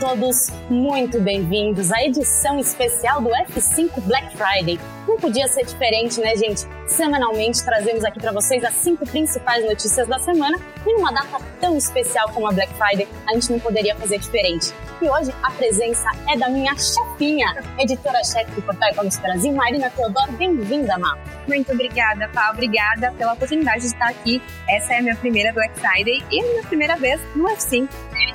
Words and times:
todos 0.00 0.48
muito 0.70 1.20
bem-vindos 1.20 1.92
à 1.92 2.02
edição 2.02 2.58
especial 2.58 3.20
do 3.20 3.28
F5 3.28 4.00
Black 4.00 4.34
Friday. 4.34 4.80
Não 5.06 5.18
podia 5.18 5.46
ser 5.46 5.66
diferente, 5.66 6.18
né, 6.18 6.34
gente? 6.36 6.66
Semanalmente 6.86 7.62
trazemos 7.62 8.02
aqui 8.02 8.18
para 8.18 8.32
vocês 8.32 8.64
as 8.64 8.72
cinco 8.72 9.06
principais 9.06 9.62
notícias 9.62 10.08
da 10.08 10.18
semana 10.18 10.58
e 10.86 10.94
numa 10.94 11.12
data 11.12 11.38
tão 11.60 11.76
especial 11.76 12.30
como 12.30 12.48
a 12.48 12.52
Black 12.52 12.72
Friday, 12.72 13.06
a 13.26 13.34
gente 13.34 13.52
não 13.52 13.60
poderia 13.60 13.94
fazer 13.94 14.18
diferente. 14.18 14.72
E 15.02 15.08
hoje 15.08 15.34
a 15.42 15.50
presença 15.52 16.10
é 16.28 16.36
da 16.36 16.50
minha 16.50 16.74
chefinha, 16.76 17.56
editora-chefe 17.78 18.50
do 18.50 18.60
Portal 18.60 18.90
Econômico 18.90 19.22
Brasil, 19.22 19.50
Marina 19.50 19.88
Teodoro. 19.88 20.30
Bem-vinda, 20.32 20.98
Má. 20.98 21.16
Muito 21.48 21.72
obrigada, 21.72 22.28
Pá. 22.28 22.50
Obrigada 22.50 23.10
pela 23.12 23.32
oportunidade 23.32 23.80
de 23.80 23.86
estar 23.86 24.08
aqui. 24.08 24.42
Essa 24.68 24.92
é 24.92 24.98
a 24.98 25.02
minha 25.02 25.16
primeira 25.16 25.54
Black 25.54 25.72
Friday 25.80 26.22
e 26.30 26.40
a 26.40 26.46
minha 26.46 26.62
primeira 26.64 26.96
vez 26.96 27.18
no 27.34 27.46
F5. 27.46 27.88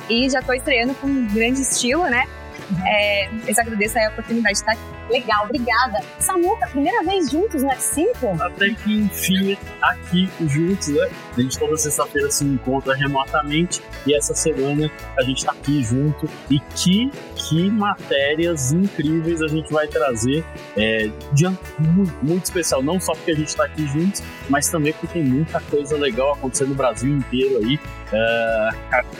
E 0.09 0.27
já 0.27 0.39
estou 0.39 0.55
estreando 0.55 0.95
com 0.95 1.05
um 1.05 1.27
grande 1.27 1.61
estilo, 1.61 2.05
né? 2.05 2.25
É, 2.83 3.29
eu 3.47 3.53
só 3.53 3.61
agradeço 3.61 3.99
a 3.99 4.07
oportunidade 4.09 4.55
de 4.55 4.59
estar 4.61 4.71
aqui. 4.71 4.94
Legal, 5.09 5.45
obrigada. 5.45 5.99
Samuca, 6.19 6.67
primeira 6.67 7.03
vez 7.03 7.29
juntos 7.29 7.61
no 7.61 7.69
F5? 7.69 8.41
Até 8.41 8.69
que 8.73 8.93
enfim, 8.93 9.57
aqui 9.81 10.29
juntos, 10.47 10.87
né? 10.87 11.09
A 11.37 11.41
gente 11.41 11.59
toda 11.59 11.77
sexta-feira 11.77 12.31
se 12.31 12.43
encontra 12.43 12.95
remotamente 12.95 13.81
e 14.07 14.15
essa 14.15 14.33
semana 14.33 14.89
a 15.17 15.21
gente 15.21 15.45
tá 15.45 15.51
aqui 15.51 15.83
junto. 15.83 16.27
E 16.49 16.59
que, 16.59 17.11
que 17.35 17.69
matérias 17.69 18.71
incríveis 18.71 19.41
a 19.41 19.47
gente 19.47 19.71
vai 19.71 19.87
trazer 19.87 20.43
é, 20.75 21.09
de 21.33 21.45
muito, 21.79 22.13
muito 22.23 22.45
especial. 22.45 22.81
Não 22.81 22.99
só 22.99 23.13
porque 23.13 23.31
a 23.31 23.35
gente 23.35 23.55
tá 23.55 23.65
aqui 23.65 23.87
juntos, 23.87 24.23
mas 24.49 24.69
também 24.69 24.93
porque 24.93 25.07
tem 25.07 25.23
muita 25.23 25.59
coisa 25.61 25.97
legal 25.97 26.33
acontecendo 26.33 26.69
no 26.69 26.75
Brasil 26.75 27.15
inteiro 27.15 27.59
aí. 27.59 27.79
É, 28.11 28.69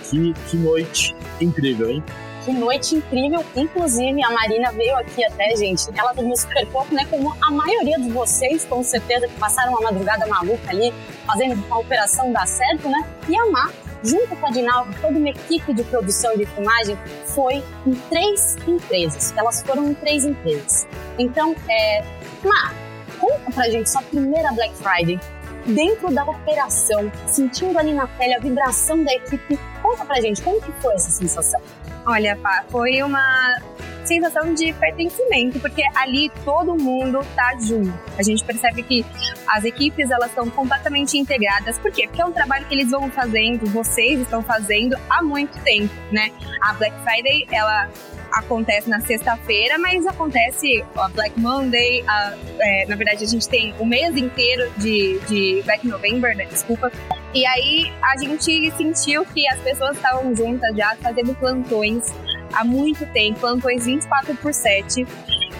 que, 0.10 0.34
que 0.50 0.58
noite 0.58 1.16
incrível, 1.40 1.90
hein? 1.90 2.04
Que 2.46 2.54
noite 2.54 2.94
incrível. 2.96 3.44
Inclusive, 3.56 4.24
a 4.24 4.30
Marina 4.30 4.72
veio 4.72 4.96
aqui 4.98 5.26
até, 5.26 5.56
gente. 5.56 5.88
Ela 5.98 6.14
dormiu 6.14 6.38
super 6.38 6.64
pouco, 6.68 6.94
né? 6.94 7.04
Como 7.10 7.36
a 7.42 7.50
maioria 7.50 7.98
de 7.98 8.08
vocês, 8.12 8.64
com 8.66 8.84
certeza, 8.84 9.28
que 9.28 9.34
passaram 9.40 9.72
uma 9.72 9.82
madrugada 9.82 10.28
maluca 10.28 10.70
ali, 10.70 10.94
fazendo 11.26 11.66
a 11.72 11.80
operação 11.80 12.32
dar 12.32 12.48
certo, 12.48 12.88
né? 12.88 13.04
E 13.28 13.36
a 13.36 13.48
Mar, 13.48 13.74
junto 14.04 14.36
com 14.36 14.46
a 14.46 14.52
Dinalva, 14.52 14.94
toda 15.02 15.18
uma 15.18 15.30
equipe 15.30 15.74
de 15.74 15.84
produção 15.86 16.38
de 16.38 16.46
filmagem, 16.46 16.96
foi 17.26 17.64
em 17.88 17.96
três 18.10 18.56
empresas. 18.68 19.34
Elas 19.36 19.64
foram 19.64 19.90
em 19.90 19.96
três 19.96 20.24
empresas. 20.24 20.88
Então, 21.18 21.56
é... 21.68 22.06
Mar, 22.44 22.76
conta 23.20 23.52
pra 23.52 23.72
gente 23.72 23.90
sua 23.90 24.04
primeira 24.04 24.52
Black 24.52 24.76
Friday 24.76 25.20
dentro 25.66 26.14
da 26.14 26.24
operação, 26.24 27.12
sentindo 27.26 27.76
ali 27.80 27.92
na 27.92 28.06
pele 28.06 28.36
a 28.36 28.40
vibração 28.40 29.04
da 29.04 29.12
equipe. 29.14 29.60
Conta 29.82 30.06
pra 30.06 30.22
gente, 30.22 30.44
como 30.44 30.62
que 30.62 30.72
foi 30.74 30.94
essa 30.94 31.10
sensação? 31.10 31.60
Olha, 32.06 32.36
pá, 32.36 32.64
foi 32.70 33.02
uma 33.02 33.58
sensação 34.06 34.54
de 34.54 34.72
pertencimento, 34.74 35.60
porque 35.60 35.84
ali 35.96 36.32
todo 36.44 36.76
mundo 36.76 37.26
tá 37.36 37.56
junto. 37.60 37.92
A 38.18 38.24
gente 38.24 38.44
percebe 38.44 38.84
que 38.84 39.06
as 39.48 39.64
equipes 39.64 40.10
elas 40.12 40.30
estão 40.30 40.50
completamente 40.50 41.18
integradas. 41.18 41.78
Por 41.80 41.92
quê? 41.92 42.08
Porque 42.08 42.22
é 42.22 42.26
um 42.26 42.32
trabalho 42.32 42.66
que 42.68 42.74
eles 42.76 42.92
vão 42.92 43.10
fazendo, 43.10 43.66
vocês 43.72 44.20
estão 44.20 44.44
fazendo 44.44 44.96
há 45.10 45.24
muito 45.24 45.58
tempo, 45.64 45.94
né? 46.12 46.32
A 46.62 46.74
Black 46.74 46.96
Friday, 47.04 47.48
ela 47.52 47.90
acontece 48.32 48.90
na 48.90 49.00
sexta-feira, 49.00 49.78
mas 49.80 50.06
acontece 50.06 50.84
a 50.96 51.08
Black 51.10 51.40
Monday, 51.40 52.04
a, 52.08 52.34
é, 52.60 52.86
na 52.86 52.96
verdade 52.96 53.24
a 53.24 53.28
gente 53.28 53.48
tem 53.48 53.74
o 53.80 53.86
mês 53.86 54.16
inteiro 54.16 54.72
de, 54.78 55.20
de 55.28 55.62
Black 55.64 55.88
November, 55.88 56.36
né? 56.36 56.46
desculpa. 56.46 56.92
E 57.36 57.46
aí 57.46 57.92
a 58.02 58.16
gente 58.16 58.72
sentiu 58.78 59.26
que 59.26 59.46
as 59.50 59.60
pessoas 59.60 59.98
estavam 59.98 60.34
juntas 60.34 60.74
já 60.74 60.96
fazendo 60.96 61.36
plantões 61.36 62.06
há 62.54 62.64
muito 62.64 63.06
tempo, 63.12 63.42
plantões 63.42 63.86
24 63.86 64.38
por 64.38 64.54
7. 64.54 65.06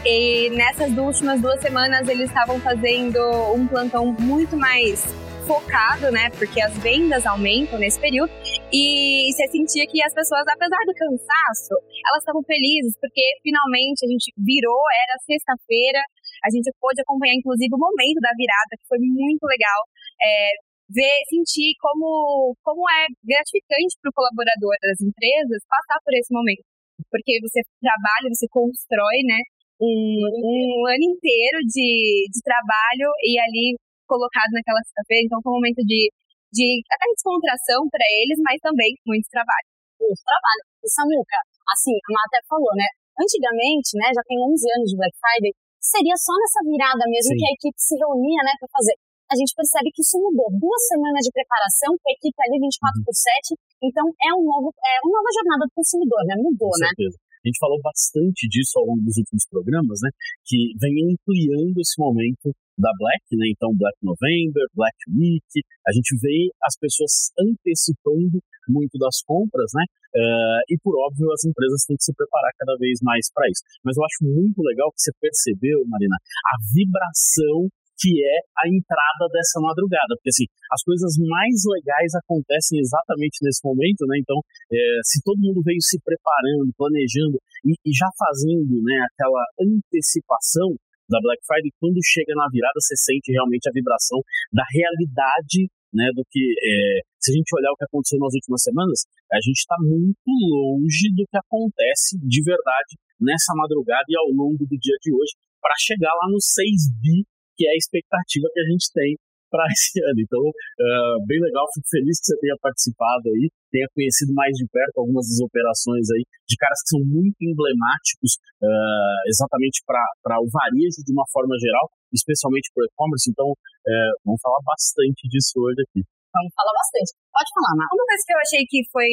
E 0.06 0.50
nessas 0.52 0.98
últimas 0.98 1.42
duas 1.42 1.60
semanas 1.60 2.08
eles 2.08 2.30
estavam 2.30 2.62
fazendo 2.62 3.20
um 3.54 3.68
plantão 3.68 4.16
muito 4.18 4.56
mais 4.56 5.04
focado, 5.46 6.10
né? 6.12 6.30
Porque 6.40 6.62
as 6.62 6.72
vendas 6.78 7.26
aumentam 7.26 7.78
nesse 7.78 8.00
período. 8.00 8.32
E 8.72 9.34
você 9.34 9.46
sentia 9.50 9.86
que 9.86 10.02
as 10.02 10.14
pessoas, 10.14 10.48
apesar 10.48 10.80
do 10.88 10.96
cansaço, 10.96 11.76
elas 12.08 12.24
estavam 12.24 12.42
felizes, 12.44 12.96
porque 13.02 13.22
finalmente 13.44 14.00
a 14.06 14.08
gente 14.08 14.32
virou, 14.38 14.80
era 15.04 15.20
sexta-feira, 15.28 16.00
a 16.46 16.50
gente 16.50 16.72
pôde 16.80 17.02
acompanhar, 17.02 17.36
inclusive, 17.36 17.68
o 17.74 17.78
momento 17.78 18.22
da 18.22 18.32
virada, 18.32 18.80
que 18.80 18.88
foi 18.88 19.00
muito 19.00 19.44
legal. 19.44 19.82
É, 20.24 20.65
ver, 20.90 21.18
sentir 21.30 21.74
como, 21.82 22.54
como 22.62 22.86
é 22.90 23.08
gratificante 23.24 23.98
para 24.02 24.10
o 24.10 24.18
colaborador 24.18 24.76
das 24.82 25.00
empresas 25.02 25.66
passar 25.66 25.98
por 26.04 26.14
esse 26.14 26.32
momento. 26.34 26.64
Porque 27.10 27.40
você 27.42 27.62
trabalha, 27.82 28.32
você 28.32 28.48
constrói, 28.50 29.20
né, 29.26 29.40
um, 29.82 29.90
um 30.24 30.88
ano 30.88 31.06
inteiro 31.16 31.60
de, 31.68 32.28
de 32.32 32.40
trabalho 32.42 33.10
e 33.24 33.40
ali 33.40 33.76
colocado 34.08 34.52
naquela 34.54 34.80
sexta-feira. 34.86 35.26
Então 35.26 35.42
foi 35.42 35.52
um 35.52 35.60
momento 35.60 35.82
de, 35.84 36.08
de 36.54 36.68
até 36.88 37.06
descontração 37.12 37.90
para 37.90 38.06
eles, 38.22 38.40
mas 38.40 38.62
também 38.62 38.96
muito 39.04 39.28
trabalho. 39.28 39.68
Muito 40.00 40.22
trabalho. 40.24 40.64
E 40.84 40.88
Samuca, 40.88 41.40
assim, 41.72 41.96
a 41.96 42.10
Má 42.14 42.22
até 42.30 42.40
falou, 42.48 42.74
né? 42.78 42.88
Antigamente, 43.16 43.96
né, 43.96 44.12
já 44.12 44.24
tem 44.28 44.38
11 44.44 44.60
anos 44.76 44.88
de 44.92 44.98
Black 45.00 45.16
Friday, 45.16 45.54
seria 45.80 46.18
só 46.20 46.36
nessa 46.36 46.60
virada 46.68 47.04
mesmo 47.08 47.32
Sim. 47.32 47.40
que 47.40 47.48
a 47.48 47.56
equipe 47.56 47.80
se 47.80 47.96
reunia, 47.96 48.42
né, 48.44 48.54
para 48.60 48.70
fazer. 48.76 48.96
A 49.32 49.36
gente 49.36 49.58
percebe 49.58 49.90
que 49.90 50.02
isso 50.06 50.22
mudou. 50.22 50.50
Duas 50.54 50.82
semanas 50.86 51.26
de 51.26 51.34
preparação 51.34 51.98
com 51.98 52.08
a 52.10 52.14
equipe 52.14 52.38
ali 52.46 52.62
24 52.62 53.00
uhum. 53.00 53.06
por 53.06 53.16
7. 53.16 53.58
Então, 53.82 54.06
é, 54.22 54.30
um 54.38 54.46
novo, 54.46 54.70
é 54.70 54.94
uma 55.02 55.18
nova 55.18 55.32
jornada 55.34 55.64
do 55.66 55.74
consumidor, 55.74 56.22
né? 56.30 56.36
Mudou, 56.38 56.70
com 56.70 56.82
né? 56.82 56.90
Certeza. 56.94 57.18
A 57.18 57.46
gente 57.46 57.62
falou 57.62 57.78
bastante 57.82 58.50
disso 58.50 58.74
ao 58.82 58.90
longo 58.90 59.06
dos 59.06 59.18
últimos 59.22 59.46
programas, 59.46 60.02
né? 60.02 60.10
Que 60.46 60.74
vem 60.82 61.14
ampliando 61.14 61.78
esse 61.78 61.94
momento 62.02 62.50
da 62.78 62.90
Black, 62.98 63.22
né? 63.38 63.46
Então, 63.54 63.70
Black 63.74 63.98
November, 64.02 64.66
Black 64.74 64.98
Week, 65.14 65.54
a 65.86 65.92
gente 65.94 66.18
vê 66.18 66.50
as 66.66 66.74
pessoas 66.78 67.30
antecipando 67.38 68.42
muito 68.68 68.98
das 68.98 69.22
compras, 69.22 69.70
né? 69.78 69.86
Uh, 70.16 70.62
e 70.74 70.76
por 70.82 70.98
óbvio, 71.06 71.32
as 71.32 71.46
empresas 71.46 71.86
têm 71.86 71.98
que 71.98 72.04
se 72.04 72.14
preparar 72.14 72.52
cada 72.58 72.76
vez 72.78 72.98
mais 73.02 73.30
para 73.30 73.46
isso. 73.50 73.62
Mas 73.84 73.98
eu 73.98 74.04
acho 74.04 74.26
muito 74.26 74.62
legal 74.66 74.90
que 74.90 75.02
você 75.02 75.12
percebeu, 75.22 75.86
Marina, 75.86 76.18
a 76.18 76.56
vibração 76.74 77.70
que 77.98 78.12
é 78.22 78.38
a 78.60 78.66
entrada 78.68 79.26
dessa 79.32 79.60
madrugada. 79.60 80.16
Porque 80.20 80.32
assim, 80.32 80.48
as 80.72 80.82
coisas 80.84 81.16
mais 81.20 81.64
legais 81.66 82.12
acontecem 82.16 82.80
exatamente 82.80 83.40
nesse 83.42 83.64
momento, 83.64 84.06
né? 84.08 84.20
Então, 84.20 84.40
é, 84.72 84.78
se 85.04 85.22
todo 85.24 85.40
mundo 85.40 85.62
veio 85.64 85.82
se 85.82 86.00
preparando, 86.04 86.72
planejando 86.78 87.40
e, 87.64 87.74
e, 87.86 87.92
já 87.92 88.08
fazendo 88.18 88.82
né, 88.84 88.98
aquela 89.12 89.44
antecipação 89.60 90.76
da 91.10 91.22
Black 91.22 91.40
Friday, 91.46 91.72
quando 91.80 92.02
chega 92.02 92.34
na 92.34 92.50
virada, 92.50 92.76
você 92.82 92.98
sente 92.98 93.32
realmente 93.32 93.70
a 93.70 93.74
vibração 93.74 94.20
da 94.52 94.66
realidade 94.74 95.70
né, 95.94 96.12
do 96.12 96.26
que 96.28 96.44
é, 96.44 97.00
se 97.22 97.32
a 97.32 97.36
gente 97.40 97.56
olhar 97.56 97.72
o 97.72 97.78
que 97.80 97.88
aconteceu 97.88 98.20
nas 98.20 98.36
últimas 98.36 98.62
semanas, 98.62 99.08
a 99.32 99.40
gente 99.40 99.64
está 99.64 99.78
muito 99.80 100.28
longe 100.28 101.08
do 101.16 101.24
que 101.24 101.38
acontece 101.40 102.20
de 102.20 102.44
verdade 102.44 103.00
nessa 103.16 103.56
madrugada 103.56 104.04
e 104.10 104.18
ao 104.18 104.28
longo 104.36 104.68
do 104.68 104.76
dia 104.76 104.98
de 105.00 105.14
hoje 105.14 105.34
para 105.62 105.74
chegar 105.80 106.12
lá 106.12 106.30
nos 106.30 106.52
6 106.52 106.92
bi 107.00 107.24
que 107.56 107.68
é 107.68 107.72
a 107.72 107.80
expectativa 107.80 108.48
que 108.54 108.60
a 108.60 108.68
gente 108.70 108.92
tem 108.94 109.16
para 109.50 109.64
esse 109.72 110.04
ano. 110.04 110.20
Então, 110.20 110.44
uh, 110.44 111.16
bem 111.26 111.40
legal, 111.40 111.66
fico 111.74 111.88
feliz 111.88 112.20
que 112.20 112.28
você 112.28 112.38
tenha 112.44 112.58
participado 112.60 113.32
aí, 113.32 113.50
tenha 113.72 113.88
conhecido 113.96 114.34
mais 114.34 114.52
de 114.60 114.68
perto 114.68 115.00
algumas 115.00 115.28
das 115.28 115.40
operações 115.40 116.12
aí 116.12 116.24
de 116.48 116.56
caras 116.58 116.84
que 116.84 116.92
são 116.92 117.02
muito 117.02 117.40
emblemáticos 117.40 118.38
uh, 118.60 119.22
exatamente 119.32 119.82
para 119.88 120.36
o 120.44 120.48
varejo 120.52 121.00
de 121.04 121.12
uma 121.12 121.26
forma 121.32 121.56
geral, 121.58 121.88
especialmente 122.12 122.70
para 122.76 122.84
o 122.84 122.88
e-commerce. 122.92 123.32
Então, 123.32 123.50
uh, 123.52 124.14
vamos 124.28 124.42
falar 124.44 124.60
bastante 124.66 125.28
disso 125.32 125.56
hoje 125.58 125.82
aqui. 125.88 126.04
Vamos 126.36 126.52
falar 126.52 126.76
bastante. 126.76 127.16
Pode 127.32 127.50
falar, 127.56 127.74
Mar. 127.80 127.90
Uma 127.96 128.06
coisa 128.12 128.24
que 128.28 128.34
eu 128.36 128.42
achei 128.44 128.62
que 128.68 128.80
foi 128.92 129.10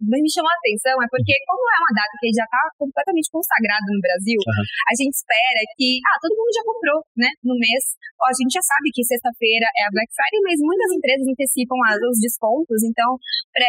me 0.00 0.30
chamou 0.30 0.50
a 0.50 0.58
atenção 0.58 0.96
é 0.98 1.06
porque, 1.06 1.34
como 1.46 1.62
é 1.64 1.76
uma 1.78 1.94
data 1.94 2.14
que 2.18 2.30
já 2.34 2.44
está 2.44 2.62
completamente 2.78 3.30
consagrada 3.30 3.86
no 3.88 4.00
Brasil, 4.02 4.38
uhum. 4.42 4.64
a 4.90 4.94
gente 4.98 5.14
espera 5.14 5.60
que, 5.78 5.98
ah, 6.02 6.18
todo 6.18 6.34
mundo 6.34 6.50
já 6.50 6.64
comprou, 6.66 6.98
né, 7.14 7.30
no 7.46 7.54
mês. 7.54 7.94
Ó, 8.18 8.26
a 8.26 8.36
gente 8.36 8.52
já 8.52 8.62
sabe 8.62 8.90
que 8.90 9.06
sexta-feira 9.06 9.66
é 9.78 9.82
a 9.86 9.92
Black 9.94 10.10
Friday, 10.10 10.40
mas 10.42 10.58
muitas 10.58 10.90
empresas 10.92 11.26
antecipam 11.30 11.78
os 12.10 12.18
descontos, 12.20 12.80
então 12.82 13.16
é, 13.54 13.64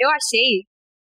eu 0.00 0.08
achei 0.10 0.64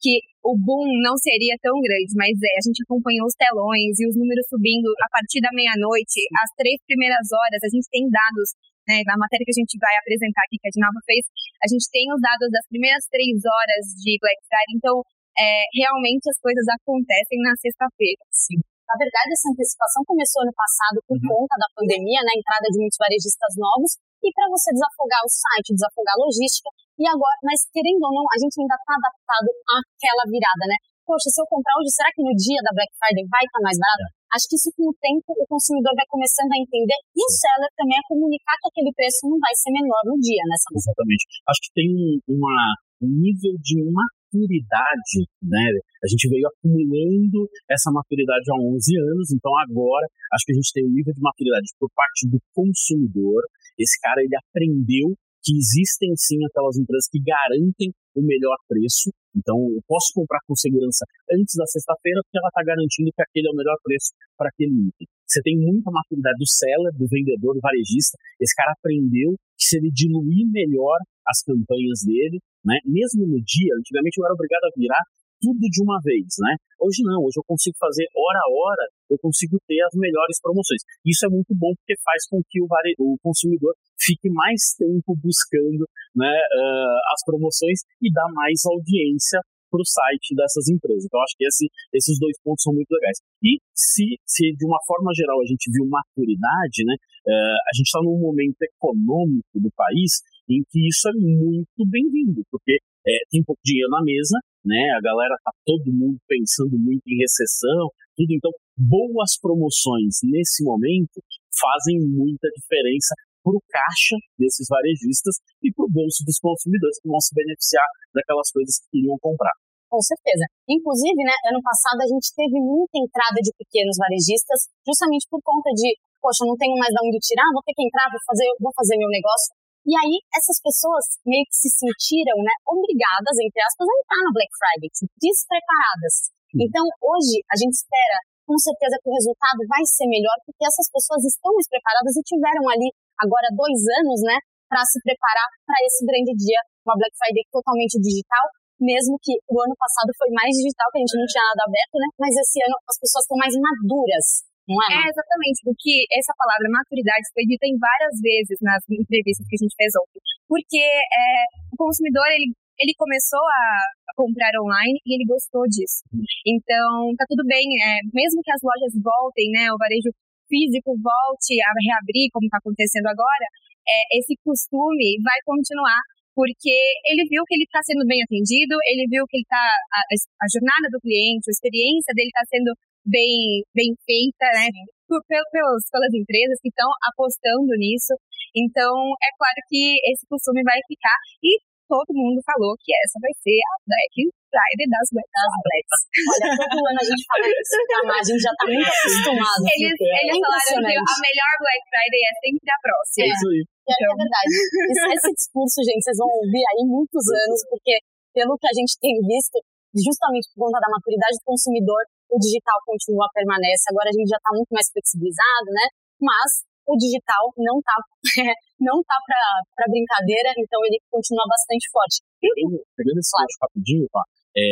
que 0.03 0.19
o 0.43 0.59
boom 0.59 0.83
não 0.99 1.15
seria 1.15 1.55
tão 1.63 1.79
grande, 1.79 2.11
mas 2.19 2.35
é, 2.35 2.51
a 2.59 2.63
gente 2.67 2.83
acompanhou 2.83 3.23
os 3.23 3.39
telões 3.39 3.95
e 3.95 4.03
os 4.03 4.15
números 4.19 4.43
subindo 4.51 4.91
a 4.99 5.07
partir 5.07 5.39
da 5.39 5.47
meia-noite, 5.55 6.27
as 6.43 6.51
três 6.59 6.75
primeiras 6.83 7.23
horas, 7.31 7.63
a 7.63 7.71
gente 7.71 7.87
tem 7.87 8.03
dados 8.11 8.51
né, 8.87 9.01
na 9.07 9.15
matéria 9.15 9.45
que 9.45 9.53
a 9.55 9.59
gente 9.59 9.75
vai 9.79 9.95
apresentar 9.97 10.43
aqui, 10.45 10.59
que 10.59 10.67
a 10.67 10.73
Dinalva 10.73 11.01
fez, 11.07 11.23
a 11.63 11.67
gente 11.67 11.85
tem 11.91 12.07
os 12.11 12.19
dados 12.19 12.49
das 12.51 12.65
primeiras 12.67 13.03
três 13.07 13.39
horas 13.43 13.83
de 13.99 14.17
Black 14.19 14.39
Friday, 14.47 14.75
então 14.77 14.95
é, 15.39 15.63
realmente 15.73 16.27
as 16.29 16.37
coisas 16.39 16.65
acontecem 16.67 17.39
na 17.41 17.53
sexta-feira. 17.57 18.23
Sim. 18.29 18.59
Na 18.83 18.99
verdade, 18.99 19.31
essa 19.33 19.49
antecipação 19.49 20.03
começou 20.05 20.43
ano 20.43 20.53
passado 20.53 20.99
por 21.07 21.17
uhum. 21.17 21.47
conta 21.47 21.55
da 21.57 21.71
pandemia, 21.73 22.21
na 22.21 22.29
né, 22.29 22.37
entrada 22.37 22.67
de 22.69 22.77
muitos 22.77 22.99
varejistas 22.99 23.53
novos, 23.57 23.97
e 24.21 24.29
para 24.35 24.47
você 24.51 24.69
desafogar 24.75 25.23
o 25.23 25.31
site, 25.31 25.73
desafogar 25.73 26.13
a 26.13 26.21
logística, 26.21 26.69
e 26.99 27.03
agora, 27.09 27.37
mas 27.41 27.65
querendo 27.73 28.05
ou 28.05 28.13
não, 28.13 28.25
a 28.27 28.37
gente 28.37 28.53
ainda 28.59 28.77
está 28.77 28.93
adaptado 28.93 29.49
àquela 29.49 30.23
virada, 30.29 30.65
né? 30.69 30.77
poxa, 31.05 31.29
se 31.29 31.39
eu 31.39 31.47
comprar 31.47 31.75
hoje, 31.79 31.91
será 31.91 32.09
que 32.15 32.23
no 32.23 32.33
dia 32.35 32.59
da 32.63 32.71
Black 32.73 32.91
Friday 32.95 33.23
vai 33.27 33.43
estar 33.43 33.61
mais 33.61 33.77
barato? 33.77 34.07
É. 34.09 34.22
Acho 34.33 34.49
que 34.49 34.57
isso 34.57 34.73
com 34.73 34.89
o 34.89 34.97
tempo 34.97 35.29
o 35.37 35.45
consumidor 35.45 35.93
vai 35.93 36.09
começando 36.09 36.49
a 36.49 36.57
entender 36.57 36.97
e 37.13 37.21
o 37.21 37.29
seller 37.29 37.69
também 37.77 37.97
a 38.01 38.09
comunicar 38.09 38.57
que 38.57 38.69
aquele 38.73 38.89
preço 38.97 39.29
não 39.29 39.37
vai 39.37 39.53
ser 39.53 39.69
menor 39.69 40.01
no 40.09 40.17
dia, 40.17 40.41
né? 40.49 40.57
Exatamente. 40.73 41.23
Acho 41.45 41.61
que 41.61 41.71
tem 41.77 41.89
uma, 42.25 42.57
um 43.05 43.09
nível 43.13 43.53
de 43.61 43.77
maturidade, 43.85 45.29
né? 45.37 45.65
A 46.01 46.07
gente 46.09 46.25
veio 46.33 46.49
acumulando 46.49 47.45
essa 47.69 47.93
maturidade 47.93 48.49
há 48.49 48.57
11 48.57 49.13
anos, 49.13 49.29
então 49.29 49.53
agora 49.61 50.09
acho 50.33 50.45
que 50.49 50.53
a 50.53 50.57
gente 50.57 50.73
tem 50.73 50.81
um 50.81 50.93
nível 50.93 51.13
de 51.13 51.21
maturidade 51.21 51.69
por 51.77 51.93
parte 51.93 52.25
do 52.25 52.41
consumidor. 52.57 53.45
Esse 53.77 54.01
cara 54.01 54.17
ele 54.17 54.33
aprendeu 54.33 55.13
que 55.45 55.53
existem 55.53 56.15
sim 56.17 56.39
aquelas 56.49 56.79
empresas 56.79 57.05
que 57.11 57.21
garantem 57.21 57.93
o 58.15 58.21
melhor 58.23 58.57
preço 58.67 59.11
então, 59.35 59.57
eu 59.73 59.81
posso 59.87 60.13
comprar 60.13 60.39
com 60.47 60.55
segurança 60.55 61.05
antes 61.33 61.55
da 61.57 61.65
sexta-feira, 61.65 62.21
porque 62.23 62.37
ela 62.37 62.49
está 62.49 62.63
garantindo 62.63 63.09
que 63.09 63.21
aquele 63.21 63.49
é 63.49 63.51
o 63.51 63.57
melhor 63.57 63.77
preço 63.83 64.13
para 64.37 64.49
aquele 64.49 64.93
item. 64.93 65.07
Você 65.25 65.41
tem 65.41 65.57
muita 65.57 65.89
maturidade 65.89 66.37
do 66.37 66.47
seller, 66.47 66.93
do 66.93 67.07
vendedor, 67.09 67.55
do 67.55 67.61
varejista. 67.61 68.17
Esse 68.39 68.53
cara 68.53 68.73
aprendeu 68.77 69.33
que 69.57 69.65
se 69.65 69.77
ele 69.77 69.89
diluir 69.89 70.45
melhor 70.53 71.01
as 71.25 71.41
campanhas 71.41 72.05
dele, 72.05 72.37
né, 72.63 72.77
mesmo 72.85 73.25
no 73.25 73.41
dia, 73.41 73.73
antigamente 73.79 74.19
eu 74.19 74.25
era 74.25 74.33
obrigado 74.33 74.65
a 74.65 74.75
virar 74.77 75.03
tudo 75.43 75.59
de 75.59 75.83
uma 75.83 75.99
vez, 75.99 76.39
né? 76.39 76.55
Hoje 76.79 77.03
não, 77.03 77.19
hoje 77.19 77.35
eu 77.35 77.43
consigo 77.43 77.75
fazer 77.75 78.07
hora 78.15 78.39
a 78.39 78.47
hora, 78.47 78.85
eu 79.11 79.19
consigo 79.19 79.59
ter 79.67 79.81
as 79.83 79.91
melhores 79.99 80.39
promoções. 80.39 80.79
Isso 81.03 81.25
é 81.25 81.29
muito 81.29 81.51
bom 81.51 81.75
porque 81.75 81.99
faz 81.99 82.23
com 82.31 82.39
que 82.47 82.63
o, 82.63 82.67
vare... 82.67 82.95
o 82.97 83.17
consumidor 83.19 83.75
fique 84.03 84.29
mais 84.29 84.75
tempo 84.77 85.15
buscando 85.15 85.87
né, 86.15 86.29
uh, 86.29 86.99
as 87.15 87.23
promoções 87.25 87.79
e 88.01 88.11
dá 88.11 88.25
mais 88.33 88.61
audiência 88.65 89.39
para 89.71 89.81
o 89.81 89.85
site 89.85 90.35
dessas 90.35 90.69
empresas. 90.69 91.05
Então, 91.05 91.17
acho 91.23 91.33
que 91.35 91.45
esse, 91.45 91.65
esses 91.93 92.19
dois 92.19 92.37
pontos 92.43 92.61
são 92.61 92.73
muito 92.73 92.91
legais. 92.91 93.17
E 93.41 93.57
se, 93.73 94.19
se 94.21 94.53
de 94.53 94.65
uma 94.65 94.77
forma 94.85 95.09
geral 95.17 95.41
a 95.41 95.47
gente 95.49 95.71
viu 95.73 95.89
maturidade, 95.89 96.85
né, 96.85 96.93
uh, 96.93 97.59
a 97.65 97.71
gente 97.73 97.89
está 97.89 97.99
num 98.03 98.19
momento 98.21 98.61
econômico 98.61 99.57
do 99.57 99.71
país 99.73 100.21
em 100.49 100.61
que 100.69 100.87
isso 100.87 101.09
é 101.09 101.13
muito 101.13 101.81
bem-vindo, 101.89 102.43
porque 102.51 102.77
é, 103.07 103.11
tem 103.31 103.43
pouco 103.43 103.61
dinheiro 103.63 103.89
na 103.89 104.03
mesa, 104.03 104.37
né? 104.63 104.91
A 104.95 105.01
galera 105.01 105.35
tá 105.43 105.51
todo 105.65 105.91
mundo 105.91 106.17
pensando 106.27 106.77
muito 106.77 107.03
em 107.07 107.17
recessão, 107.17 107.89
tudo. 108.15 108.31
Então, 108.31 108.51
boas 108.77 109.39
promoções 109.39 110.19
nesse 110.23 110.63
momento 110.63 111.23
fazem 111.51 111.99
muita 111.99 112.47
diferença 112.55 113.15
para 113.43 113.53
o 113.53 113.61
caixa 113.67 114.15
desses 114.39 114.65
varejistas 114.71 115.37
e 115.61 115.67
para 115.75 115.85
o 115.85 115.91
bolso 115.91 116.23
dos 116.23 116.39
consumidores 116.39 116.97
que 117.03 117.11
vão 117.11 117.19
se 117.19 117.35
beneficiar 117.35 117.85
daquelas 118.15 118.49
coisas 118.49 118.79
que 118.79 118.97
queriam 118.97 119.19
comprar. 119.19 119.51
Com 119.91 120.01
certeza. 120.01 120.49
Inclusive, 120.65 121.21
né, 121.21 121.35
ano 121.53 121.61
passado 121.61 122.01
a 122.01 122.09
gente 122.09 122.33
teve 122.33 122.57
muita 122.57 122.97
entrada 122.97 123.37
de 123.37 123.53
pequenos 123.53 123.93
varejistas, 124.01 124.65
justamente 124.81 125.29
por 125.29 125.37
conta 125.45 125.69
de, 125.77 125.93
poxa, 126.17 126.49
não 126.49 126.57
tenho 126.57 126.73
mais 126.81 126.89
de 126.89 126.97
onde 126.97 127.21
tirar, 127.21 127.45
vou 127.53 127.61
ter 127.61 127.77
que 127.77 127.85
entrar, 127.85 128.09
vou 128.09 128.17
fazer, 128.25 128.49
vou 128.57 128.73
fazer 128.73 128.97
meu 128.97 129.11
negócio. 129.13 129.53
E 129.85 129.93
aí, 129.93 130.15
essas 130.33 130.57
pessoas 130.63 131.19
meio 131.27 131.43
que 131.45 131.59
se 131.59 131.69
sentiram 131.69 132.39
né, 132.41 132.55
obrigadas, 132.65 133.35
entre 133.37 133.59
aspas, 133.61 133.85
a 133.85 133.95
entrar 133.99 134.21
na 134.23 134.33
Black 134.33 134.51
Friday, 134.55 134.89
despreparadas. 135.19 136.15
Então, 136.55 136.87
hoje, 137.03 137.43
a 137.51 137.55
gente 137.59 137.77
espera 137.77 138.17
com 138.47 138.57
certeza 138.59 138.99
que 138.99 139.09
o 139.09 139.15
resultado 139.15 139.59
vai 139.67 139.83
ser 139.87 140.07
melhor, 140.07 140.35
porque 140.45 140.63
essas 140.63 140.87
pessoas 140.91 141.23
estão 141.23 141.51
mais 141.51 141.67
preparadas 141.67 142.15
e 142.15 142.23
tiveram 142.23 142.63
ali, 142.69 142.89
agora, 143.19 143.47
dois 143.53 143.79
anos, 144.01 144.19
né, 144.23 144.37
para 144.69 144.81
se 144.85 144.97
preparar 145.03 145.49
para 145.65 145.77
esse 145.85 146.01
grande 146.05 146.33
dia, 146.37 146.59
uma 146.85 146.97
Black 146.97 147.13
Friday 147.17 147.45
totalmente 147.51 147.99
digital, 148.01 148.45
mesmo 148.81 149.15
que 149.21 149.37
o 149.47 149.55
ano 149.61 149.75
passado 149.77 150.09
foi 150.17 150.29
mais 150.33 150.51
digital, 150.55 150.89
que 150.91 150.99
a 150.99 151.03
gente 151.05 151.17
não 151.17 151.27
tinha 151.29 151.45
nada 151.45 151.63
aberto, 151.69 151.95
né, 152.01 152.07
mas 152.17 152.33
esse 152.35 152.57
ano 152.63 152.75
as 152.89 152.97
pessoas 152.97 153.23
estão 153.23 153.37
mais 153.37 153.53
maduras 153.53 154.47
não 154.67 154.79
é? 154.79 154.95
É, 154.95 155.11
exatamente, 155.11 155.59
porque 155.63 156.07
essa 156.15 156.31
palavra 156.39 156.71
maturidade 156.71 157.27
foi 157.35 157.43
dita 157.43 157.67
em 157.67 157.75
várias 157.75 158.15
vezes 158.23 158.55
nas 158.63 158.79
entrevistas 158.87 159.43
que 159.47 159.55
a 159.59 159.61
gente 159.61 159.75
fez 159.75 159.91
ontem. 159.91 160.19
Porque 160.47 160.79
é, 160.79 161.27
o 161.67 161.75
consumidor, 161.75 162.23
ele, 162.31 162.55
ele 162.79 162.95
começou 162.95 163.43
a 163.43 164.15
comprar 164.15 164.55
online 164.55 164.95
e 165.03 165.19
ele 165.19 165.27
gostou 165.27 165.67
disso. 165.67 166.07
Então, 166.47 167.11
tá 167.19 167.25
tudo 167.27 167.43
bem, 167.43 167.65
é, 167.83 167.99
mesmo 168.13 168.39
que 168.39 168.51
as 168.51 168.63
lojas 168.63 168.93
voltem, 169.03 169.51
né, 169.51 169.67
o 169.73 169.77
varejo 169.77 170.15
físico 170.53 170.93
volte 171.01 171.57
a 171.65 171.73
reabrir, 171.73 172.29
como 172.29 172.45
está 172.45 172.61
acontecendo 172.61 173.09
agora, 173.09 173.47
é, 173.89 174.21
esse 174.21 174.37
costume 174.45 175.17
vai 175.25 175.41
continuar 175.41 175.97
porque 176.33 176.73
ele 177.05 177.25
viu 177.29 177.45
que 177.45 177.53
ele 177.53 177.65
está 177.65 177.81
sendo 177.85 178.05
bem 178.05 178.21
atendido, 178.21 178.73
ele 178.89 179.05
viu 179.09 179.25
que 179.29 179.37
ele 179.37 179.45
tá, 179.45 179.61
a, 179.61 180.01
a, 180.01 180.47
jornada 180.49 180.89
do 180.89 181.01
cliente, 181.01 181.45
a 181.45 181.53
experiência 181.53 182.09
dele 182.17 182.33
está 182.33 182.41
sendo 182.49 182.73
bem, 183.05 183.61
bem 183.73 183.93
feita, 184.01 184.49
né? 184.57 184.65
Por, 185.05 185.21
pelos, 185.29 185.85
pelas 185.93 186.09
empresas 186.09 186.57
que 186.57 186.73
estão 186.73 186.89
apostando 187.13 187.69
nisso. 187.77 188.17
Então, 188.57 189.13
é 189.21 189.29
claro 189.37 189.59
que 189.69 189.93
esse 190.09 190.25
costume 190.25 190.65
vai 190.65 190.81
ficar 190.89 191.17
e 191.45 191.61
todo 191.87 192.09
mundo 192.15 192.39
falou 192.45 192.73
que 192.79 192.91
essa 193.03 193.17
vai 193.19 193.33
ser 193.43 193.59
a 193.59 193.75
Black 193.83 194.15
Friday 194.49 194.87
das 194.89 195.07
Black 195.09 195.29
das 195.33 195.53
Blacks. 195.63 195.99
Olha, 196.13 196.47
todo 196.57 196.77
ano 196.77 196.99
a 197.01 197.05
gente 197.05 197.23
fala 197.25 197.45
isso, 197.49 197.77
tá? 197.89 197.99
a 198.13 198.25
gente 198.25 198.41
já 198.43 198.53
tá 198.53 198.65
muito 198.69 198.91
acostumado. 198.93 199.61
Eles, 199.63 199.97
eles 199.97 200.33
é 200.33 200.41
falaram 200.41 200.77
que 200.85 200.97
a 200.97 201.17
melhor 201.25 201.53
Black 201.59 201.81
Friday 201.89 202.21
é 202.23 202.33
sempre 202.37 202.69
a 202.69 202.79
próxima. 202.83 203.23
É, 203.23 203.29
isso 203.33 203.47
aí. 203.49 203.61
É, 203.63 203.93
então... 203.93 204.11
é 204.13 204.15
verdade. 204.23 204.53
Esse, 204.53 205.05
esse 205.17 205.29
discurso, 205.33 205.77
gente, 205.83 206.01
vocês 206.05 206.19
vão 206.19 206.29
ouvir 206.29 206.63
aí 206.71 206.81
muitos 206.85 207.25
anos, 207.27 207.59
porque 207.67 207.93
pelo 208.33 208.57
que 208.57 208.67
a 208.69 208.75
gente 208.75 208.93
tem 208.97 209.13
visto, 209.25 209.57
justamente 209.93 210.49
por 210.53 210.67
conta 210.67 210.81
da 210.81 210.89
maturidade 210.89 211.37
do 211.37 211.45
consumidor, 211.45 212.01
o 212.33 212.37
digital 212.41 212.77
continua, 212.85 213.29
permanece. 213.29 213.85
Agora 213.93 214.09
a 214.09 214.15
gente 214.15 214.29
já 214.29 214.37
está 214.41 214.51
muito 214.53 214.73
mais 214.73 214.89
flexibilizado, 214.89 215.69
né? 215.69 215.85
Mas 216.17 216.65
o 216.87 216.97
digital 216.97 217.43
não 217.57 217.79
está 217.79 217.95
não 218.79 218.97
tá 219.03 219.15
para 219.25 219.87
brincadeira, 219.87 220.51
então 220.57 220.79
ele 220.85 220.99
continua 221.09 221.45
bastante 221.47 221.87
forte. 221.89 222.19
Eu, 222.43 222.83
pegando 222.95 223.19
esse 223.19 223.31
claro. 223.31 223.47
rapidinho, 223.61 224.07
tá? 224.11 224.23
É, 224.55 224.63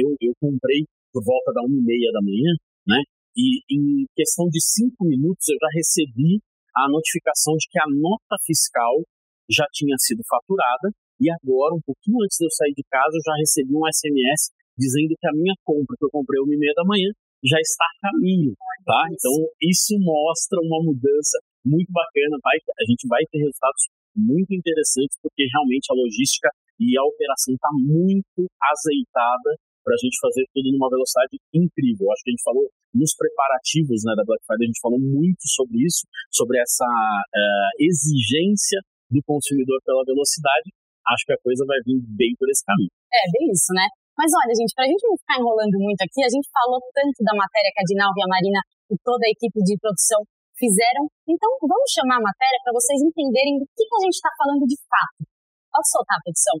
eu, 0.00 0.16
eu 0.20 0.32
comprei 0.40 0.84
por 1.12 1.22
volta 1.22 1.52
da 1.52 1.62
uma 1.62 1.76
e 1.76 1.84
meia 1.84 2.10
da 2.10 2.22
manhã, 2.22 2.52
né? 2.86 3.00
E 3.36 3.60
em 3.70 4.06
questão 4.14 4.46
de 4.48 4.62
cinco 4.62 5.04
minutos 5.04 5.46
eu 5.48 5.58
já 5.60 5.70
recebi 5.74 6.40
a 6.74 6.88
notificação 6.88 7.54
de 7.54 7.66
que 7.70 7.78
a 7.78 7.86
nota 7.90 8.36
fiscal 8.46 9.02
já 9.50 9.66
tinha 9.70 9.94
sido 9.98 10.22
faturada 10.26 10.90
e 11.20 11.30
agora, 11.30 11.74
um 11.74 11.84
pouquinho 11.84 12.18
antes 12.24 12.38
de 12.38 12.46
eu 12.46 12.50
sair 12.50 12.74
de 12.74 12.82
casa, 12.90 13.14
eu 13.14 13.22
já 13.22 13.34
recebi 13.38 13.70
um 13.70 13.86
SMS 13.86 14.50
dizendo 14.76 15.14
que 15.14 15.28
a 15.28 15.32
minha 15.32 15.54
compra, 15.62 15.94
que 15.96 16.04
eu 16.04 16.10
comprei 16.10 16.40
uma 16.42 16.54
e 16.54 16.58
meia 16.58 16.74
da 16.74 16.84
manhã, 16.84 17.10
já 17.44 17.60
está 17.60 17.84
a 17.84 18.10
caminho, 18.10 18.54
tá? 18.84 19.02
Então, 19.12 19.32
isso 19.60 19.94
mostra 20.00 20.58
uma 20.64 20.80
mudança 20.82 21.38
muito 21.64 21.92
bacana, 21.92 22.36
vai, 22.42 22.56
a 22.56 22.84
gente 22.88 23.08
vai 23.08 23.22
ter 23.30 23.38
resultados 23.38 23.88
muito 24.16 24.52
interessantes, 24.54 25.16
porque 25.20 25.44
realmente 25.52 25.88
a 25.90 25.94
logística 25.94 26.48
e 26.80 26.96
a 26.98 27.04
operação 27.04 27.54
está 27.54 27.68
muito 27.72 28.46
azeitada 28.60 29.56
para 29.84 29.94
a 29.94 30.00
gente 30.00 30.16
fazer 30.16 30.44
tudo 30.54 30.72
numa 30.72 30.88
velocidade 30.88 31.36
incrível. 31.52 32.10
Acho 32.10 32.24
que 32.24 32.30
a 32.30 32.34
gente 32.34 32.42
falou 32.42 32.64
nos 32.94 33.12
preparativos 33.14 34.00
né, 34.04 34.16
da 34.16 34.24
Black 34.24 34.40
Friday, 34.46 34.64
a 34.64 34.70
gente 34.72 34.80
falou 34.80 34.98
muito 34.98 35.44
sobre 35.44 35.84
isso, 35.84 36.08
sobre 36.32 36.56
essa 36.60 36.88
uh, 36.88 37.70
exigência 37.78 38.80
do 39.10 39.20
consumidor 39.28 39.78
pela 39.84 40.04
velocidade. 40.04 40.72
Acho 41.04 41.26
que 41.26 41.34
a 41.36 41.42
coisa 41.44 41.64
vai 41.68 41.76
vir 41.84 42.00
bem 42.16 42.32
por 42.38 42.48
esse 42.48 42.64
caminho. 42.64 42.88
É, 43.12 43.22
bem 43.28 43.52
isso, 43.52 43.72
né? 43.76 43.84
Mas 44.14 44.30
olha, 44.30 44.54
gente, 44.54 44.72
para 44.74 44.86
a 44.86 44.90
gente 44.90 45.02
não 45.02 45.18
ficar 45.18 45.36
enrolando 45.42 45.74
muito 45.82 46.00
aqui, 46.02 46.22
a 46.22 46.30
gente 46.30 46.46
falou 46.50 46.78
tanto 46.94 47.18
da 47.26 47.34
matéria 47.34 47.70
que 47.74 47.82
a 47.82 47.88
Dinalva 47.90 48.18
e 48.18 48.24
a 48.24 48.30
Marina 48.30 48.60
e 48.90 48.94
toda 49.02 49.26
a 49.26 49.32
equipe 49.34 49.58
de 49.58 49.74
produção 49.78 50.22
fizeram. 50.54 51.10
Então, 51.26 51.50
vamos 51.66 51.90
chamar 51.90 52.22
a 52.22 52.26
matéria 52.30 52.58
para 52.62 52.72
vocês 52.74 53.02
entenderem 53.02 53.58
do 53.58 53.66
que, 53.74 53.82
que 53.82 53.96
a 53.98 54.02
gente 54.06 54.16
está 54.16 54.30
falando 54.38 54.64
de 54.66 54.78
fato. 54.86 55.26
Pode 55.70 55.88
soltar 55.90 56.16
a 56.18 56.22
produção. 56.22 56.56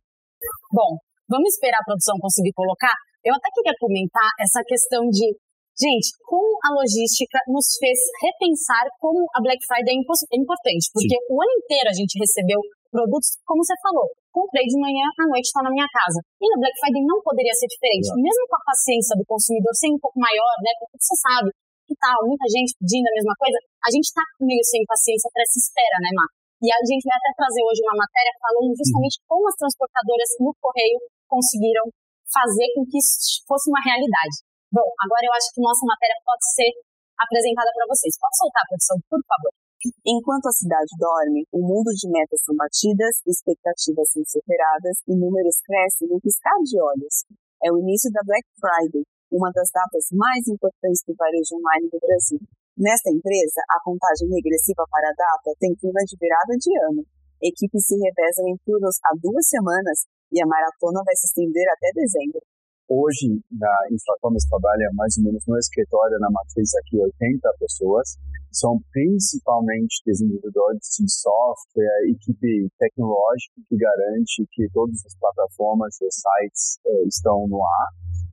Bom, 0.74 0.90
vamos 1.30 1.54
esperar 1.54 1.78
a 1.78 1.86
produção 1.86 2.18
conseguir 2.18 2.52
colocar. 2.52 2.94
Eu 3.22 3.32
até 3.32 3.48
queria 3.54 3.72
comentar 3.78 4.30
essa 4.42 4.60
questão 4.66 5.06
de, 5.08 5.32
gente, 5.78 6.10
como 6.26 6.58
a 6.66 6.74
logística 6.74 7.38
nos 7.46 7.78
fez 7.78 7.96
repensar 8.18 8.84
como 8.98 9.24
a 9.32 9.38
Black 9.40 9.62
Friday 9.62 9.94
é, 9.94 10.02
é 10.02 10.38
importante. 10.42 10.90
Porque 10.90 11.14
Sim. 11.14 11.26
o 11.30 11.38
ano 11.38 11.54
inteiro 11.62 11.88
a 11.88 11.96
gente 11.96 12.18
recebeu 12.18 12.58
produtos, 12.94 13.34
como 13.42 13.58
você 13.58 13.74
falou, 13.82 14.06
comprei 14.30 14.62
de 14.70 14.78
manhã, 14.78 15.02
à 15.18 15.26
noite 15.26 15.50
está 15.50 15.66
na 15.66 15.74
minha 15.74 15.90
casa. 15.90 16.22
E 16.38 16.46
na 16.46 16.62
Black 16.62 16.78
Friday 16.78 17.02
não 17.02 17.18
poderia 17.26 17.50
ser 17.58 17.66
diferente. 17.66 18.14
Mesmo 18.14 18.46
com 18.46 18.54
a 18.54 18.62
paciência 18.70 19.18
do 19.18 19.26
consumidor 19.26 19.74
ser 19.74 19.90
um 19.90 19.98
pouco 19.98 20.14
maior, 20.14 20.54
né? 20.62 20.70
Porque 20.78 20.94
você 21.02 21.18
sabe 21.18 21.50
que 21.90 21.94
tá 21.98 22.14
muita 22.22 22.46
gente 22.46 22.78
pedindo 22.78 23.10
a 23.10 23.16
mesma 23.18 23.34
coisa, 23.34 23.58
a 23.82 23.90
gente 23.90 24.06
está 24.06 24.22
meio 24.40 24.62
sem 24.62 24.80
paciência 24.86 25.28
para 25.34 25.42
essa 25.42 25.58
espera, 25.58 25.98
né, 26.00 26.10
Mar? 26.14 26.30
E 26.62 26.70
a 26.70 26.80
gente 26.86 27.04
vai 27.04 27.18
até 27.18 27.30
trazer 27.34 27.60
hoje 27.60 27.82
uma 27.84 27.98
matéria 27.98 28.32
falando 28.40 28.72
justamente 28.72 29.20
uhum. 29.20 29.26
como 29.28 29.50
as 29.50 29.58
transportadoras 29.58 30.30
no 30.40 30.54
correio 30.62 30.96
conseguiram 31.28 31.84
fazer 32.30 32.72
com 32.72 32.86
que 32.88 32.96
isso 32.96 33.44
fosse 33.44 33.68
uma 33.68 33.82
realidade. 33.84 34.40
Bom, 34.72 34.86
agora 35.02 35.28
eu 35.28 35.34
acho 35.36 35.52
que 35.52 35.60
nossa 35.60 35.84
matéria 35.84 36.16
pode 36.24 36.42
ser 36.56 36.72
apresentada 37.20 37.68
para 37.74 37.86
vocês. 37.90 38.16
Pode 38.16 38.36
soltar, 38.38 38.64
produção, 38.64 38.96
por 39.12 39.20
favor. 39.28 39.52
Enquanto 39.84 40.48
a 40.48 40.56
cidade 40.56 40.88
dorme, 40.96 41.44
o 41.52 41.60
mundo 41.60 41.92
de 41.92 42.08
metas 42.08 42.40
são 42.40 42.56
batidas, 42.56 43.20
expectativas 43.28 44.08
são 44.08 44.24
superadas 44.24 44.96
e 45.04 45.12
números 45.12 45.60
crescem 45.60 46.08
no 46.08 46.20
piscar 46.20 46.56
de 46.64 46.80
olhos. 46.80 47.28
é 47.62 47.72
o 47.72 47.78
início 47.78 48.10
da 48.12 48.20
Black 48.24 48.44
Friday, 48.56 49.04
uma 49.32 49.52
das 49.52 49.68
datas 49.72 50.08
mais 50.12 50.48
importantes 50.48 51.04
do 51.04 51.14
varejo 51.16 51.56
online 51.56 51.88
do 51.92 52.00
Brasil. 52.00 52.40
Nesta 52.76 53.12
empresa, 53.12 53.60
a 53.68 53.80
contagem 53.84 54.28
regressiva 54.28 54.84
para 54.88 55.08
a 55.08 55.16
data 55.16 55.52
tem 55.60 55.76
clima 55.76 56.00
de 56.04 56.16
virada 56.16 56.56
de 56.56 56.70
ano. 56.88 57.04
Equipes 57.40 57.84
se 57.84 57.96
revezam 57.96 58.48
em 58.48 58.56
turnos 58.64 58.96
há 59.04 59.12
duas 59.20 59.48
semanas 59.48 60.08
e 60.32 60.40
a 60.40 60.46
maratona 60.46 61.04
vai 61.04 61.16
se 61.16 61.28
estender 61.28 61.68
até 61.68 61.92
dezembro. 61.92 62.40
Hoje, 62.88 63.40
na 63.50 63.74
Infracommerce 63.90 64.48
trabalha 64.48 64.90
mais 64.92 65.16
ou 65.16 65.24
menos 65.24 65.42
no 65.46 65.58
escritório, 65.58 66.18
na 66.18 66.30
matriz 66.30 66.74
aqui, 66.76 67.00
80 67.00 67.54
pessoas. 67.58 68.18
São 68.52 68.78
principalmente 68.92 70.02
desenvolvedores 70.06 70.80
de 71.00 71.10
software, 71.10 72.10
equipe 72.10 72.68
tecnológica 72.78 73.54
que 73.68 73.76
garante 73.76 74.46
que 74.52 74.68
todas 74.72 75.04
as 75.06 75.14
plataformas 75.16 75.96
e 76.00 76.08
sites 76.10 76.78
eh, 76.86 77.04
estão 77.08 77.48
no 77.48 77.64
ar 77.64 77.88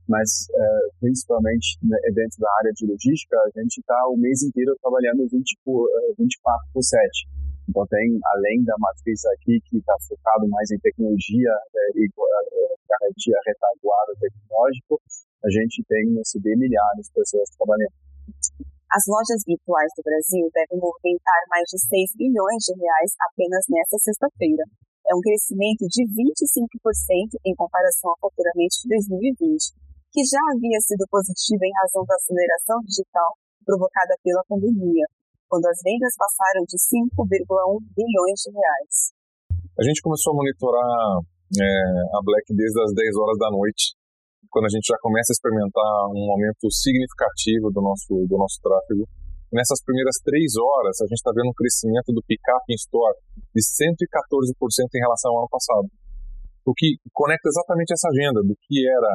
mas 0.08 0.46
uh, 0.50 0.92
principalmente 1.00 1.78
né, 1.82 1.96
dentro 2.12 2.38
da 2.40 2.48
área 2.58 2.72
de 2.74 2.86
logística, 2.86 3.36
a 3.38 3.60
gente 3.60 3.78
está 3.78 3.96
o 4.08 4.16
mês 4.16 4.42
inteiro 4.42 4.76
trabalhando 4.82 5.28
20 5.28 5.58
por, 5.64 5.84
uh, 5.86 6.14
24 6.18 6.68
por 6.74 6.82
7. 6.82 7.28
Então 7.68 7.86
tem, 7.86 8.18
além 8.24 8.64
da 8.64 8.74
matriz 8.78 9.24
aqui, 9.36 9.60
que 9.66 9.78
está 9.78 9.94
focado 10.08 10.48
mais 10.48 10.70
em 10.70 10.78
tecnologia 10.78 11.50
uh, 11.50 11.98
e 11.98 12.08
garantia 12.88 13.38
retaguarda 13.46 14.12
tecnológico, 14.18 15.00
a 15.44 15.50
gente 15.50 15.82
tem 15.88 16.06
no 16.10 16.22
CB 16.22 16.56
milhares 16.56 17.06
de 17.06 17.12
pessoas 17.14 17.48
trabalhando. 17.56 17.94
As 18.92 19.04
lojas 19.08 19.40
virtuais 19.46 19.88
do 19.96 20.02
Brasil 20.04 20.44
devem 20.52 20.78
movimentar 20.78 21.42
mais 21.48 21.64
de 21.70 21.80
6 21.80 22.12
bilhões 22.14 22.60
de 22.68 22.76
reais 22.76 23.10
apenas 23.32 23.64
nesta 23.70 23.96
sexta-feira. 23.98 24.64
É 25.08 25.16
um 25.16 25.24
crescimento 25.24 25.88
de 25.88 26.04
25% 26.04 27.40
em 27.46 27.54
comparação 27.56 28.10
ao 28.10 28.20
faturamento 28.20 28.76
de 28.84 28.88
2020 28.88 29.82
que 30.12 30.20
já 30.28 30.38
havia 30.52 30.78
sido 30.84 31.08
positiva 31.08 31.64
em 31.64 31.72
razão 31.80 32.04
da 32.04 32.14
aceleração 32.14 32.78
digital 32.84 33.32
provocada 33.64 34.14
pela 34.22 34.44
pandemia, 34.44 35.06
quando 35.52 35.68
as 35.68 35.84
vendas 35.84 36.16
passaram 36.16 36.64
de 36.64 36.80
5,1 36.80 37.12
bilhões 37.92 38.40
de 38.40 38.48
reais. 38.56 39.12
A 39.76 39.84
gente 39.84 40.00
começou 40.00 40.32
a 40.32 40.40
monitorar 40.40 41.20
é, 41.60 41.68
a 42.16 42.20
Black 42.24 42.48
desde 42.56 42.80
as 42.80 42.96
10 42.96 43.20
horas 43.20 43.36
da 43.36 43.52
noite, 43.52 43.92
quando 44.48 44.64
a 44.64 44.72
gente 44.72 44.88
já 44.88 44.96
começa 45.04 45.28
a 45.28 45.36
experimentar 45.36 46.08
um 46.08 46.24
aumento 46.32 46.72
significativo 46.72 47.68
do 47.68 47.84
nosso, 47.84 48.16
do 48.24 48.36
nosso 48.40 48.56
tráfego. 48.64 49.04
Nessas 49.52 49.84
primeiras 49.84 50.16
três 50.24 50.56
horas, 50.56 50.96
a 51.04 51.06
gente 51.12 51.20
está 51.20 51.28
vendo 51.36 51.52
um 51.52 51.58
crescimento 51.60 52.08
do 52.16 52.24
pick-up 52.24 52.64
in 52.72 52.80
store 52.80 53.12
de 53.52 53.60
114% 53.60 54.56
em 54.96 55.04
relação 55.04 55.36
ao 55.36 55.44
ano 55.44 55.52
passado. 55.52 55.84
O 56.64 56.72
que 56.72 56.96
conecta 57.12 57.52
exatamente 57.52 57.92
essa 57.92 58.08
agenda 58.08 58.40
do 58.40 58.56
que 58.56 58.88
era 58.88 59.12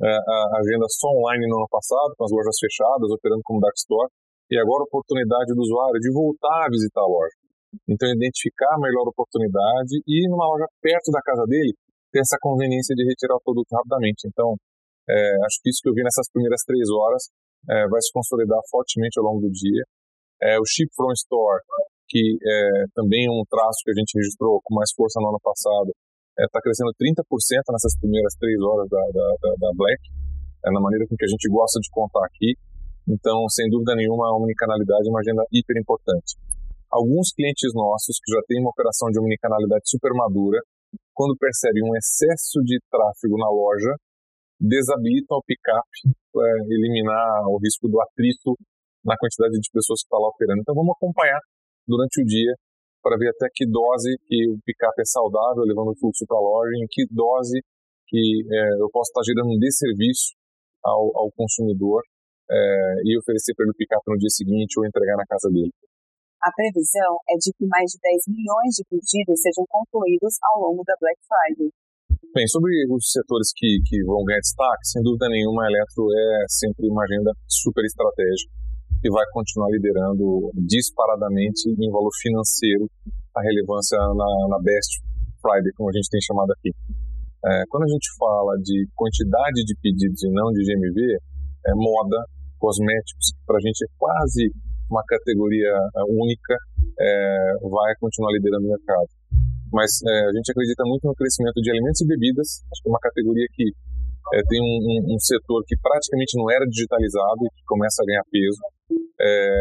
é, 0.00 0.08
a 0.08 0.64
agenda 0.64 0.88
só 0.88 1.12
online 1.12 1.44
no 1.44 1.60
ano 1.60 1.68
passado, 1.68 2.16
com 2.16 2.24
as 2.24 2.32
lojas 2.32 2.56
fechadas, 2.56 3.12
operando 3.12 3.44
como 3.44 3.60
dark 3.60 3.76
store, 3.76 4.08
e 4.50 4.58
agora 4.58 4.82
a 4.84 4.88
oportunidade 4.90 5.54
do 5.54 5.60
usuário 5.60 6.00
de 6.00 6.12
voltar 6.12 6.66
a 6.66 6.70
visitar 6.70 7.00
a 7.00 7.08
loja. 7.08 7.36
Então, 7.88 8.06
identificar 8.08 8.74
a 8.74 8.80
melhor 8.80 9.08
oportunidade 9.08 9.98
e, 10.06 10.28
numa 10.30 10.46
loja 10.46 10.66
perto 10.80 11.10
da 11.10 11.20
casa 11.22 11.44
dele, 11.46 11.74
ter 12.12 12.20
essa 12.20 12.38
conveniência 12.38 12.94
de 12.94 13.02
retirar 13.02 13.34
o 13.34 13.42
produto 13.42 13.70
rapidamente. 13.74 14.28
Então, 14.30 14.54
é, 15.10 15.14
acho 15.44 15.58
que 15.60 15.68
isso 15.68 15.82
que 15.82 15.88
eu 15.90 15.94
vi 15.94 16.02
nessas 16.02 16.30
primeiras 16.30 16.62
três 16.62 16.86
horas 16.88 17.28
é, 17.68 17.88
vai 17.88 18.00
se 18.00 18.12
consolidar 18.12 18.60
fortemente 18.70 19.18
ao 19.18 19.26
longo 19.26 19.40
do 19.42 19.50
dia. 19.50 19.82
É, 20.40 20.58
o 20.60 20.64
Ship 20.64 20.88
From 20.94 21.12
Store, 21.12 21.60
que 22.08 22.38
é 22.38 22.84
também 22.94 23.26
um 23.28 23.42
traço 23.50 23.82
que 23.82 23.90
a 23.90 23.98
gente 23.98 24.14
registrou 24.14 24.60
com 24.62 24.74
mais 24.74 24.92
força 24.94 25.18
no 25.20 25.28
ano 25.28 25.40
passado, 25.42 25.90
está 26.38 26.58
é, 26.58 26.62
crescendo 26.62 26.94
30% 26.94 27.26
nessas 27.70 27.98
primeiras 27.98 28.34
três 28.38 28.58
horas 28.60 28.88
da, 28.88 29.02
da, 29.10 29.26
da, 29.40 29.50
da 29.58 29.70
Black, 29.74 30.00
é, 30.64 30.70
na 30.70 30.80
maneira 30.80 31.06
com 31.08 31.16
que 31.16 31.24
a 31.24 31.30
gente 31.30 31.48
gosta 31.50 31.78
de 31.80 31.90
contar 31.90 32.24
aqui. 32.26 32.54
Então, 33.06 33.44
sem 33.48 33.68
dúvida 33.68 33.94
nenhuma, 33.94 34.28
a 34.28 34.36
omnicanalidade 34.36 35.08
é 35.08 35.10
uma 35.10 35.20
agenda 35.20 35.44
hiper 35.52 35.76
importante. 35.76 36.40
Alguns 36.88 37.32
clientes 37.36 37.68
nossos 37.74 38.16
que 38.22 38.32
já 38.32 38.40
têm 38.48 38.60
uma 38.60 38.70
operação 38.70 39.10
de 39.10 39.20
omnicanalidade 39.20 39.84
super 39.84 40.12
madura, 40.14 40.60
quando 41.12 41.36
percebem 41.36 41.84
um 41.84 41.96
excesso 41.96 42.64
de 42.64 42.80
tráfego 42.88 43.36
na 43.36 43.50
loja, 43.50 43.92
desabilitam 44.58 45.36
o 45.36 45.44
pick-up 45.44 45.90
para 46.32 46.48
eliminar 46.70 47.44
o 47.48 47.58
risco 47.58 47.88
do 47.88 48.00
atrito 48.00 48.56
na 49.04 49.16
quantidade 49.18 49.52
de 49.60 49.68
pessoas 49.68 50.00
que 50.00 50.08
está 50.08 50.16
lá 50.16 50.28
operando. 50.28 50.60
Então, 50.62 50.74
vamos 50.74 50.96
acompanhar 50.96 51.40
durante 51.86 52.22
o 52.22 52.24
dia 52.24 52.54
para 53.02 53.18
ver 53.18 53.28
até 53.36 53.52
que 53.52 53.68
dose 53.68 54.16
que 54.24 54.48
o 54.48 54.56
picape 54.64 55.02
é 55.02 55.04
saudável, 55.04 55.62
levando 55.68 55.92
o 55.92 55.98
fluxo 56.00 56.24
para 56.26 56.38
a 56.38 56.40
loja, 56.40 56.72
em 56.80 56.86
que 56.88 57.04
dose 57.12 57.60
que 58.08 58.22
é, 58.48 58.80
eu 58.80 58.88
posso 58.88 59.12
estar 59.12 59.20
gerando 59.28 59.52
um 59.52 59.58
desserviço 59.58 60.32
ao, 60.82 61.12
ao 61.18 61.28
consumidor 61.36 62.00
é, 62.50 63.02
e 63.04 63.18
oferecer 63.18 63.54
para 63.54 63.64
ele 63.64 63.72
o 63.72 63.78
picape 63.78 64.04
no 64.08 64.18
dia 64.18 64.30
seguinte 64.30 64.78
ou 64.78 64.86
entregar 64.86 65.16
na 65.16 65.26
casa 65.26 65.48
dele. 65.48 65.72
A 66.42 66.52
previsão 66.52 67.16
é 67.30 67.34
de 67.40 67.50
que 67.56 67.66
mais 67.66 67.88
de 67.92 67.98
10 68.00 68.28
milhões 68.28 68.76
de 68.76 68.84
pedidos 68.84 69.40
sejam 69.40 69.64
concluídos 69.68 70.36
ao 70.42 70.60
longo 70.60 70.84
da 70.84 70.92
Black 71.00 71.16
Friday. 71.24 71.72
Bem, 72.34 72.46
sobre 72.48 72.74
os 72.90 73.12
setores 73.12 73.48
que, 73.54 73.80
que 73.86 74.02
vão 74.04 74.24
ganhar 74.24 74.40
destaque, 74.40 74.84
sem 74.84 75.02
dúvida 75.02 75.28
nenhuma, 75.28 75.64
a 75.64 75.68
Eletro 75.70 76.04
é 76.12 76.44
sempre 76.48 76.88
uma 76.90 77.04
agenda 77.04 77.32
super 77.48 77.84
estratégica 77.84 78.52
que 79.00 79.10
vai 79.10 79.24
continuar 79.32 79.68
liderando 79.70 80.50
disparadamente 80.66 81.68
em 81.68 81.90
valor 81.92 82.10
financeiro 82.20 82.90
a 83.36 83.40
relevância 83.42 83.98
na, 83.98 84.48
na 84.48 84.58
Best 84.60 85.00
Friday, 85.40 85.72
como 85.76 85.90
a 85.90 85.92
gente 85.92 86.08
tem 86.08 86.20
chamado 86.20 86.52
aqui. 86.52 86.72
É, 87.44 87.64
quando 87.68 87.84
a 87.84 87.92
gente 87.92 88.08
fala 88.18 88.56
de 88.64 88.88
quantidade 88.96 89.64
de 89.64 89.76
pedidos 89.76 90.22
e 90.24 90.30
não 90.32 90.50
de 90.52 90.64
GMV, 90.64 91.20
é 91.66 91.74
moda, 91.74 92.16
cosméticos, 92.58 93.32
para 93.46 93.56
a 93.56 93.60
gente 93.60 93.84
é 93.84 93.88
quase 93.98 94.52
uma 94.90 95.02
categoria 95.06 95.72
é, 95.96 96.02
única, 96.08 96.54
é, 96.98 97.54
vai 97.62 97.94
continuar 98.00 98.32
liderando 98.32 98.66
o 98.66 98.70
mercado. 98.70 99.08
Mas 99.72 99.90
é, 100.06 100.28
a 100.28 100.32
gente 100.32 100.50
acredita 100.50 100.84
muito 100.84 101.06
no 101.06 101.14
crescimento 101.14 101.60
de 101.60 101.70
alimentos 101.70 102.00
e 102.00 102.06
bebidas, 102.06 102.62
acho 102.70 102.82
que 102.82 102.88
é 102.88 102.92
uma 102.92 103.00
categoria 103.00 103.46
que 103.52 103.72
é, 104.32 104.42
tem 104.48 104.60
um, 104.60 105.10
um, 105.10 105.14
um, 105.14 105.18
setor 105.18 105.62
que 105.66 105.76
praticamente 105.76 106.38
não 106.38 106.50
era 106.50 106.64
digitalizado 106.66 107.44
e 107.44 107.50
que 107.50 107.64
começa 107.66 108.02
a 108.02 108.06
ganhar 108.06 108.22
peso, 108.30 108.60
é, 109.20 109.60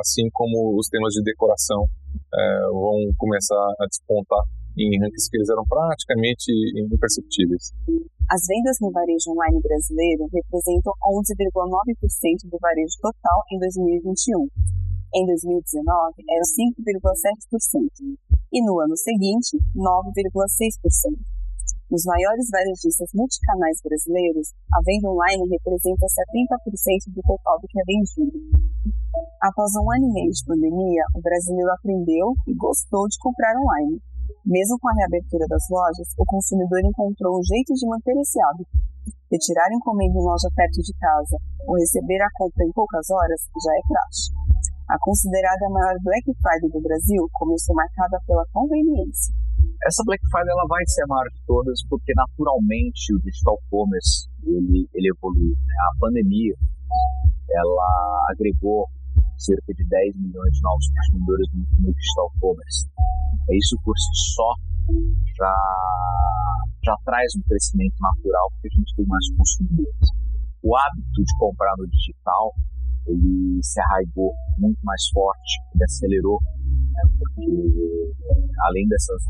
assim 0.00 0.28
como 0.32 0.76
os 0.76 0.88
temas 0.88 1.14
de 1.14 1.22
decoração 1.22 1.86
é, 2.34 2.60
vão 2.72 3.12
começar 3.16 3.74
a 3.80 3.86
despontar 3.86 4.42
em 4.84 5.00
rankings 5.00 5.28
que 5.30 5.36
eles 5.36 5.48
eram 5.48 5.64
praticamente 5.64 6.52
imperceptíveis. 6.76 7.72
As 8.30 8.42
vendas 8.46 8.76
no 8.80 8.90
varejo 8.90 9.30
online 9.30 9.60
brasileiro 9.62 10.28
representam 10.32 10.92
11,9% 11.00 12.50
do 12.50 12.58
varejo 12.60 12.96
total 13.00 13.42
em 13.52 13.58
2021. 13.58 14.48
Em 15.14 15.24
2019, 15.26 16.24
eram 16.28 16.44
5,7%. 16.44 18.18
E 18.52 18.62
no 18.64 18.80
ano 18.80 18.96
seguinte, 18.96 19.56
9,6%. 19.74 21.36
Nos 21.90 22.04
maiores 22.04 22.50
varejistas 22.50 23.10
multicanais 23.14 23.78
brasileiros, 23.82 24.52
a 24.74 24.82
venda 24.84 25.08
online 25.08 25.48
representa 25.48 26.06
70% 26.34 27.14
do 27.14 27.22
total 27.22 27.60
do 27.60 27.68
que 27.68 27.78
é 27.78 27.84
vendido. 27.86 28.38
Após 29.40 29.70
um 29.76 29.90
ano 29.92 30.10
e 30.10 30.12
meio 30.12 30.30
de 30.32 30.44
pandemia, 30.44 31.04
o 31.14 31.20
brasileiro 31.22 31.70
aprendeu 31.72 32.34
e 32.48 32.54
gostou 32.54 33.06
de 33.06 33.16
comprar 33.20 33.54
online. 33.56 34.02
Mesmo 34.44 34.78
com 34.78 34.88
a 34.88 34.94
reabertura 34.94 35.46
das 35.48 35.64
lojas, 35.70 36.08
o 36.18 36.24
consumidor 36.24 36.80
encontrou 36.84 37.38
um 37.38 37.42
jeito 37.42 37.74
de 37.74 37.86
manter 37.86 38.14
esse 38.20 38.38
hábito. 38.40 38.70
Retirar 39.30 39.72
encomenda 39.72 40.18
em 40.18 40.22
loja 40.22 40.48
perto 40.54 40.78
de 40.82 40.94
casa 40.98 41.36
ou 41.66 41.74
receber 41.74 42.22
a 42.22 42.30
compra 42.34 42.64
em 42.64 42.72
poucas 42.72 43.10
horas 43.10 43.40
já 43.58 43.72
é 43.74 43.82
praxe. 43.88 44.30
A 44.88 44.96
considerada 45.00 45.68
maior 45.68 45.98
Black 46.02 46.30
Friday 46.38 46.70
do 46.70 46.80
Brasil 46.80 47.26
começou 47.32 47.74
marcada 47.74 48.22
pela 48.26 48.46
conveniência. 48.52 49.34
Essa 49.82 50.02
Black 50.06 50.22
Friday 50.30 50.50
ela 50.50 50.66
vai 50.68 50.86
ser 50.86 51.02
a 51.02 51.06
maior 51.08 51.26
de 51.26 51.42
todas 51.44 51.78
porque 51.90 52.14
naturalmente 52.14 53.14
o 53.14 53.20
digital 53.20 53.58
commerce 53.68 54.30
ele, 54.46 54.88
ele 54.94 55.10
evoluiu. 55.10 55.58
Né? 55.58 55.74
A 55.90 55.98
pandemia 55.98 56.54
ela 57.50 58.26
agregou 58.30 58.86
cerca 59.38 59.74
de 59.74 59.84
10 59.88 60.16
milhões 60.16 60.52
de 60.52 60.62
novos 60.62 60.86
consumidores 60.88 61.48
no, 61.52 61.86
no 61.86 61.94
digital 61.94 62.32
commerce. 62.40 62.86
Isso 63.52 63.76
por 63.84 63.96
si 63.96 64.34
só 64.34 64.54
já, 65.36 65.54
já 66.84 66.96
traz 67.04 67.32
um 67.36 67.42
crescimento 67.42 67.96
natural 68.00 68.50
porque 68.52 68.68
a 68.68 68.78
gente 68.78 68.96
tem 68.96 69.06
mais 69.06 69.24
consumidores. 69.36 70.08
O 70.62 70.76
hábito 70.76 71.24
de 71.24 71.38
comprar 71.38 71.74
no 71.78 71.86
digital 71.88 72.52
ele 73.06 73.60
se 73.62 73.80
arraigou 73.80 74.34
muito 74.58 74.78
mais 74.82 75.00
forte, 75.12 75.62
ele 75.74 75.84
acelerou, 75.84 76.40
né, 76.42 77.02
porque 77.18 78.14
além 78.66 78.88
dessas 78.88 79.22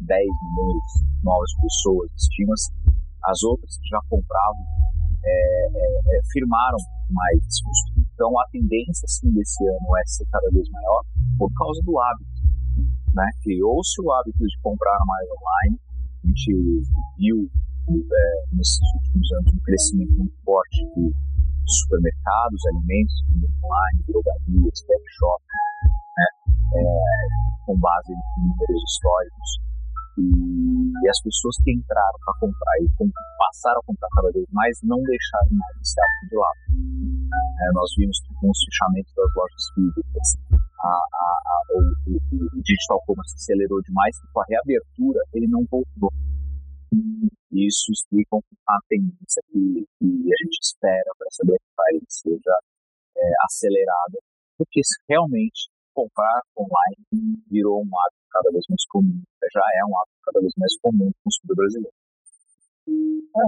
10 0.00 0.20
milhões 0.20 0.82
de 1.18 1.24
novas 1.24 1.50
pessoas 1.62 2.10
estimas, 2.16 2.60
as 3.24 3.42
outras 3.42 3.78
que 3.78 3.88
já 3.88 4.00
compravam 4.08 4.64
é, 5.24 5.30
é, 5.30 6.18
é, 6.18 6.20
firmaram 6.32 6.78
mais 7.10 7.40
costume. 7.62 8.03
Então 8.14 8.30
a 8.38 8.46
tendência 8.50 9.06
sim 9.08 9.30
desse 9.32 9.62
ano 9.66 9.96
é 9.98 10.06
ser 10.06 10.26
cada 10.30 10.48
vez 10.50 10.68
maior 10.70 11.02
por 11.36 11.52
causa 11.54 11.80
do 11.82 11.98
hábito. 11.98 12.30
Né? 13.14 13.30
Criou-se 13.42 14.00
o 14.00 14.12
hábito 14.12 14.38
de 14.38 14.60
comprar 14.62 14.98
mais 15.06 15.28
online, 15.30 15.80
a 16.24 16.26
gente 16.26 16.82
viu 17.18 17.50
é, 17.90 18.56
nesses 18.56 18.80
últimos 18.96 19.32
anos 19.32 19.52
um 19.52 19.62
crescimento 19.62 20.12
muito 20.16 20.34
forte 20.44 20.84
de 20.96 21.12
supermercados, 21.66 22.60
alimentos, 22.66 23.14
online, 23.62 24.04
drogarias, 24.08 24.82
pet 24.86 25.04
shop, 25.18 25.42
né, 26.16 26.26
é, 26.76 27.64
com 27.66 27.78
base 27.78 28.12
em 28.12 28.48
números 28.48 28.82
históricos. 28.88 29.73
E, 30.16 30.22
e, 30.22 31.08
as 31.08 31.20
pessoas 31.22 31.56
que 31.64 31.72
entraram 31.72 32.18
para 32.24 32.38
comprar 32.38 32.76
e 32.80 32.88
passaram 33.38 33.80
a 33.80 33.84
comprar 33.84 34.08
cada 34.14 34.30
vez 34.30 34.46
mais 34.52 34.78
não 34.82 35.02
deixaram 35.02 35.50
mais 35.50 35.76
esse 35.82 35.98
hábito 36.00 36.30
de 36.30 36.36
lado. 36.36 36.60
É, 37.34 37.72
nós 37.72 37.90
vimos 37.98 38.20
que 38.20 38.34
com 38.34 38.50
os 38.50 38.58
fechamentos 38.64 39.12
das 39.14 39.30
lojas 39.34 39.64
físicas, 39.74 40.28
a, 40.78 40.88
a, 40.88 41.28
a, 41.46 41.56
o, 41.74 41.80
o, 42.14 42.58
o 42.58 42.62
digital 42.62 43.00
commerce 43.06 43.34
acelerou 43.34 43.82
demais 43.82 44.16
e 44.16 44.32
com 44.32 44.40
a 44.40 44.44
reabertura 44.48 45.20
ele 45.34 45.48
não 45.48 45.66
voltou. 45.70 46.12
Isso 47.50 47.90
explica 47.92 48.36
a 48.68 48.78
tendência 48.88 49.42
que, 49.50 49.86
que 49.98 50.06
a 50.06 50.36
gente 50.42 50.58
espera 50.62 51.10
para 51.18 51.26
essa 51.26 51.44
Black 51.44 51.62
Friday 51.74 52.06
seja 52.08 52.58
é, 53.16 53.32
acelerada, 53.44 54.18
porque 54.58 54.80
realmente 55.08 55.70
comprar 55.94 56.42
online 56.58 57.38
virou 57.48 57.80
um 57.80 57.98
hábito 57.98 58.23
cada 58.34 58.50
vez 58.50 58.64
mais 58.68 58.84
comum, 58.90 59.22
já 59.52 59.62
é 59.78 59.84
um 59.86 59.94
hábito 59.96 60.18
cada 60.24 60.40
vez 60.40 60.52
mais 60.58 60.76
comum 60.82 61.06
no 61.06 61.14
consumidor 61.22 61.56
brasileiro. 61.56 61.94
É, 62.86 63.46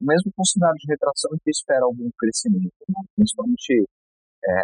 mesmo 0.00 0.30
com 0.36 0.42
de 0.44 0.86
retração, 0.88 1.30
a 1.32 1.34
gente 1.34 1.48
espera 1.48 1.84
algum 1.84 2.10
crescimento, 2.18 2.72
né? 2.88 3.02
principalmente, 3.16 3.88
é, 4.44 4.62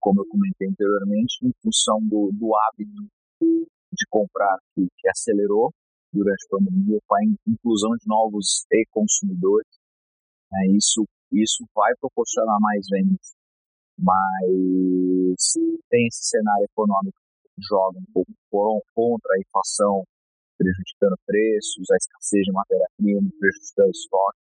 como 0.00 0.20
eu 0.20 0.26
comentei 0.26 0.68
anteriormente, 0.68 1.38
em 1.46 1.52
função 1.62 1.98
do, 2.02 2.30
do 2.34 2.54
hábito 2.54 3.06
de 3.40 4.04
comprar 4.10 4.58
que, 4.74 4.86
que 4.98 5.08
acelerou 5.08 5.72
durante 6.12 6.44
a 6.46 6.58
pandemia, 6.58 6.98
com 7.06 7.14
a 7.14 7.24
inclusão 7.46 7.92
de 7.96 8.06
novos 8.06 8.66
e-consumidores. 8.72 9.70
Né, 10.50 10.66
isso, 10.76 11.06
isso 11.32 11.64
vai 11.74 11.92
proporcionar 12.00 12.58
mais 12.60 12.86
vendas, 12.90 13.34
mas 13.98 15.54
tem 15.88 16.06
esse 16.06 16.28
cenário 16.28 16.64
econômico 16.64 17.18
joga 17.60 17.98
um 17.98 18.12
pouco 18.12 18.32
contra 18.94 19.34
a 19.34 19.40
inflação, 19.40 20.04
prejudicando 20.58 21.16
preços, 21.26 21.90
a 21.90 21.96
escassez 21.96 22.42
de 22.44 22.52
matéria-prima, 22.52 23.30
prejudicando 23.38 23.90
estoque. 23.90 24.38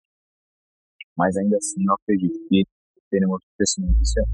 Mas 1.18 1.38
ainda 1.38 1.58
assim, 1.58 1.84
eu 1.88 1.94
acredito 1.94 2.38
que 2.50 2.64
teremos 3.10 3.40
crescimento 3.58 4.02
esse 4.02 4.20
ano. 4.20 4.32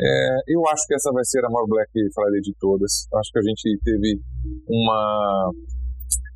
É, 0.00 0.38
eu 0.46 0.62
acho 0.68 0.86
que 0.86 0.94
essa 0.94 1.10
vai 1.10 1.24
ser 1.24 1.44
a 1.44 1.50
maior 1.50 1.66
Black 1.66 1.90
Friday 1.90 2.40
de 2.40 2.54
todas. 2.60 3.08
Acho 3.12 3.32
que 3.32 3.38
a 3.38 3.42
gente 3.42 3.78
teve 3.82 4.20
uma 4.68 5.50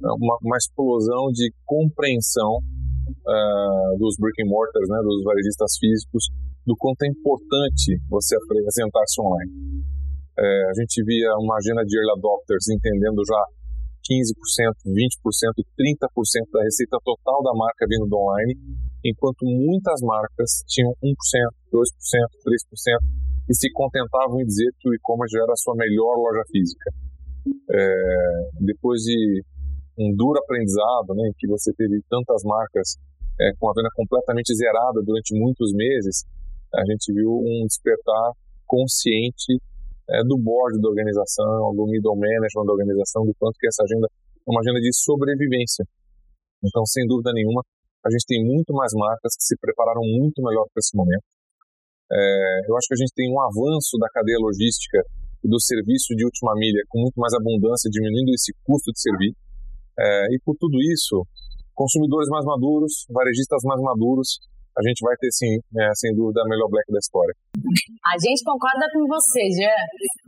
uma, 0.03 0.37
uma 0.43 0.57
explosão 0.57 1.31
de 1.33 1.53
compreensão 1.65 2.59
uh, 2.59 3.99
dos 3.99 4.17
brick 4.19 4.43
and 4.43 4.49
mortars, 4.49 4.89
né, 4.89 4.99
dos 5.03 5.23
varejistas 5.23 5.79
físicos, 5.79 6.25
do 6.67 6.75
quanto 6.77 7.03
é 7.03 7.09
importante 7.09 7.99
você 8.09 8.37
apresentar-se 8.37 9.21
online. 9.21 9.53
É, 10.39 10.71
a 10.71 10.75
gente 10.81 11.05
via 11.05 11.35
uma 11.37 11.57
agenda 11.57 11.85
de 11.85 11.97
early 11.97 12.13
adopters 12.17 12.69
entendendo 12.69 13.23
já 13.27 13.45
15%, 14.03 14.73
20%, 14.87 15.63
30% 15.79 16.51
da 16.53 16.63
receita 16.65 16.99
total 17.05 17.43
da 17.43 17.53
marca 17.55 17.87
vindo 17.89 18.07
do 18.07 18.17
online, 18.17 18.57
enquanto 19.05 19.45
muitas 19.45 20.01
marcas 20.01 20.65
tinham 20.67 20.91
1%, 21.03 21.15
2%, 21.73 21.85
3% 22.45 23.23
e 23.49 23.55
se 23.55 23.71
contentavam 23.73 24.41
em 24.41 24.47
dizer 24.47 24.71
que 24.79 24.89
o 24.89 24.95
e-commerce 24.95 25.37
era 25.37 25.53
a 25.53 25.57
sua 25.57 25.75
melhor 25.77 26.17
loja 26.17 26.43
física. 26.51 26.91
É, 27.71 28.51
depois 28.61 29.03
de 29.03 29.43
um 29.99 30.15
duro 30.15 30.39
aprendizado, 30.39 31.15
né, 31.15 31.31
que 31.39 31.47
você 31.47 31.73
teve 31.75 32.01
tantas 32.09 32.43
marcas 32.45 32.97
é, 33.41 33.53
com 33.59 33.69
a 33.69 33.73
venda 33.75 33.89
completamente 33.95 34.55
zerada 34.55 35.03
durante 35.05 35.35
muitos 35.39 35.73
meses, 35.73 36.25
a 36.75 36.85
gente 36.87 37.13
viu 37.13 37.31
um 37.31 37.67
despertar 37.67 38.33
consciente 38.67 39.61
é, 40.11 40.23
do 40.25 40.39
board 40.39 40.81
da 40.81 40.89
organização, 40.89 41.75
do 41.75 41.87
middle 41.87 42.17
management 42.17 42.67
da 42.67 42.73
organização, 42.73 43.25
do 43.25 43.35
quanto 43.39 43.59
que 43.59 43.67
essa 43.67 43.83
agenda 43.83 44.07
é 44.07 44.51
uma 44.51 44.61
agenda 44.61 44.81
de 44.81 44.93
sobrevivência. 44.93 45.85
Então, 46.63 46.85
sem 46.87 47.07
dúvida 47.07 47.33
nenhuma, 47.33 47.63
a 48.05 48.11
gente 48.11 48.27
tem 48.27 48.45
muito 48.45 48.73
mais 48.75 48.93
marcas 48.95 49.35
que 49.37 49.45
se 49.45 49.57
prepararam 49.59 50.03
muito 50.03 50.43
melhor 50.43 50.67
para 50.73 50.81
esse 50.81 50.97
momento. 50.97 51.23
É, 52.11 52.61
eu 52.69 52.77
acho 52.77 52.89
que 52.89 52.95
a 52.95 53.03
gente 53.03 53.15
tem 53.15 53.33
um 53.33 53.41
avanço 53.41 53.97
da 53.99 54.09
cadeia 54.11 54.39
logística 54.39 55.03
e 55.43 55.49
do 55.49 55.59
serviço 55.59 56.15
de 56.15 56.25
última 56.25 56.55
milha 56.55 56.83
com 56.89 57.01
muito 57.01 57.19
mais 57.19 57.33
abundância, 57.35 57.91
diminuindo 57.91 58.35
esse 58.35 58.53
custo 58.65 58.93
de 58.93 59.01
servir. 59.01 59.35
É, 59.99 60.35
e 60.35 60.39
por 60.45 60.57
tudo 60.59 60.79
isso, 60.93 61.27
consumidores 61.75 62.29
mais 62.29 62.45
maduros, 62.45 63.07
varejistas 63.09 63.63
mais 63.65 63.81
maduros, 63.81 64.41
a 64.73 64.81
gente 64.81 65.05
vai 65.05 65.13
ter 65.21 65.29
sim, 65.33 65.61
é, 65.77 65.93
sem 65.95 66.17
dúvida, 66.17 66.41
a 66.41 66.49
melhor 66.49 66.69
Black 66.73 66.89
da 66.89 66.97
história. 66.97 67.35
A 68.09 68.17
gente 68.17 68.41
concorda 68.41 68.89
com 68.89 69.05
você, 69.05 69.45
Jean. 69.53 69.81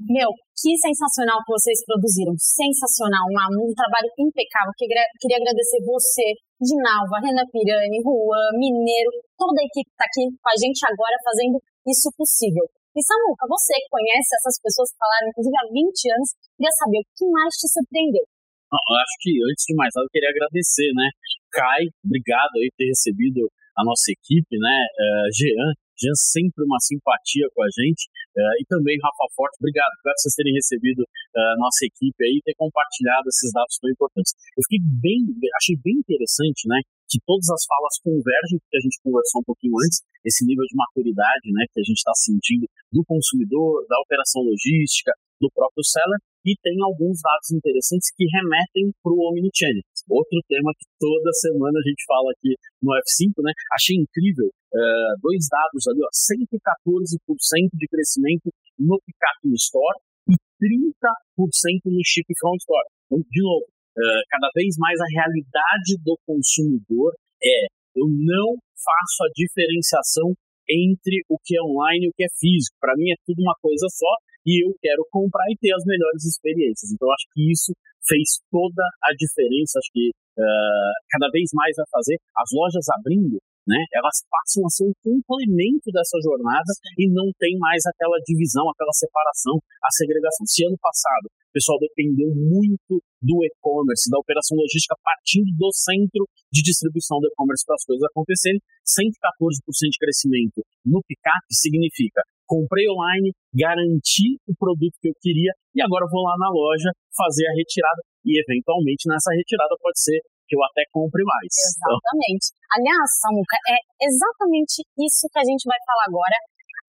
Meu, 0.04 0.28
que 0.52 0.76
sensacional 0.76 1.40
que 1.40 1.52
vocês 1.52 1.80
produziram. 1.88 2.36
Sensacional, 2.36 3.24
um, 3.28 3.68
um 3.68 3.72
trabalho 3.72 4.08
impecável. 4.20 4.72
Queria 4.76 5.38
agradecer 5.40 5.80
você, 5.80 6.36
Dinalva, 6.60 7.24
Renan 7.24 7.48
Pirani, 7.48 8.04
Juan, 8.04 8.52
Mineiro, 8.60 9.10
toda 9.40 9.56
a 9.56 9.64
equipe 9.64 9.88
que 9.88 9.96
está 9.96 10.06
aqui 10.06 10.22
com 10.28 10.50
a 10.52 10.56
gente 10.60 10.80
agora 10.88 11.16
fazendo 11.24 11.56
isso 11.88 12.08
possível. 12.16 12.64
E 12.94 13.00
Samuca, 13.02 13.48
você 13.50 13.74
que 13.80 13.90
conhece 13.90 14.30
essas 14.38 14.54
pessoas 14.62 14.92
que 14.92 15.00
falaram, 15.02 15.26
inclusive 15.32 15.56
há 15.58 15.66
20 15.66 16.14
anos, 16.14 16.28
queria 16.54 16.74
saber 16.78 17.00
o 17.02 17.08
que 17.16 17.26
mais 17.26 17.52
te 17.58 17.66
surpreendeu. 17.66 18.22
Eu 18.22 18.96
acho 18.96 19.14
que 19.18 19.30
antes 19.50 19.64
de 19.66 19.74
mais 19.74 19.90
nada 19.94 20.06
eu 20.06 20.14
queria 20.14 20.30
agradecer, 20.30 20.90
né? 20.94 21.06
Kai, 21.50 21.82
obrigado 22.06 22.54
aí 22.58 22.70
por 22.70 22.78
ter 22.78 22.90
recebido 22.90 23.50
a 23.76 23.82
nossa 23.84 24.10
equipe, 24.10 24.54
né? 24.58 24.76
Uh, 24.94 25.28
Jean, 25.34 25.68
Jean 25.98 26.14
sempre 26.14 26.64
uma 26.64 26.78
simpatia 26.78 27.46
com 27.54 27.62
a 27.62 27.70
gente. 27.70 28.06
Uh, 28.34 28.54
e 28.60 28.64
também, 28.66 28.98
Rafa 28.98 29.26
Forte, 29.34 29.58
obrigado. 29.58 29.94
Por 30.02 30.10
vocês 30.14 30.34
terem 30.34 30.54
recebido 30.54 31.02
a 31.02 31.54
uh, 31.54 31.58
nossa 31.58 31.86
equipe 31.86 32.18
aí 32.24 32.38
e 32.38 32.42
ter 32.42 32.54
compartilhado 32.54 33.26
esses 33.30 33.50
dados 33.54 33.78
tão 33.78 33.90
importantes. 33.90 34.34
Eu 34.58 34.62
fiquei 34.66 34.82
bem, 34.82 35.22
achei 35.58 35.76
bem 35.78 35.98
interessante, 35.98 36.66
né? 36.66 36.82
Que 37.10 37.18
todas 37.26 37.46
as 37.50 37.62
falas 37.66 37.94
convergem, 38.02 38.58
porque 38.58 38.78
a 38.78 38.84
gente 38.84 38.98
conversou 39.02 39.42
um 39.42 39.46
pouquinho 39.46 39.74
antes, 39.86 40.02
esse 40.24 40.42
nível 40.46 40.64
de 40.66 40.74
maturidade, 40.74 41.46
né? 41.54 41.66
Que 41.70 41.80
a 41.80 41.86
gente 41.86 41.98
está 41.98 42.14
sentindo 42.14 42.66
do 42.90 43.04
consumidor, 43.06 43.86
da 43.86 43.98
operação 44.02 44.42
logística, 44.42 45.14
do 45.40 45.50
próprio 45.50 45.84
seller, 45.84 46.18
e 46.44 46.54
tem 46.62 46.76
alguns 46.82 47.20
dados 47.20 47.50
interessantes 47.50 48.12
que 48.14 48.24
remetem 48.24 48.92
para 49.02 49.12
o 49.12 49.30
Omnichannel. 49.30 49.82
Outro 50.08 50.38
tema 50.48 50.70
que 50.76 50.86
toda 51.00 51.32
semana 51.32 51.78
a 51.78 51.84
gente 51.88 52.04
fala 52.04 52.28
aqui 52.32 52.52
no 52.82 52.92
F5, 52.92 53.40
né? 53.40 53.52
Achei 53.72 53.96
incrível, 53.96 54.48
uh, 54.48 55.14
dois 55.20 55.48
dados 55.48 55.88
ali, 55.88 56.00
ó, 56.04 56.10
114% 56.12 57.72
de 57.72 57.86
crescimento 57.88 58.52
no 58.78 59.00
Pickup 59.00 59.38
in 59.48 59.54
Store 59.56 59.96
e 60.28 60.36
30% 60.60 61.88
no 61.88 62.04
Chip 62.04 62.28
From 62.38 62.56
Store. 62.60 62.88
Então, 63.06 63.24
de 63.24 63.42
novo, 63.42 63.64
uh, 63.64 64.22
cada 64.28 64.48
vez 64.54 64.76
mais 64.76 65.00
a 65.00 65.08
realidade 65.08 65.96
do 66.04 66.18
consumidor 66.26 67.16
é 67.42 67.66
eu 67.96 68.06
não 68.10 68.58
faço 68.74 69.18
a 69.24 69.32
diferenciação 69.32 70.34
entre 70.68 71.22
o 71.28 71.38
que 71.38 71.56
é 71.56 71.62
online 71.62 72.06
e 72.06 72.08
o 72.08 72.12
que 72.12 72.24
é 72.24 72.32
físico. 72.38 72.76
Para 72.80 72.96
mim 72.96 73.10
é 73.10 73.16
tudo 73.24 73.40
uma 73.40 73.54
coisa 73.60 73.86
só 73.88 74.12
e 74.46 74.64
eu 74.64 74.74
quero 74.80 75.06
comprar 75.10 75.44
e 75.50 75.56
ter 75.56 75.72
as 75.72 75.84
melhores 75.84 76.24
experiências. 76.24 76.92
Então, 76.92 77.10
acho 77.10 77.26
que 77.32 77.50
isso 77.50 77.72
fez 78.06 78.40
toda 78.50 78.84
a 79.02 79.10
diferença. 79.16 79.78
Acho 79.80 79.90
que 79.92 80.10
uh, 80.12 80.94
cada 81.10 81.28
vez 81.32 81.50
mais 81.52 81.74
vai 81.76 81.86
fazer 81.90 82.16
as 82.36 82.48
lojas 82.52 82.84
abrindo, 83.00 83.40
né? 83.66 83.80
Elas 83.96 84.20
passam 84.28 84.64
a 84.66 84.70
ser 84.70 84.84
um 84.84 84.96
complemento 85.00 85.88
dessa 85.88 86.20
jornada 86.20 86.68
e 87.00 87.08
não 87.08 87.32
tem 87.40 87.56
mais 87.58 87.80
aquela 87.86 88.20
divisão, 88.24 88.68
aquela 88.68 88.92
separação, 88.92 89.56
a 89.82 89.90
segregação. 89.90 90.44
Se 90.46 90.64
ano 90.64 90.76
passado 90.76 91.26
o 91.26 91.52
pessoal 91.54 91.78
dependeu 91.78 92.28
muito 92.34 93.00
do 93.22 93.40
e-commerce, 93.46 94.10
da 94.10 94.18
operação 94.18 94.58
logística 94.58 94.94
partindo 95.00 95.48
do 95.56 95.72
centro 95.72 96.28
de 96.52 96.60
distribuição 96.60 97.20
do 97.20 97.28
e-commerce 97.28 97.64
para 97.64 97.76
as 97.76 97.84
coisas 97.84 98.04
acontecerem, 98.10 98.60
114% 98.84 99.64
de 99.64 99.98
crescimento 99.98 100.60
no 100.84 101.00
pick-up 101.06 101.46
significa 101.48 102.20
comprei 102.46 102.84
online, 102.88 103.32
garanti 103.52 104.38
o 104.46 104.54
produto 104.56 104.94
que 105.00 105.08
eu 105.08 105.16
queria 105.20 105.52
e 105.74 105.82
agora 105.82 106.08
vou 106.10 106.22
lá 106.22 106.36
na 106.38 106.50
loja 106.50 106.90
fazer 107.16 107.46
a 107.48 107.56
retirada 107.56 108.00
e 108.24 108.40
eventualmente 108.40 109.08
nessa 109.08 109.32
retirada 109.32 109.76
pode 109.80 110.00
ser 110.00 110.20
que 110.48 110.56
eu 110.56 110.62
até 110.64 110.84
compre 110.92 111.24
mais. 111.24 111.48
Exatamente. 111.48 112.52
Então... 112.52 112.74
Aliás, 112.76 113.08
Samuca, 113.20 113.56
é 113.68 113.78
exatamente 114.04 114.84
isso 115.00 115.24
que 115.32 115.40
a 115.40 115.46
gente 115.46 115.64
vai 115.64 115.80
falar 115.88 116.06
agora. 116.08 116.36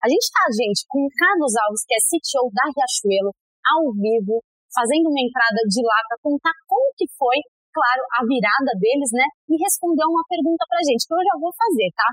A 0.04 0.08
gente 0.12 0.28
está, 0.28 0.44
gente, 0.52 0.84
com 0.92 1.00
o 1.00 1.12
Carlos 1.16 1.56
Alves, 1.56 1.82
que 1.88 1.96
é 1.96 2.00
CTO 2.00 2.52
da 2.52 2.68
Riachuelo, 2.68 3.32
ao 3.64 3.90
vivo, 3.96 4.44
fazendo 4.70 5.08
uma 5.08 5.22
entrada 5.24 5.60
de 5.66 5.80
lá 5.80 5.98
para 6.04 6.20
contar 6.20 6.52
como 6.68 6.92
que 6.94 7.08
foi, 7.16 7.40
claro, 7.72 8.02
a 8.12 8.20
virada 8.28 8.72
deles, 8.76 9.10
né? 9.10 9.24
E 9.48 9.56
responder 9.56 10.04
uma 10.04 10.22
pergunta 10.28 10.62
para 10.68 10.78
a 10.78 10.86
gente, 10.86 11.08
que 11.08 11.14
eu 11.16 11.24
já 11.24 11.36
vou 11.40 11.52
fazer, 11.56 11.88
tá? 11.96 12.08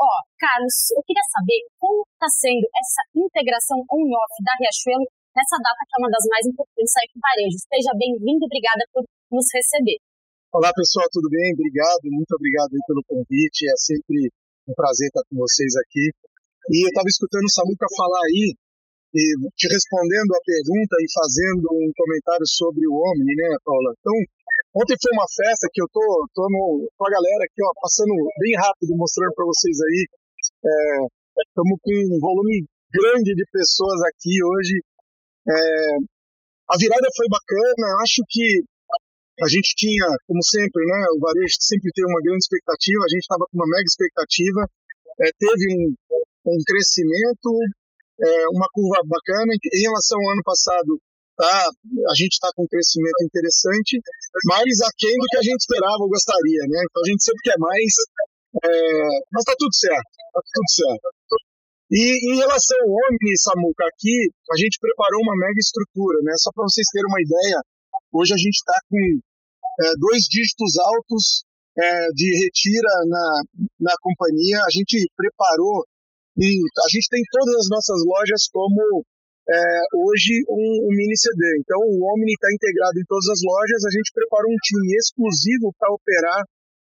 Ó, 0.00 0.12
Carlos, 0.40 0.96
eu 0.96 1.04
queria 1.04 1.20
saber 1.28 1.60
como 1.76 2.00
está 2.16 2.24
sendo 2.32 2.64
essa 2.72 3.04
integração 3.12 3.84
on-off 3.84 4.32
da 4.40 4.56
Riachuelo 4.56 5.04
nessa 5.36 5.60
data 5.60 5.84
que 5.84 5.92
é 5.92 5.98
uma 6.00 6.08
das 6.08 6.24
mais 6.24 6.44
importantes 6.48 6.96
aí 6.96 7.06
com 7.12 7.20
o 7.20 7.24
varejo. 7.28 7.60
Seja 7.68 7.92
bem-vindo, 8.00 8.48
obrigada 8.48 8.80
por 8.96 9.04
nos 9.28 9.44
receber. 9.52 10.00
Olá 10.56 10.72
pessoal, 10.72 11.04
tudo 11.12 11.28
bem? 11.28 11.52
Obrigado, 11.52 12.08
muito 12.08 12.32
obrigado 12.32 12.72
pelo 12.88 13.04
convite. 13.04 13.68
É 13.68 13.76
sempre 13.76 14.32
um 14.64 14.72
prazer 14.72 15.12
estar 15.12 15.20
com 15.28 15.36
vocês 15.36 15.76
aqui. 15.84 16.08
E 16.72 16.76
eu 16.80 16.88
estava 16.88 17.04
escutando 17.04 17.44
o 17.44 17.52
Samuca 17.52 17.84
falar 17.92 18.24
aí, 18.24 18.56
e 19.12 19.22
te 19.52 19.66
respondendo 19.68 20.32
a 20.32 20.44
pergunta 20.48 20.94
e 20.96 21.06
fazendo 21.12 21.66
um 21.76 21.92
comentário 21.92 22.46
sobre 22.48 22.88
o 22.88 22.94
Omni, 22.94 23.36
né, 23.36 23.52
Paula? 23.60 23.92
Então, 24.00 24.16
ontem 24.74 24.96
foi 24.96 25.12
uma 25.14 25.28
festa 25.28 25.68
que 25.72 25.82
eu 25.82 25.88
tô, 25.92 26.04
tô 26.34 26.46
no, 26.50 26.88
com 26.96 27.04
a 27.06 27.10
galera 27.10 27.42
aqui, 27.44 27.60
ó, 27.62 27.70
passando 27.80 28.14
bem 28.38 28.54
rápido, 28.56 28.96
mostrando 28.96 29.34
para 29.34 29.46
vocês 29.46 29.76
aí. 29.80 30.00
Estamos 31.48 31.76
é, 31.78 31.82
com 31.82 31.94
um 32.16 32.20
volume 32.20 32.66
grande 32.92 33.34
de 33.34 33.44
pessoas 33.50 33.98
aqui 34.10 34.34
hoje. 34.42 34.76
É, 35.48 35.54
a 36.70 36.76
virada 36.78 37.08
foi 37.16 37.26
bacana, 37.26 38.02
acho 38.02 38.22
que 38.28 38.62
a 39.40 39.48
gente 39.48 39.72
tinha, 39.74 40.06
como 40.28 40.42
sempre, 40.44 40.84
né, 40.84 41.00
o 41.16 41.20
varejo 41.20 41.56
sempre 41.58 41.90
tem 41.96 42.04
uma 42.04 42.20
grande 42.20 42.44
expectativa, 42.44 43.00
a 43.00 43.10
gente 43.10 43.24
estava 43.24 43.44
com 43.48 43.56
uma 43.56 43.66
mega 43.66 43.88
expectativa, 43.88 44.60
é, 45.20 45.32
teve 45.32 45.64
um, 45.74 45.86
um 46.46 46.58
crescimento, 46.60 47.48
é, 48.20 48.48
uma 48.52 48.68
curva 48.72 49.00
bacana. 49.08 49.48
Em 49.52 49.82
relação 49.82 50.20
ao 50.20 50.32
ano 50.32 50.44
passado, 50.44 51.00
tá, 51.36 51.68
a 51.72 52.14
gente 52.20 52.36
está 52.36 52.52
com 52.54 52.64
um 52.64 52.70
crescimento 52.70 53.24
interessante, 53.24 53.96
mais 54.46 54.74
aquém 54.86 55.14
do 55.18 55.26
que 55.26 55.38
a 55.38 55.46
gente 55.46 55.60
esperava 55.60 56.00
ou 56.00 56.08
gostaria. 56.08 56.62
Né? 56.68 56.78
Então 56.86 57.02
a 57.02 57.08
gente 57.10 57.22
sempre 57.24 57.42
quer 57.44 57.58
mais, 57.58 57.90
é, 58.62 58.68
mas 59.32 59.42
está 59.42 59.54
tudo 59.58 59.74
certo. 59.74 60.10
Tá 60.32 60.40
tudo 60.40 60.68
certo. 60.70 61.08
E 61.90 62.02
em 62.30 62.36
relação 62.38 62.78
ao 62.86 62.94
Omni, 62.94 63.34
Samuca, 63.34 63.82
aqui 63.90 64.30
a 64.52 64.56
gente 64.56 64.78
preparou 64.78 65.22
uma 65.26 65.34
mega 65.34 65.58
estrutura, 65.58 66.22
né? 66.22 66.32
Só 66.38 66.54
para 66.54 66.62
vocês 66.62 66.86
terem 66.86 67.10
uma 67.10 67.18
ideia, 67.18 67.58
hoje 68.14 68.30
a 68.32 68.38
gente 68.38 68.62
está 68.62 68.78
com 68.86 69.02
é, 69.82 69.92
dois 69.98 70.30
dígitos 70.30 70.78
altos 70.78 71.42
é, 71.74 72.06
de 72.14 72.30
retira 72.46 72.94
na, 73.10 73.26
na 73.90 73.94
companhia. 73.98 74.62
A 74.62 74.70
gente 74.70 75.02
preparou 75.16 75.82
e 76.38 76.46
a 76.62 76.88
gente 76.94 77.08
tem 77.10 77.22
todas 77.26 77.56
as 77.56 77.68
nossas 77.68 77.98
lojas 78.06 78.46
como 78.52 79.02
é, 79.50 79.60
hoje 79.98 80.46
um, 80.46 80.86
um, 80.86 80.92
mini 80.94 81.16
CD. 81.18 81.42
Então 81.58 81.82
o 81.82 82.06
Omni 82.06 82.30
está 82.30 82.46
integrado 82.54 82.96
em 83.02 83.06
todas 83.10 83.26
as 83.34 83.42
lojas. 83.42 83.82
A 83.82 83.92
gente 83.92 84.14
preparou 84.14 84.46
um 84.46 84.62
time 84.62 84.94
exclusivo 84.94 85.74
para 85.74 85.90
operar 85.90 86.46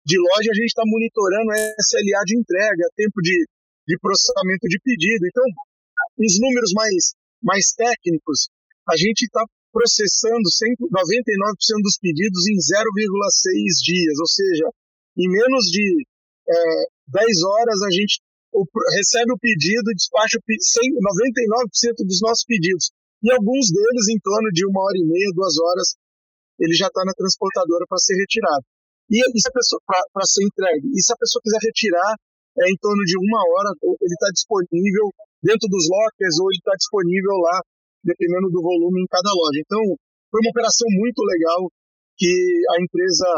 de 0.05 0.21
loja. 0.21 0.53
A 0.53 0.57
gente 0.61 0.69
está 0.69 0.85
monitorando 0.85 1.49
SLA 1.81 2.21
de 2.29 2.37
entrega, 2.37 2.85
tempo 2.93 3.17
de, 3.25 3.37
de 3.89 3.95
processamento 3.97 4.69
de 4.69 4.77
pedido. 4.85 5.25
Então, 5.25 5.45
os 6.21 6.37
números 6.37 6.71
mais, 6.77 7.17
mais 7.41 7.73
técnicos, 7.73 8.53
a 8.85 8.93
gente 8.93 9.25
está 9.25 9.41
processando 9.73 10.45
99% 10.45 10.93
dos 11.81 11.97
pedidos 11.97 12.45
em 12.45 12.57
0,6 12.61 13.81
dias, 13.81 14.15
ou 14.21 14.29
seja, 14.29 14.69
em 15.17 15.25
menos 15.25 15.65
de 15.73 16.05
é, 16.45 16.53
10 17.09 17.25
horas 17.41 17.81
a 17.81 17.89
gente 17.89 18.21
o, 18.53 18.61
recebe 18.95 19.33
o 19.33 19.41
pedido 19.41 19.89
e 19.89 19.97
despacha 19.97 20.37
99% 20.37 22.05
dos 22.05 22.21
nossos 22.21 22.45
pedidos. 22.45 22.93
E 23.23 23.31
alguns 23.33 23.71
deles, 23.71 24.05
em 24.13 24.19
torno 24.19 24.49
de 24.53 24.65
uma 24.67 24.83
hora 24.83 24.97
e 24.99 25.05
meia, 25.05 25.31
duas 25.33 25.55
horas, 25.57 25.95
ele 26.59 26.75
já 26.75 26.87
está 26.87 27.01
na 27.03 27.15
transportadora 27.17 27.85
para 27.89 27.97
ser 27.97 28.13
retirado. 28.19 28.63
E, 29.09 29.17
e 29.17 29.39
se 29.39 29.49
a 29.49 29.55
pessoa 29.55 29.79
para 29.87 30.25
ser 30.27 30.43
entregue. 30.45 30.87
E 30.93 30.99
se 31.01 31.11
a 31.11 31.19
pessoa 31.19 31.41
quiser 31.43 31.61
retirar, 31.63 32.13
é 32.61 32.69
em 32.69 32.77
torno 32.77 33.01
de 33.03 33.17
uma 33.17 33.41
hora, 33.41 33.69
ele 33.81 34.13
está 34.13 34.29
disponível 34.29 35.09
dentro 35.41 35.65
dos 35.67 35.89
lockers 35.89 36.37
ou 36.39 36.53
ele 36.53 36.61
está 36.61 36.75
disponível 36.77 37.35
lá, 37.41 37.57
dependendo 38.05 38.47
do 38.53 38.61
volume 38.61 39.01
em 39.01 39.09
cada 39.09 39.33
loja. 39.33 39.59
Então, 39.59 39.81
foi 40.29 40.39
uma 40.43 40.53
operação 40.53 40.87
muito 40.93 41.19
legal 41.25 41.61
que 42.15 42.29
a 42.29 42.75
empresa 42.77 43.29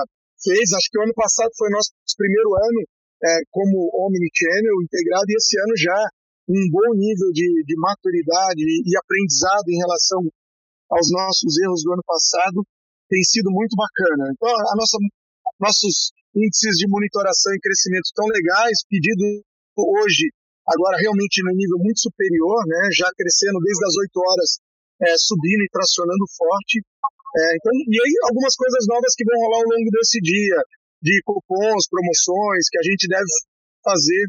fez. 0.42 0.66
Acho 0.76 0.90
que 0.92 1.00
o 1.00 1.06
ano 1.06 1.16
passado 1.16 1.52
foi 1.56 1.70
nosso 1.72 1.94
primeiro 2.18 2.50
ano 2.60 2.82
é, 3.24 3.42
como 3.52 3.90
Omnichannel 3.94 4.82
integrado 4.84 5.30
e 5.30 5.38
esse 5.38 5.56
ano 5.60 5.76
já 5.78 6.00
um 6.46 6.62
bom 6.70 6.94
nível 6.94 7.30
de, 7.34 7.64
de 7.66 7.76
maturidade 7.78 8.62
e 8.62 8.92
aprendizado 8.98 9.66
em 9.70 9.80
relação 9.82 10.22
aos 10.90 11.10
nossos 11.10 11.58
erros 11.58 11.82
do 11.82 11.94
ano 11.94 12.06
passado 12.06 12.62
tem 13.10 13.22
sido 13.26 13.50
muito 13.50 13.74
bacana. 13.74 14.30
Então, 14.34 14.50
a 14.50 14.74
nossa, 14.78 14.98
nossos 15.60 16.14
índices 16.36 16.78
de 16.78 16.86
monitoração 16.90 17.54
e 17.54 17.62
crescimento 17.62 18.06
estão 18.06 18.26
legais, 18.28 18.86
pedido 18.90 19.24
hoje, 19.78 20.30
agora 20.68 20.98
realmente 21.02 21.42
no 21.42 21.54
nível 21.56 21.80
muito 21.82 22.02
superior, 22.02 22.62
né, 22.68 22.90
já 22.94 23.10
crescendo 23.16 23.58
desde 23.62 23.84
as 23.86 23.96
8 23.98 24.10
horas, 24.20 24.50
é, 25.02 25.18
subindo 25.18 25.64
e 25.66 25.72
tracionando 25.74 26.26
forte. 26.36 26.82
É, 26.82 27.58
então, 27.58 27.72
e 27.74 27.98
aí 28.00 28.14
algumas 28.30 28.56
coisas 28.56 28.86
novas 28.88 29.12
que 29.18 29.26
vão 29.26 29.38
rolar 29.44 29.60
ao 29.66 29.70
longo 29.70 29.90
desse 29.92 30.22
dia 30.22 30.60
de 31.06 31.22
cupons, 31.22 31.86
promoções 31.86 32.66
que 32.66 32.82
a 32.82 32.86
gente 32.90 33.06
deve 33.06 33.30
fazer 33.86 34.26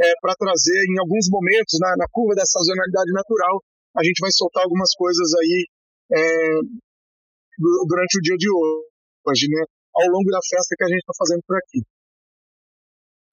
é, 0.00 0.08
para 0.24 0.32
trazer 0.40 0.80
em 0.88 0.96
alguns 0.98 1.28
momentos, 1.28 1.76
na, 1.76 1.92
na, 2.00 2.08
curva 2.08 2.34
da 2.34 2.48
sazonalidade 2.48 3.12
natural, 3.12 3.60
a 3.94 4.02
gente 4.02 4.18
vai 4.18 4.32
soltar 4.32 4.64
algumas 4.64 4.90
coisas 4.96 5.28
aí 5.38 5.68
é, 6.16 6.18
durante 7.86 8.18
o 8.18 8.24
dia 8.24 8.36
de 8.40 8.48
hoje, 8.50 9.46
né? 9.52 9.62
Ao 9.94 10.08
longo 10.10 10.28
da 10.32 10.40
festa 10.42 10.74
que 10.74 10.84
a 10.84 10.88
gente 10.88 11.04
está 11.04 11.14
fazendo 11.14 11.42
por 11.46 11.56
aqui. 11.60 11.84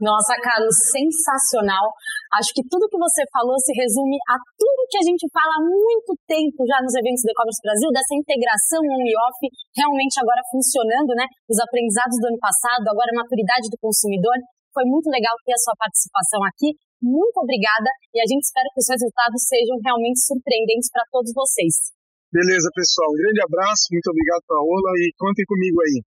Nossa, 0.02 0.34
Carlos, 0.42 0.74
sensacional. 0.90 1.94
Acho 2.34 2.50
que 2.58 2.66
tudo 2.66 2.90
que 2.90 2.98
você 2.98 3.22
falou 3.30 3.54
se 3.62 3.70
resume 3.78 4.18
a 4.34 4.36
tudo 4.58 4.90
que 4.90 4.98
a 4.98 5.06
gente 5.06 5.30
fala 5.30 5.62
há 5.62 5.62
muito 5.62 6.18
tempo 6.26 6.66
já 6.66 6.82
nos 6.82 6.98
eventos 6.98 7.22
do 7.22 7.30
E-Commerce 7.30 7.62
Brasil, 7.62 7.90
dessa 7.94 8.18
integração 8.18 8.82
on 8.82 9.06
e 9.06 9.14
off 9.14 9.40
realmente 9.78 10.18
agora 10.18 10.42
funcionando, 10.50 11.14
né? 11.14 11.30
Os 11.46 11.62
aprendizados 11.62 12.18
do 12.18 12.34
ano 12.34 12.42
passado, 12.42 12.82
agora 12.90 13.14
a 13.14 13.22
maturidade 13.22 13.70
do 13.70 13.78
consumidor. 13.78 14.34
Foi 14.74 14.90
muito 14.90 15.06
legal 15.14 15.38
ter 15.46 15.54
a 15.54 15.62
sua 15.62 15.78
participação 15.78 16.42
aqui. 16.50 16.74
Muito 16.98 17.38
obrigada 17.38 17.90
e 18.10 18.18
a 18.18 18.26
gente 18.26 18.42
espera 18.42 18.66
que 18.74 18.82
os 18.82 18.90
resultados 18.90 19.42
sejam 19.46 19.78
realmente 19.86 20.18
surpreendentes 20.26 20.90
para 20.90 21.06
todos 21.14 21.30
vocês. 21.30 21.94
Beleza, 22.34 22.74
pessoal. 22.74 23.14
Um 23.14 23.22
grande 23.22 23.42
abraço, 23.46 23.94
muito 23.94 24.10
obrigado, 24.10 24.42
Paola, 24.50 24.90
e 24.98 25.14
contem 25.14 25.46
comigo 25.46 25.78
aí. 25.86 25.98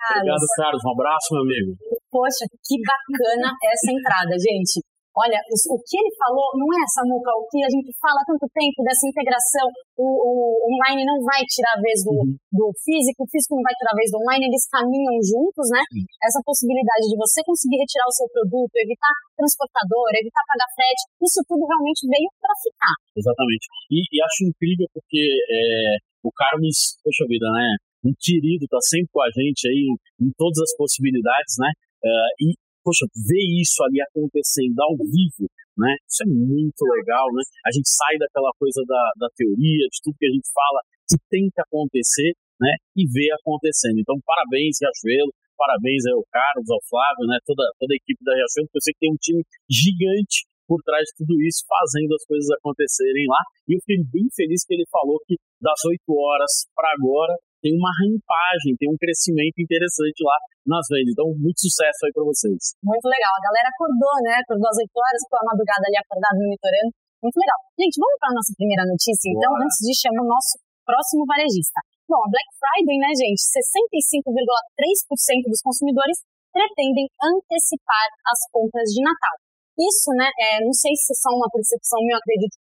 Carlos. 0.00 0.24
Obrigado, 0.24 0.46
Carlos. 0.56 0.82
Um 0.88 0.92
abraço, 0.96 1.28
meu 1.36 1.42
amigo. 1.44 1.95
Poxa, 2.10 2.44
que 2.64 2.76
bacana 2.82 3.52
essa 3.72 3.90
entrada, 3.92 4.34
gente. 4.38 4.80
Olha, 5.16 5.40
o, 5.48 5.56
o, 5.72 5.76
que 5.80 5.96
ele 5.96 6.12
falou 6.12 6.44
não 6.60 6.68
é, 6.76 6.84
Samuca, 6.92 7.32
o 7.40 7.48
que 7.48 7.64
a 7.64 7.72
gente 7.72 7.88
fala 7.96 8.20
há 8.20 8.28
tanto 8.28 8.44
tempo 8.52 8.84
dessa 8.84 9.08
integração. 9.08 9.64
O, 9.96 10.04
o 10.04 10.32
online 10.68 11.08
não 11.08 11.24
vai 11.24 11.40
tirar 11.48 11.72
a 11.72 11.80
vez 11.80 12.04
do, 12.04 12.12
uhum. 12.12 12.36
do 12.52 12.68
físico, 12.84 13.24
o 13.24 13.30
físico 13.32 13.56
não 13.56 13.64
vai 13.64 13.72
tirar 13.80 13.96
a 13.96 14.00
vez 14.00 14.12
do 14.12 14.20
online, 14.20 14.44
eles 14.44 14.68
caminham 14.68 15.16
juntos, 15.24 15.72
né? 15.72 15.80
Essa 16.20 16.44
possibilidade 16.44 17.08
de 17.08 17.16
você 17.16 17.40
conseguir 17.48 17.80
retirar 17.80 18.04
o 18.04 18.12
seu 18.12 18.28
produto, 18.28 18.76
evitar 18.76 19.16
transportador, 19.40 20.04
evitar 20.20 20.44
pagar 20.52 20.68
frete, 20.76 21.08
isso 21.24 21.40
tudo 21.48 21.64
realmente 21.64 22.04
veio 22.12 22.28
para 22.36 22.52
ficar. 22.60 22.94
Exatamente. 23.16 23.64
E, 23.88 24.04
e, 24.04 24.16
acho 24.20 24.44
incrível 24.44 24.84
porque 24.92 25.24
é, 25.48 25.96
o 26.20 26.30
Carlos, 26.36 27.00
poxa 27.00 27.24
vida, 27.24 27.48
né? 27.56 27.80
um 28.04 28.14
querido, 28.20 28.68
tá 28.68 28.78
sempre 28.84 29.08
com 29.10 29.22
a 29.22 29.30
gente 29.32 29.66
aí 29.66 29.96
em 30.20 30.30
todas 30.36 30.60
as 30.62 30.76
possibilidades, 30.76 31.56
né? 31.58 31.72
Uh, 32.06 32.30
e, 32.38 32.54
poxa, 32.86 33.02
ver 33.10 33.46
isso 33.58 33.82
ali 33.82 33.98
acontecendo 33.98 34.78
ao 34.78 34.94
vivo, 34.94 35.50
né? 35.74 35.90
Isso 36.06 36.22
é 36.22 36.28
muito 36.30 36.82
legal, 36.86 37.26
né? 37.34 37.42
A 37.66 37.70
gente 37.74 37.90
sai 37.90 38.14
daquela 38.14 38.54
coisa 38.54 38.78
da, 38.86 39.26
da 39.26 39.28
teoria, 39.34 39.90
de 39.90 39.98
tudo 40.06 40.14
que 40.14 40.30
a 40.30 40.34
gente 40.34 40.46
fala 40.54 40.78
que 41.10 41.18
tem 41.26 41.50
que 41.50 41.60
acontecer, 41.60 42.30
né? 42.62 42.70
E 42.94 43.02
ver 43.10 43.34
acontecendo. 43.42 43.98
Então, 43.98 44.14
parabéns, 44.22 44.78
Riachuelo, 44.78 45.34
parabéns 45.58 46.06
ao 46.06 46.22
Carlos, 46.30 46.70
ao 46.70 46.82
Flávio, 46.86 47.26
né? 47.26 47.42
Toda, 47.42 47.66
toda 47.74 47.90
a 47.90 47.98
equipe 47.98 48.22
da 48.22 48.38
Riachuelo, 48.38 48.70
porque 48.70 48.78
eu 48.78 48.86
sei 48.86 48.94
que 48.94 49.02
tem 49.02 49.12
um 49.12 49.18
time 49.18 49.42
gigante 49.66 50.46
por 50.66 50.82
trás 50.82 51.02
de 51.10 51.22
tudo 51.22 51.34
isso, 51.42 51.62
fazendo 51.66 52.14
as 52.14 52.24
coisas 52.26 52.50
acontecerem 52.58 53.26
lá. 53.26 53.42
E 53.66 53.74
eu 53.74 53.80
fiquei 53.82 54.02
bem 54.02 54.26
feliz 54.34 54.62
que 54.66 54.74
ele 54.74 54.86
falou 54.90 55.18
que 55.26 55.38
das 55.62 55.78
8 55.86 56.02
horas 56.10 56.66
para 56.74 56.90
agora 56.98 57.34
tem 57.66 57.74
uma 57.74 57.90
rampagem, 57.90 58.78
tem 58.78 58.86
um 58.86 58.94
crescimento 58.94 59.58
interessante 59.58 60.22
lá 60.22 60.38
nas 60.62 60.86
vendas. 60.86 61.10
Então, 61.10 61.26
muito 61.34 61.58
sucesso 61.58 62.06
aí 62.06 62.14
para 62.14 62.22
vocês. 62.22 62.78
Muito 62.78 63.10
legal. 63.10 63.34
A 63.34 63.42
galera 63.50 63.66
acordou, 63.66 64.14
né? 64.22 64.38
Acordou 64.38 64.70
às 64.70 64.78
8 64.78 64.86
horas, 64.94 65.18
ficou 65.26 65.42
a 65.42 65.50
madrugada 65.50 65.82
ali 65.90 65.98
acordado 65.98 66.38
monitorando. 66.38 66.94
Muito 67.18 67.42
legal. 67.42 67.58
Gente, 67.74 67.98
vamos 67.98 68.14
para 68.22 68.30
a 68.30 68.38
nossa 68.38 68.54
primeira 68.54 68.86
notícia, 68.86 69.26
então, 69.34 69.50
Boa. 69.50 69.66
antes 69.66 69.82
de 69.82 69.90
chamar 69.98 70.22
o 70.22 70.30
nosso 70.30 70.54
próximo 70.86 71.26
varejista. 71.26 71.82
Bom, 72.06 72.22
a 72.22 72.30
Black 72.30 72.46
Friday, 72.54 73.02
né, 73.02 73.10
gente? 73.18 73.42
65,3% 73.42 75.50
dos 75.50 75.58
consumidores 75.58 76.22
pretendem 76.54 77.10
antecipar 77.18 78.06
as 78.30 78.46
compras 78.54 78.94
de 78.94 79.02
Natal. 79.02 79.42
Isso, 79.74 80.14
né, 80.14 80.30
é, 80.38 80.62
não 80.64 80.72
sei 80.72 80.94
se 80.94 81.12
é 81.12 81.16
só 81.18 81.34
uma 81.34 81.50
percepção 81.50 81.98
minha, 82.00 82.16
acredito 82.16 82.54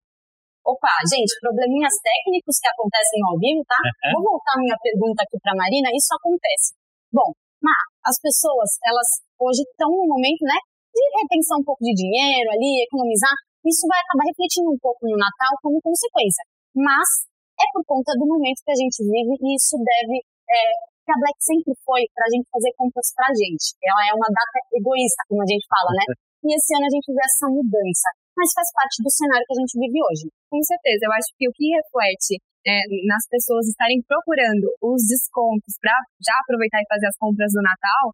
Opa, 0.64 0.88
gente, 1.04 1.28
probleminhas 1.44 1.92
técnicos 2.00 2.56
que 2.56 2.68
acontecem 2.72 3.20
ao 3.28 3.36
vivo, 3.36 3.60
tá? 3.68 3.76
Vou 4.16 4.24
voltar 4.24 4.56
minha 4.56 4.76
pergunta 4.80 5.20
aqui 5.20 5.36
para 5.44 5.52
Marina. 5.52 5.92
Isso 5.92 6.08
acontece. 6.16 6.72
Bom, 7.12 7.28
mas 7.60 7.84
as 8.08 8.16
pessoas, 8.16 8.80
elas 8.80 9.08
hoje 9.36 9.60
estão 9.60 9.92
no 9.92 10.08
momento, 10.08 10.40
né, 10.48 10.56
de 10.88 11.04
repensar 11.20 11.60
um 11.60 11.66
pouco 11.68 11.84
de 11.84 11.92
dinheiro 11.92 12.48
ali, 12.48 12.80
economizar. 12.80 13.36
Isso 13.60 13.84
vai 13.84 14.00
acabar 14.00 14.24
refletindo 14.24 14.72
um 14.72 14.80
pouco 14.80 15.04
no 15.04 15.16
Natal 15.20 15.52
como 15.60 15.84
consequência. 15.84 16.44
Mas 16.72 17.28
é 17.60 17.66
por 17.72 17.84
conta 17.84 18.16
do 18.16 18.24
momento 18.24 18.64
que 18.64 18.72
a 18.72 18.80
gente 18.80 19.04
vive 19.04 19.36
e 19.36 19.48
isso 19.56 19.76
deve 19.76 20.16
é, 20.48 20.56
que 21.04 21.12
a 21.12 21.20
Black 21.20 21.36
sempre 21.44 21.72
foi 21.84 22.08
para 22.16 22.24
a 22.24 22.32
gente 22.32 22.48
fazer 22.48 22.72
compras 22.76 23.12
para 23.12 23.28
a 23.28 23.36
gente. 23.36 23.76
Ela 23.84 24.02
é 24.08 24.12
uma 24.16 24.30
data 24.32 24.58
egoísta, 24.72 25.28
como 25.28 25.44
a 25.44 25.48
gente 25.48 25.64
fala, 25.68 25.92
né? 25.92 26.04
E 26.44 26.48
esse 26.52 26.72
ano 26.76 26.88
a 26.88 26.92
gente 26.92 27.08
vê 27.12 27.24
essa 27.24 27.46
mudança, 27.48 28.08
mas 28.36 28.52
faz 28.54 28.68
parte 28.74 29.02
do 29.02 29.10
cenário 29.10 29.46
que 29.46 29.54
a 29.54 29.60
gente 29.62 29.74
vive 29.78 29.98
hoje. 30.02 30.26
Com 30.50 30.60
certeza, 30.62 31.06
eu 31.06 31.12
acho 31.14 31.30
que 31.38 31.46
o 31.48 31.54
que 31.54 31.66
reflete 31.74 32.34
é, 32.64 32.80
nas 33.04 33.24
pessoas 33.28 33.68
estarem 33.68 34.00
procurando 34.08 34.72
os 34.80 35.04
descontos 35.04 35.76
para 35.78 35.92
já 36.18 36.32
aproveitar 36.40 36.80
e 36.80 36.88
fazer 36.88 37.06
as 37.12 37.18
compras 37.20 37.52
do 37.52 37.60
Natal 37.60 38.04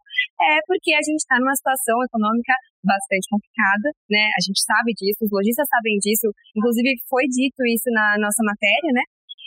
é 0.42 0.58
porque 0.66 0.90
a 0.92 1.02
gente 1.02 1.22
está 1.22 1.38
numa 1.38 1.54
situação 1.54 2.02
econômica 2.02 2.52
bastante 2.82 3.30
complicada, 3.30 3.88
né? 4.10 4.26
A 4.34 4.42
gente 4.42 4.58
sabe 4.58 4.90
disso, 4.98 5.22
os 5.22 5.30
lojistas 5.30 5.68
sabem 5.70 5.96
disso, 6.02 6.28
inclusive 6.56 6.98
foi 7.06 7.24
dito 7.30 7.62
isso 7.62 7.88
na 7.94 8.18
nossa 8.18 8.42
matéria, 8.42 8.90
né? 8.90 9.04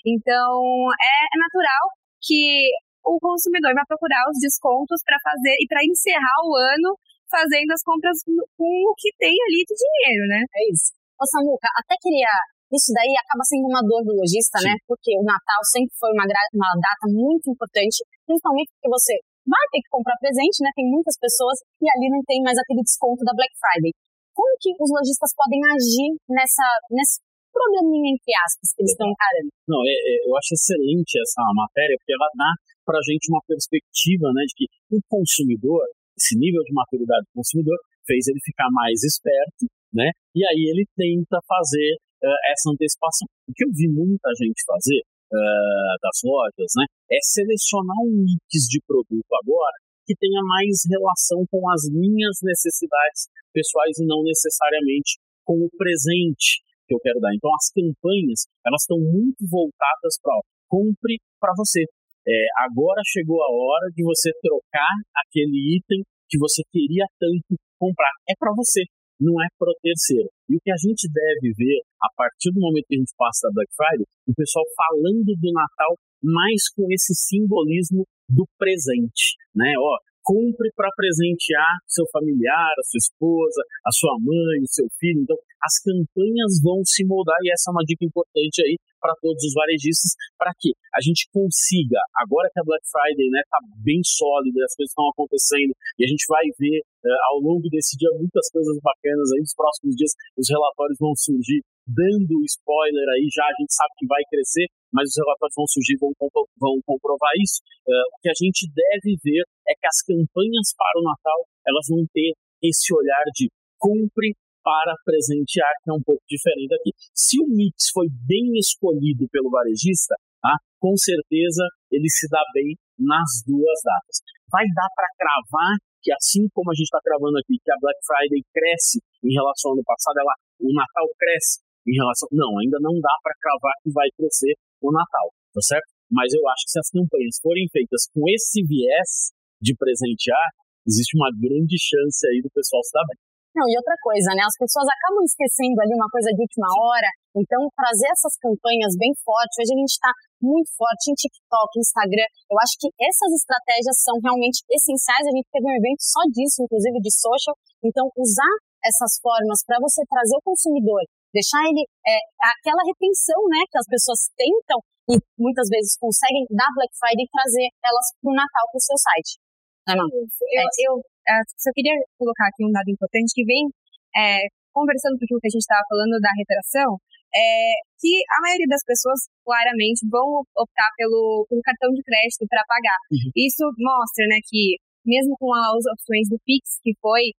Então 0.07 0.55
é, 0.95 1.13
é 1.27 1.35
natural 1.35 1.83
que 2.23 2.71
o 3.03 3.19
consumidor 3.19 3.75
vai 3.75 3.83
procurar 3.83 4.23
os 4.31 4.39
descontos 4.39 5.03
para 5.03 5.19
fazer 5.19 5.55
e 5.59 5.67
para 5.67 5.83
encerrar 5.83 6.39
o 6.47 6.55
ano 6.55 6.95
fazendo 7.33 7.73
as 7.73 7.81
compras 7.81 8.21
com 8.53 8.69
o 8.69 8.93
que 8.93 9.09
tem 9.17 9.33
ali 9.33 9.65
de 9.65 9.73
dinheiro, 9.73 10.23
né? 10.29 10.41
É 10.53 10.61
isso. 10.69 10.93
Ô 11.17 11.25
Samuca, 11.25 11.65
até 11.81 11.97
queria. 11.97 12.29
Isso 12.69 12.89
daí 12.93 13.13
acaba 13.17 13.45
sendo 13.45 13.69
uma 13.69 13.81
dor 13.85 14.01
do 14.01 14.17
lojista, 14.17 14.57
né? 14.61 14.73
Porque 14.89 15.13
o 15.17 15.25
Natal 15.25 15.61
sempre 15.69 15.93
foi 15.97 16.09
uma, 16.09 16.25
uma 16.25 16.73
data 16.81 17.05
muito 17.05 17.49
importante, 17.49 18.01
principalmente 18.25 18.73
porque 18.73 18.89
você 18.89 19.13
vai 19.45 19.65
ter 19.69 19.81
que 19.81 19.93
comprar 19.93 20.17
presente, 20.17 20.57
né? 20.65 20.73
Tem 20.73 20.89
muitas 20.89 21.13
pessoas 21.21 21.61
e 21.81 21.85
ali 21.85 22.09
não 22.09 22.21
tem 22.25 22.41
mais 22.41 22.57
aquele 22.57 22.81
desconto 22.81 23.21
da 23.21 23.33
Black 23.37 23.53
Friday. 23.61 23.93
Como 24.33 24.49
que 24.57 24.73
os 24.73 24.89
lojistas 24.89 25.29
podem 25.37 25.61
agir 25.69 26.17
nessa, 26.25 26.65
nesse 26.89 27.21
probleminha, 27.53 28.17
entre 28.17 28.33
aspas, 28.41 28.73
que 28.73 28.81
eles 28.81 28.97
estão 28.97 29.05
encarando? 29.05 29.53
Não, 29.69 29.81
é, 29.85 29.93
é, 29.93 30.13
eu 30.25 30.33
acho 30.33 30.57
excelente 30.57 31.13
essa 31.21 31.45
matéria, 31.53 31.93
porque 32.01 32.17
ela 32.17 32.29
dá 32.33 32.51
para 32.81 32.97
a 32.97 33.05
gente 33.05 33.29
uma 33.29 33.43
perspectiva 33.45 34.33
né, 34.33 34.41
de 34.49 34.53
que 34.57 34.65
o 34.89 34.99
consumidor 35.05 35.85
esse 36.17 36.37
nível 36.37 36.61
de 36.63 36.73
maturidade 36.73 37.25
do 37.27 37.35
consumidor 37.35 37.77
fez 38.05 38.27
ele 38.27 38.39
ficar 38.43 38.69
mais 38.71 39.03
esperto, 39.03 39.65
né? 39.93 40.11
E 40.35 40.45
aí 40.45 40.69
ele 40.69 40.85
tenta 40.95 41.39
fazer 41.47 41.97
uh, 42.23 42.39
essa 42.51 42.71
antecipação. 42.71 43.27
O 43.47 43.53
que 43.53 43.63
eu 43.65 43.71
vi 43.71 43.87
muita 43.87 44.29
gente 44.37 44.61
fazer 44.65 45.01
uh, 45.33 45.95
das 46.01 46.17
lojas, 46.23 46.71
né, 46.77 46.85
é 47.11 47.19
selecionar 47.21 47.97
um 48.05 48.23
mix 48.23 48.67
de 48.69 48.79
produto 48.85 49.31
agora 49.41 49.77
que 50.05 50.15
tenha 50.19 50.41
mais 50.43 50.83
relação 50.89 51.47
com 51.49 51.63
as 51.71 51.87
minhas 51.89 52.35
necessidades 52.43 53.31
pessoais 53.53 53.97
e 53.99 54.05
não 54.05 54.21
necessariamente 54.23 55.17
com 55.45 55.63
o 55.63 55.69
presente 55.77 56.59
que 56.87 56.93
eu 56.93 56.99
quero 56.99 57.19
dar. 57.19 57.33
Então 57.33 57.49
as 57.55 57.71
campanhas 57.71 58.43
elas 58.67 58.83
estão 58.83 58.99
muito 58.99 59.47
voltadas 59.47 60.19
para 60.21 60.35
compre 60.67 61.21
para 61.39 61.53
você, 61.55 61.85
é, 62.27 62.45
agora 62.65 63.01
chegou 63.05 63.41
a 63.43 63.49
hora 63.51 63.91
de 63.95 64.03
você 64.03 64.31
trocar 64.41 64.93
aquele 65.15 65.77
item 65.77 66.03
que 66.29 66.37
você 66.37 66.63
queria 66.71 67.05
tanto 67.19 67.59
comprar. 67.77 68.11
É 68.29 68.33
para 68.39 68.53
você, 68.55 68.83
não 69.19 69.41
é 69.43 69.47
para 69.59 69.69
o 69.69 69.79
terceiro. 69.81 70.29
E 70.49 70.55
o 70.55 70.59
que 70.63 70.71
a 70.71 70.79
gente 70.79 71.07
deve 71.11 71.53
ver 71.55 71.81
a 72.01 72.09
partir 72.15 72.51
do 72.51 72.59
momento 72.59 72.87
que 72.87 72.95
a 72.95 72.99
gente 72.99 73.13
passa 73.17 73.47
da 73.47 73.53
Black 73.53 73.71
Friday, 73.75 74.07
o 74.27 74.33
pessoal 74.33 74.65
falando 74.75 75.35
do 75.35 75.51
Natal 75.51 75.95
mais 76.23 76.71
com 76.75 76.87
esse 76.89 77.13
simbolismo 77.13 78.07
do 78.29 78.47
presente, 78.57 79.35
né? 79.53 79.73
Ó, 79.77 79.97
compre 80.23 80.71
para 80.75 80.89
presentear 80.95 81.75
seu 81.85 82.05
familiar, 82.11 82.73
a 82.79 82.83
sua 82.87 82.97
esposa, 82.97 83.61
a 83.85 83.91
sua 83.91 84.15
mãe, 84.19 84.63
o 84.63 84.71
seu 84.71 84.87
filho. 84.97 85.21
Então, 85.21 85.37
as 85.61 85.75
campanhas 85.83 86.63
vão 86.63 86.79
se 86.83 87.05
moldar 87.05 87.37
e 87.43 87.51
essa 87.51 87.69
é 87.69 87.71
uma 87.71 87.83
dica 87.83 88.03
importante 88.03 88.63
aí 88.63 88.75
para 88.99 89.13
todos 89.19 89.43
os 89.43 89.53
varejistas, 89.53 90.15
para 90.39 90.55
que 90.55 90.71
a 90.95 91.03
gente 91.03 91.27
consiga, 91.27 91.99
agora 92.15 92.47
que 92.47 92.59
a 92.59 92.63
Black 92.63 92.87
Friday 92.87 93.27
está 93.27 93.35
né, 93.35 93.43
tá 93.51 93.59
bem 93.83 93.99
sólida, 93.99 94.63
as 94.63 94.75
coisas 94.79 94.95
estão 94.95 95.11
acontecendo, 95.11 95.75
e 95.99 96.07
a 96.07 96.09
gente 96.09 96.23
vai 96.31 96.47
ver 96.55 96.79
uh, 96.79 97.19
ao 97.35 97.43
longo 97.43 97.67
desse 97.67 97.99
dia 97.99 98.07
muitas 98.15 98.47
coisas 98.47 98.79
bacanas 98.79 99.27
aí, 99.35 99.43
nos 99.43 99.51
próximos 99.51 99.91
dias 99.99 100.15
os 100.39 100.47
relatórios 100.47 100.95
vão 100.99 101.11
surgir 101.19 101.59
dando 101.83 102.39
spoiler 102.47 103.07
aí, 103.11 103.27
já 103.27 103.43
a 103.43 103.55
gente 103.59 103.75
sabe 103.75 103.91
que 103.99 104.07
vai 104.07 104.23
crescer, 104.31 104.71
mas 104.87 105.11
os 105.11 105.17
relatórios 105.19 105.55
vão 105.55 105.67
surgir, 105.67 105.99
vão, 105.99 106.11
vão 106.55 106.79
comprovar 106.87 107.31
isso. 107.43 107.59
Uh, 107.83 108.07
o 108.15 108.17
que 108.23 108.29
a 108.31 108.37
gente 108.39 108.71
deve 108.71 109.19
ver 109.19 109.43
é 109.67 109.73
que 109.75 109.87
as 109.87 110.01
campanhas 110.01 110.73
para 110.75 110.99
o 110.99 111.03
Natal, 111.03 111.39
elas 111.67 111.85
vão 111.89 112.05
ter 112.11 112.33
esse 112.61 112.93
olhar 112.93 113.23
de 113.35 113.49
compre 113.77 114.35
para 114.63 114.95
presentear, 115.03 115.75
que 115.83 115.91
é 115.91 115.93
um 115.93 116.01
pouco 116.01 116.23
diferente 116.23 116.71
aqui. 116.73 116.91
Se 117.11 117.35
o 117.43 117.47
mix 117.47 117.91
foi 117.91 118.07
bem 118.23 118.55
escolhido 118.55 119.27
pelo 119.27 119.51
varejista, 119.51 120.15
tá? 120.39 120.55
com 120.79 120.95
certeza 120.95 121.67
ele 121.91 122.07
se 122.07 122.27
dá 122.31 122.39
bem 122.55 122.75
nas 122.97 123.43
duas 123.43 123.79
datas. 123.83 124.23
Vai 124.47 124.63
dar 124.71 124.87
para 124.95 125.11
cravar 125.19 125.75
que 126.03 126.11
assim 126.11 126.47
como 126.51 126.71
a 126.71 126.75
gente 126.75 126.91
está 126.91 126.99
cravando 126.99 127.39
aqui, 127.39 127.55
que 127.63 127.71
a 127.71 127.79
Black 127.79 127.99
Friday 128.03 128.43
cresce 128.51 128.99
em 129.23 129.31
relação 129.31 129.71
ao 129.71 129.75
ano 129.79 129.87
passado, 129.87 130.19
ela, 130.19 130.35
o 130.59 130.71
Natal 130.75 131.07
cresce 131.15 131.63
em 131.87 131.95
relação. 131.95 132.27
Não, 132.31 132.59
ainda 132.59 132.79
não 132.79 132.99
dá 132.99 133.15
para 133.23 133.35
cravar 133.39 133.75
que 133.83 133.91
vai 133.91 134.07
crescer 134.15 134.55
o 134.83 134.91
Natal, 134.91 135.31
tá 135.55 135.61
certo? 135.63 135.87
Mas 136.11 136.31
eu 136.35 136.43
acho 136.51 136.67
que 136.67 136.71
se 136.75 136.79
as 136.79 136.89
campanhas 136.91 137.39
forem 137.41 137.67
feitas 137.71 138.07
com 138.11 138.27
esse 138.27 138.63
viés 138.63 139.31
de 139.63 139.71
presentear, 139.79 140.51
existe 140.83 141.15
uma 141.15 141.31
grande 141.39 141.79
chance 141.79 142.19
aí 142.27 142.43
do 142.43 142.51
pessoal 142.51 142.83
se 142.83 142.91
dar 142.91 143.07
bem. 143.07 143.15
Não, 143.53 143.69
e 143.69 143.77
outra 143.77 143.93
coisa, 144.01 144.33
né? 144.33 144.41
As 144.41 144.57
pessoas 144.57 144.89
acabam 144.89 145.21
esquecendo 145.21 145.77
ali 145.77 145.93
uma 145.93 146.09
coisa 146.09 146.33
de 146.33 146.41
última 146.41 146.65
hora. 146.73 147.05
Então, 147.37 147.61
trazer 147.77 148.09
essas 148.09 148.33
campanhas 148.41 148.97
bem 148.97 149.13
fortes. 149.21 149.53
Hoje 149.61 149.77
a 149.77 149.79
gente 149.79 149.93
está 149.93 150.09
muito 150.41 150.73
forte 150.73 151.13
em 151.13 151.15
TikTok, 151.15 151.69
Instagram. 151.77 152.25
Eu 152.49 152.57
acho 152.57 152.73
que 152.81 152.89
essas 152.97 153.29
estratégias 153.37 153.93
são 154.01 154.17
realmente 154.25 154.65
essenciais. 154.73 155.29
A 155.29 155.33
gente 155.37 155.45
teve 155.53 155.69
um 155.69 155.77
evento 155.77 156.01
só 156.01 156.25
disso, 156.33 156.65
inclusive 156.65 156.97
de 156.97 157.13
social. 157.13 157.53
Então, 157.85 158.09
usar 158.17 158.57
essas 158.81 159.21
formas 159.21 159.61
para 159.61 159.77
você 159.77 160.01
trazer 160.09 160.33
o 160.33 160.43
consumidor, 160.43 161.05
deixar 161.29 161.61
ele 161.69 161.85
é, 162.09 162.13
aquela 162.57 162.81
retenção, 162.89 163.37
né, 163.53 163.63
que 163.69 163.77
as 163.77 163.85
pessoas 163.85 164.33
tentam 164.33 164.81
e 165.13 165.19
muitas 165.37 165.67
vezes 165.69 165.93
conseguem 165.99 166.47
da 166.49 166.67
Black 166.73 166.91
Friday 166.95 167.27
trazer 167.27 167.67
elas 167.85 168.07
para 168.17 168.31
o 168.31 168.35
Natal 168.35 168.65
para 168.71 168.79
o 168.79 168.87
seu 168.87 168.97
site. 168.97 169.42
Não, 169.87 169.95
não. 169.95 170.07
Eu, 170.07 170.67
eu, 170.79 170.93
uh, 170.97 171.43
só 171.57 171.69
queria 171.73 171.93
colocar 172.17 172.47
aqui 172.47 172.63
um 172.63 172.71
dado 172.71 172.89
importante 172.89 173.33
que 173.33 173.43
vem 173.43 173.67
é, 174.15 174.47
conversando 174.73 175.17
com 175.17 175.25
o 175.25 175.39
que 175.39 175.47
a 175.47 175.53
gente 175.53 175.65
estava 175.65 175.83
falando 175.89 176.17
da 176.21 176.31
retração, 176.37 176.97
é 177.33 177.73
que 177.97 178.21
a 178.29 178.41
maioria 178.41 178.69
das 178.69 178.85
pessoas 178.85 179.25
claramente 179.41 180.05
vão 180.09 180.45
optar 180.53 180.89
pelo, 180.97 181.45
pelo 181.49 181.61
cartão 181.65 181.89
de 181.93 182.03
crédito 182.03 182.45
para 182.45 182.61
pagar. 182.69 182.99
Uhum. 183.09 183.31
Isso 183.35 183.65
mostra, 183.77 184.25
né, 184.29 184.37
que 184.45 184.77
mesmo 185.05 185.35
com 185.37 185.53
as 185.53 185.85
opções 185.89 186.29
do 186.29 186.37
Pix, 186.45 186.79
que 186.81 186.93
foi 187.01 187.33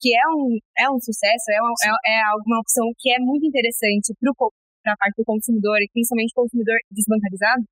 que 0.00 0.12
é 0.12 0.26
um, 0.36 0.58
é 0.76 0.86
um 0.90 1.00
sucesso, 1.00 1.48
é, 1.48 1.60
uma, 1.60 1.72
é, 2.04 2.12
é 2.12 2.20
uma 2.44 2.60
opção 2.60 2.84
que 2.98 3.08
é 3.12 3.18
muito 3.20 3.46
interessante 3.46 4.12
para 4.20 4.92
a 4.92 4.96
parte 4.96 5.16
do 5.16 5.24
consumidor, 5.24 5.80
e 5.80 5.88
principalmente 5.92 6.34
consumidor 6.34 6.76
desbancarizado, 6.90 7.64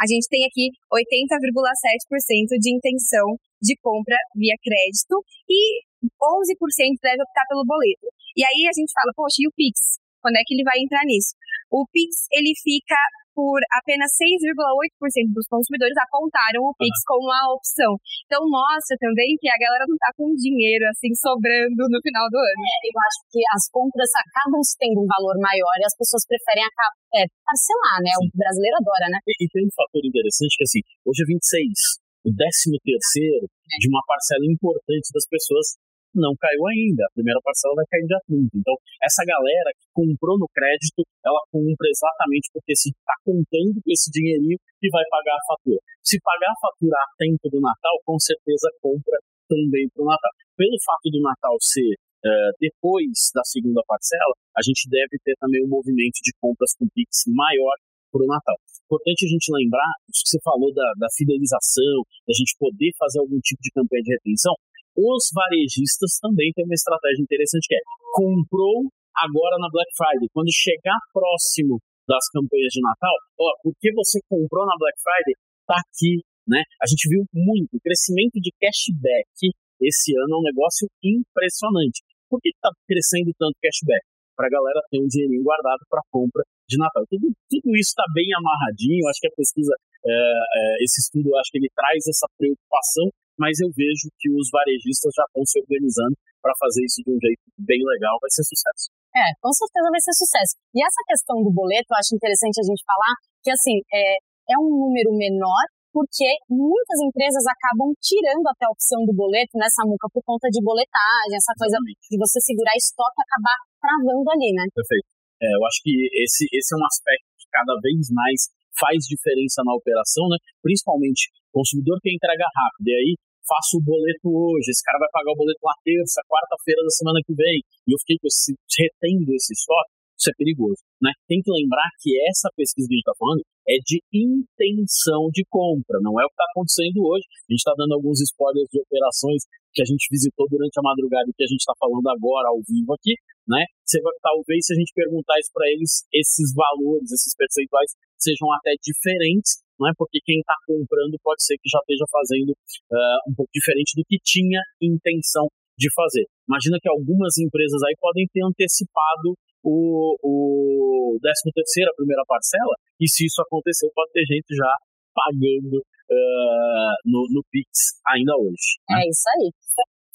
a 0.00 0.06
gente 0.06 0.30
tem 0.30 0.46
aqui 0.46 0.70
80,7% 0.94 2.54
de 2.58 2.70
intenção 2.70 3.34
de 3.60 3.74
compra 3.82 4.16
via 4.34 4.54
crédito 4.62 5.18
e 5.50 5.82
11% 5.98 7.02
deve 7.02 7.22
optar 7.22 7.44
pelo 7.48 7.66
boleto. 7.66 8.06
E 8.36 8.44
aí 8.46 8.70
a 8.70 8.74
gente 8.74 8.94
fala, 8.94 9.12
poxa, 9.14 9.42
e 9.42 9.48
o 9.48 9.52
Pix? 9.52 9.98
Quando 10.22 10.36
é 10.36 10.42
que 10.46 10.54
ele 10.54 10.62
vai 10.62 10.78
entrar 10.78 11.02
nisso? 11.04 11.34
O 11.70 11.86
Pix, 11.90 12.26
ele 12.32 12.54
fica 12.62 12.96
por 13.38 13.62
apenas 13.70 14.10
6,8% 14.18 15.30
dos 15.30 15.46
consumidores 15.46 15.94
apontaram 15.94 16.66
o 16.66 16.74
Pix 16.74 16.90
como 17.06 17.30
uma 17.30 17.54
opção. 17.54 17.94
Então 18.26 18.42
mostra 18.50 18.98
também 18.98 19.38
que 19.38 19.46
a 19.46 19.54
galera 19.54 19.86
não 19.86 19.94
está 19.94 20.10
com 20.18 20.34
dinheiro 20.34 20.82
assim 20.90 21.14
sobrando 21.14 21.86
no 21.86 22.02
final 22.02 22.26
do 22.26 22.34
ano. 22.34 22.62
É, 22.66 22.90
eu 22.90 22.98
acho 22.98 23.20
que 23.30 23.38
as 23.54 23.70
compras 23.70 24.10
acabam 24.10 24.58
tendo 24.82 25.06
um 25.06 25.06
valor 25.06 25.38
maior 25.38 25.76
e 25.78 25.86
as 25.86 25.94
pessoas 25.94 26.26
preferem 26.26 26.66
é, 27.14 27.30
parcelar, 27.46 28.02
né? 28.02 28.10
Sim. 28.18 28.26
O 28.26 28.34
brasileiro 28.34 28.74
adora, 28.82 29.06
né? 29.06 29.18
E, 29.22 29.32
e, 29.38 29.46
tem 29.54 29.62
um 29.62 29.70
fator 29.70 30.02
interessante 30.02 30.58
que 30.58 30.66
assim, 30.66 30.82
hoje 31.06 31.22
é 31.22 31.26
26, 31.30 32.02
o 32.26 32.30
13 32.34 32.74
terceiro 32.82 33.46
é. 33.46 33.76
de 33.78 33.86
uma 33.86 34.02
parcela 34.02 34.42
importante 34.50 35.14
das 35.14 35.26
pessoas 35.30 35.78
não 36.18 36.34
caiu 36.36 36.66
ainda. 36.66 37.06
A 37.06 37.14
primeira 37.14 37.40
parcela 37.40 37.74
vai 37.78 37.86
cair 37.86 38.04
dia 38.06 38.20
30. 38.26 38.58
Então, 38.58 38.74
essa 39.02 39.22
galera 39.24 39.70
que 39.72 39.86
comprou 39.94 40.38
no 40.38 40.48
crédito, 40.50 41.06
ela 41.24 41.40
compra 41.50 41.86
exatamente 41.88 42.50
porque 42.52 42.74
está 42.74 43.14
contando 43.24 43.78
com 43.80 43.90
esse 43.90 44.10
dinheirinho 44.10 44.58
e 44.82 44.86
vai 44.90 45.04
pagar 45.08 45.38
a 45.38 45.46
fatura. 45.46 45.80
Se 46.02 46.18
pagar 46.20 46.50
a 46.50 46.60
fatura 46.60 46.96
a 46.98 47.08
tempo 47.16 47.46
do 47.48 47.60
Natal, 47.60 47.96
com 48.04 48.18
certeza 48.18 48.68
compra 48.82 49.18
também 49.48 49.88
para 49.94 50.02
o 50.02 50.06
Natal. 50.06 50.32
Pelo 50.56 50.76
fato 50.84 51.08
do 51.10 51.20
Natal 51.22 51.56
ser 51.60 51.94
uh, 51.94 52.52
depois 52.60 53.30
da 53.34 53.42
segunda 53.44 53.82
parcela, 53.86 54.34
a 54.56 54.62
gente 54.62 54.88
deve 54.90 55.16
ter 55.24 55.34
também 55.40 55.64
um 55.64 55.68
movimento 55.68 56.20
de 56.22 56.32
compras 56.40 56.74
com 56.76 56.86
Pix 56.94 57.24
maior 57.28 57.74
para 58.10 58.24
o 58.24 58.26
Natal. 58.26 58.56
Importante 58.88 59.26
a 59.26 59.28
gente 59.28 59.52
lembrar, 59.52 59.92
isso 60.08 60.24
que 60.24 60.30
você 60.32 60.40
falou 60.40 60.72
da, 60.72 60.88
da 60.96 61.08
fidelização, 61.12 62.08
da 62.24 62.32
gente 62.32 62.56
poder 62.56 62.90
fazer 62.96 63.20
algum 63.20 63.38
tipo 63.40 63.60
de 63.60 63.70
campanha 63.70 64.02
de 64.02 64.12
retenção, 64.16 64.54
os 64.98 65.30
varejistas 65.30 66.18
também 66.18 66.50
têm 66.58 66.66
uma 66.66 66.74
estratégia 66.74 67.22
interessante 67.22 67.70
que 67.70 67.78
é 67.78 67.82
comprou 68.18 68.90
agora 69.14 69.54
na 69.62 69.70
Black 69.70 69.90
Friday. 69.94 70.26
Quando 70.34 70.50
chegar 70.50 70.98
próximo 71.14 71.78
das 72.02 72.26
campanhas 72.34 72.74
de 72.74 72.82
Natal, 72.82 73.14
ó, 73.38 73.54
porque 73.62 73.94
você 73.94 74.18
comprou 74.26 74.66
na 74.66 74.74
Black 74.74 74.98
Friday, 74.98 75.34
tá 75.66 75.78
aqui 75.78 76.24
né? 76.48 76.64
A 76.80 76.88
gente 76.88 77.04
viu 77.12 77.28
muito 77.28 77.76
o 77.76 77.80
crescimento 77.84 78.40
de 78.40 78.48
cashback 78.56 79.52
esse 79.78 80.10
ano 80.16 80.34
é 80.34 80.38
um 80.40 80.48
negócio 80.48 80.88
impressionante. 81.04 82.02
Por 82.26 82.40
que 82.40 82.50
está 82.50 82.72
crescendo 82.88 83.30
tanto 83.38 83.54
cashback? 83.62 84.02
Para 84.34 84.46
a 84.46 84.50
galera 84.50 84.80
ter 84.90 84.98
um 84.98 85.06
dinheirinho 85.06 85.42
guardado 85.42 85.82
para 85.90 86.02
compra 86.10 86.42
de 86.66 86.78
Natal. 86.78 87.04
Tudo, 87.10 87.30
tudo 87.50 87.68
isso 87.76 87.90
está 87.94 88.02
bem 88.14 88.26
amarradinho. 88.34 89.06
Acho 89.06 89.20
que 89.20 89.28
a 89.28 89.36
pesquisa, 89.36 89.74
é, 90.02 90.10
é, 90.10 90.62
esse 90.82 90.98
estudo, 91.02 91.34
acho 91.36 91.50
que 91.50 91.58
ele 91.58 91.70
traz 91.74 92.06
essa 92.06 92.26
preocupação, 92.38 93.06
mas 93.38 93.56
eu 93.62 93.70
vejo 93.70 94.10
que 94.18 94.28
os 94.34 94.50
varejistas 94.50 95.14
já 95.14 95.24
estão 95.30 95.46
se 95.46 95.56
organizando 95.62 96.14
para 96.42 96.54
fazer 96.58 96.82
isso 96.84 97.02
de 97.02 97.10
um 97.14 97.18
jeito 97.18 97.42
bem 97.58 97.80
legal. 97.80 98.18
Vai 98.20 98.30
ser 98.30 98.44
sucesso. 98.44 98.90
É, 99.14 99.26
com 99.40 99.52
certeza 99.54 99.86
vai 99.90 100.02
ser 100.02 100.14
sucesso. 100.14 100.52
E 100.74 100.82
essa 100.82 101.02
questão 101.06 101.42
do 101.42 101.50
boleto, 101.50 101.90
eu 101.90 101.98
acho 101.98 102.14
interessante 102.14 102.60
a 102.60 102.66
gente 102.66 102.82
falar 102.84 103.14
que, 103.42 103.50
assim, 103.50 103.78
é, 103.94 104.18
é 104.52 104.56
um 104.58 104.68
número 104.68 105.14
menor, 105.14 105.64
porque 105.92 106.28
muitas 106.50 106.98
empresas 107.02 107.42
acabam 107.48 107.90
tirando 107.98 108.46
até 108.46 108.66
a 108.66 108.74
opção 108.74 109.02
do 109.06 109.14
boleto 109.14 109.56
nessa 109.58 109.82
muca 109.88 110.06
por 110.12 110.22
conta 110.22 110.46
de 110.50 110.60
boletagem, 110.62 111.34
essa 111.34 111.54
coisa 111.56 111.78
de 111.80 112.16
você 112.18 112.38
segurar 112.44 112.76
estoque 112.76 113.18
e 113.18 113.24
acabar 113.24 113.56
travando 113.80 114.28
ali, 114.30 114.50
né? 114.52 114.64
Perfeito. 114.74 115.08
É, 115.42 115.46
eu 115.54 115.62
acho 115.66 115.78
que 115.82 115.94
esse, 116.22 116.46
esse 116.50 116.70
é 116.74 116.76
um 116.78 116.86
aspecto 116.86 117.26
que 117.38 117.46
cada 117.50 117.74
vez 117.80 118.10
mais 118.10 118.50
faz 118.78 119.06
diferença 119.10 119.62
na 119.66 119.74
operação, 119.74 120.28
né? 120.30 120.38
Principalmente 120.62 121.30
o 121.50 121.62
consumidor 121.62 121.98
que 122.02 122.14
entrega 122.14 122.46
rápido. 122.54 122.86
E 122.86 122.94
aí, 122.94 123.10
faço 123.48 123.80
o 123.80 123.84
boleto 123.84 124.28
hoje, 124.28 124.68
esse 124.68 124.84
cara 124.84 125.00
vai 125.00 125.08
pagar 125.08 125.32
o 125.32 125.40
boleto 125.40 125.64
na 125.64 125.74
terça, 125.80 126.20
quarta-feira 126.28 126.84
da 126.84 126.92
semana 126.92 127.18
que 127.24 127.32
vem, 127.32 127.64
e 127.64 127.90
eu 127.90 127.98
fiquei 128.04 128.20
retendo 128.20 129.32
esse 129.32 129.56
estoque, 129.56 129.96
isso 130.18 130.28
é 130.28 130.34
perigoso. 130.36 130.82
Né? 131.00 131.14
Tem 131.30 131.38
que 131.40 131.48
lembrar 131.48 131.86
que 132.02 132.10
essa 132.26 132.50
pesquisa 132.52 132.90
que 132.90 132.94
a 132.94 132.98
gente 132.98 133.06
está 133.06 133.16
falando 133.16 133.42
é 133.70 133.78
de 133.78 134.02
intenção 134.10 135.30
de 135.30 135.46
compra, 135.46 136.02
não 136.02 136.18
é 136.18 136.26
o 136.26 136.28
que 136.28 136.34
está 136.34 136.46
acontecendo 136.50 136.98
hoje. 137.06 137.22
A 137.46 137.50
gente 137.54 137.62
está 137.62 137.74
dando 137.78 137.94
alguns 137.94 138.18
spoilers 138.20 138.66
de 138.68 138.82
operações 138.82 139.46
que 139.70 139.82
a 139.82 139.86
gente 139.86 140.10
visitou 140.10 140.48
durante 140.50 140.74
a 140.74 140.82
madrugada 140.82 141.30
e 141.30 141.36
que 141.36 141.44
a 141.44 141.50
gente 141.50 141.62
está 141.62 141.76
falando 141.78 142.08
agora 142.10 142.50
ao 142.50 142.58
vivo 142.66 142.90
aqui, 142.98 143.14
né? 143.46 143.62
Você 143.86 144.02
vai, 144.02 144.12
talvez 144.20 144.66
se 144.66 144.74
a 144.74 144.76
gente 144.76 144.90
perguntar 144.90 145.38
isso 145.38 145.52
para 145.54 145.70
eles, 145.70 146.02
esses 146.10 146.50
valores, 146.50 147.12
esses 147.12 147.30
percentuais 147.38 147.94
sejam 148.18 148.50
até 148.58 148.74
diferentes, 148.82 149.62
não 149.78 149.88
é? 149.88 149.92
Porque 149.96 150.18
quem 150.24 150.40
está 150.40 150.54
comprando 150.66 151.16
pode 151.22 151.42
ser 151.44 151.56
que 151.56 151.70
já 151.70 151.78
esteja 151.78 152.04
fazendo 152.10 152.50
uh, 152.52 153.18
um 153.30 153.34
pouco 153.34 153.50
diferente 153.54 153.94
do 153.96 154.04
que 154.04 154.18
tinha 154.22 154.60
intenção 154.82 155.46
de 155.78 155.88
fazer. 155.94 156.26
Imagina 156.48 156.78
que 156.82 156.90
algumas 156.90 157.38
empresas 157.38 157.80
aí 157.86 157.94
podem 158.00 158.26
ter 158.34 158.42
antecipado 158.42 159.38
o, 159.62 160.16
o 160.22 161.18
13 161.22 161.54
terceiro, 161.54 161.90
a 161.90 161.94
primeira 161.94 162.22
parcela, 162.26 162.74
e 162.98 163.06
se 163.06 163.26
isso 163.26 163.40
aconteceu, 163.42 163.90
pode 163.94 164.10
ter 164.12 164.26
gente 164.26 164.50
já 164.54 164.72
pagando 165.14 165.78
uh, 165.78 166.94
no, 167.06 167.26
no 167.30 167.42
Pix 167.50 167.98
ainda 168.06 168.34
hoje. 168.38 168.78
Né? 168.90 169.02
É 169.02 169.08
isso 169.08 169.26
aí. 169.38 169.50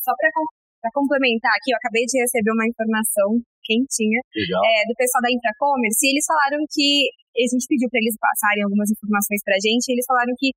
Só 0.04 0.12
para 0.19 0.91
complementar 0.91 1.52
aqui, 1.56 1.71
eu 1.71 1.80
acabei 1.80 2.04
de 2.04 2.19
receber 2.19 2.52
uma 2.52 2.67
informação 2.67 3.39
quentinha 3.63 4.19
é, 4.36 4.73
do 4.86 4.93
pessoal 4.93 5.23
da 5.23 5.32
Intracommerce, 5.32 6.04
e 6.04 6.12
eles 6.12 6.26
falaram 6.28 6.60
que 6.67 7.08
a 7.34 7.47
gente 7.49 7.65
pediu 7.65 7.89
para 7.89 7.97
eles 8.04 8.13
passarem 8.19 8.62
algumas 8.63 8.91
informações 8.91 9.41
para 9.41 9.58
a 9.58 9.63
gente, 9.63 9.89
e 9.89 9.93
eles 9.97 10.06
falaram 10.06 10.36
que 10.38 10.54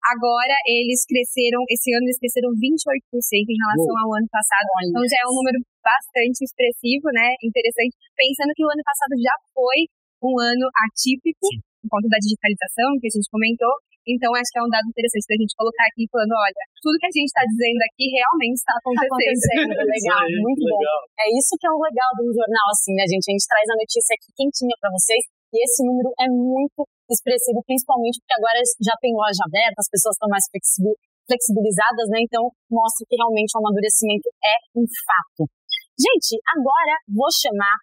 Agora 0.00 0.56
eles 0.64 1.04
cresceram, 1.04 1.60
esse 1.68 1.92
ano 1.92 2.08
eles 2.08 2.16
cresceram 2.16 2.56
28% 2.56 2.64
em 3.52 3.60
relação 3.60 3.92
ao 4.00 4.16
ano 4.16 4.28
passado. 4.32 4.64
Então 4.88 5.04
já 5.04 5.20
é 5.20 5.28
um 5.28 5.36
número 5.36 5.60
bastante 5.84 6.40
expressivo, 6.40 7.12
né? 7.12 7.36
Interessante. 7.44 7.92
Pensando 8.16 8.56
que 8.56 8.64
o 8.64 8.72
ano 8.72 8.80
passado 8.80 9.12
já 9.20 9.36
foi 9.52 9.92
um 10.24 10.40
ano 10.40 10.66
atípico, 10.88 11.44
Sim. 11.52 11.60
por 11.84 12.00
conta 12.00 12.08
da 12.08 12.16
digitalização 12.16 12.96
que 12.96 13.12
a 13.12 13.12
gente 13.12 13.28
comentou. 13.28 13.74
Então, 14.10 14.34
acho 14.34 14.50
que 14.50 14.58
é 14.58 14.64
um 14.66 14.72
dado 14.72 14.90
interessante 14.90 15.26
da 15.30 15.38
gente 15.38 15.54
colocar 15.54 15.86
aqui, 15.86 16.02
falando, 16.10 16.34
olha, 16.34 16.62
tudo 16.82 16.98
que 16.98 17.06
a 17.06 17.14
gente 17.14 17.30
está 17.30 17.46
dizendo 17.46 17.80
aqui 17.86 18.04
realmente 18.10 18.58
está 18.58 18.74
acontecendo. 18.74 19.06
Está 19.06 19.14
acontecendo, 19.14 19.70
é 19.78 19.86
legal, 19.86 20.24
muito 20.42 20.64
legal. 20.66 20.82
bom. 20.82 21.22
É 21.22 21.26
isso 21.38 21.54
que 21.54 21.66
é 21.66 21.72
o 21.72 21.78
legal 21.78 22.10
de 22.18 22.22
um 22.26 22.32
jornal 22.34 22.66
assim, 22.74 22.92
né, 22.98 23.04
gente? 23.06 23.24
A 23.30 23.32
gente 23.38 23.46
traz 23.46 23.66
a 23.70 23.76
notícia 23.78 24.12
aqui 24.18 24.28
quentinha 24.34 24.76
para 24.82 24.90
vocês 24.90 25.22
e 25.50 25.56
esse 25.62 25.82
número 25.82 26.10
é 26.18 26.26
muito 26.30 26.86
expressivo, 27.10 27.58
principalmente 27.66 28.22
porque 28.22 28.38
agora 28.38 28.58
já 28.78 28.94
tem 29.02 29.10
loja 29.14 29.42
aberta, 29.42 29.82
as 29.82 29.90
pessoas 29.90 30.14
estão 30.14 30.30
mais 30.30 30.46
flexibilizadas, 30.46 32.06
né? 32.10 32.22
Então 32.22 32.50
mostra 32.70 33.02
que 33.06 33.18
realmente 33.18 33.50
o 33.54 33.58
amadurecimento 33.58 34.30
é 34.42 34.56
um 34.78 34.86
fato. 34.86 35.50
Gente, 35.98 36.38
agora 36.54 36.94
vou 37.10 37.28
chamar 37.34 37.76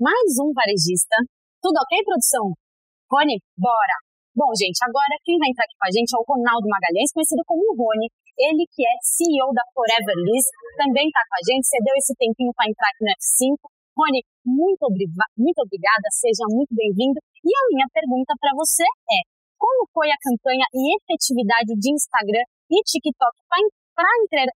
mais 0.00 0.40
um 0.40 0.52
varejista. 0.56 1.16
Tudo 1.60 1.76
ok, 1.76 1.92
produção? 2.04 2.56
Rony, 3.12 3.36
bora! 3.56 4.09
Bom, 4.40 4.56
gente, 4.56 4.80
agora 4.80 5.20
quem 5.20 5.36
vai 5.36 5.52
entrar 5.52 5.68
aqui 5.68 5.76
com 5.76 5.84
a 5.84 5.92
gente 5.92 6.16
é 6.16 6.16
o 6.16 6.24
Ronaldo 6.24 6.64
Magalhães, 6.64 7.12
conhecido 7.12 7.44
como 7.44 7.76
Rony. 7.76 8.08
Ele 8.40 8.64
que 8.72 8.80
é 8.80 8.94
CEO 9.04 9.52
da 9.52 9.60
Forever 9.76 10.16
Liz, 10.16 10.48
também 10.80 11.04
está 11.12 11.20
com 11.28 11.36
a 11.36 11.44
gente, 11.44 11.68
cedeu 11.68 11.92
esse 12.00 12.16
tempinho 12.16 12.48
para 12.56 12.64
entrar 12.64 12.88
aqui 12.88 13.04
no 13.04 13.12
F5. 13.20 13.60
Rony, 13.92 14.24
muito, 14.48 14.88
muito 15.36 15.60
obrigada, 15.60 16.08
seja 16.08 16.48
muito 16.48 16.72
bem-vindo. 16.72 17.20
E 17.20 17.52
a 17.52 17.62
minha 17.68 17.84
pergunta 17.92 18.32
para 18.40 18.56
você 18.56 18.88
é: 19.12 19.20
como 19.60 19.84
foi 19.92 20.08
a 20.08 20.16
campanha 20.24 20.64
e 20.72 20.88
efetividade 20.96 21.76
de 21.76 21.88
Instagram 21.92 22.44
e 22.72 22.80
TikTok 22.80 23.36
para 23.44 24.08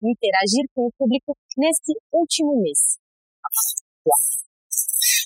interagir 0.04 0.68
com 0.76 0.92
o 0.92 0.92
público 0.92 1.32
nesse 1.56 1.96
último 2.12 2.52
mês? 2.60 3.00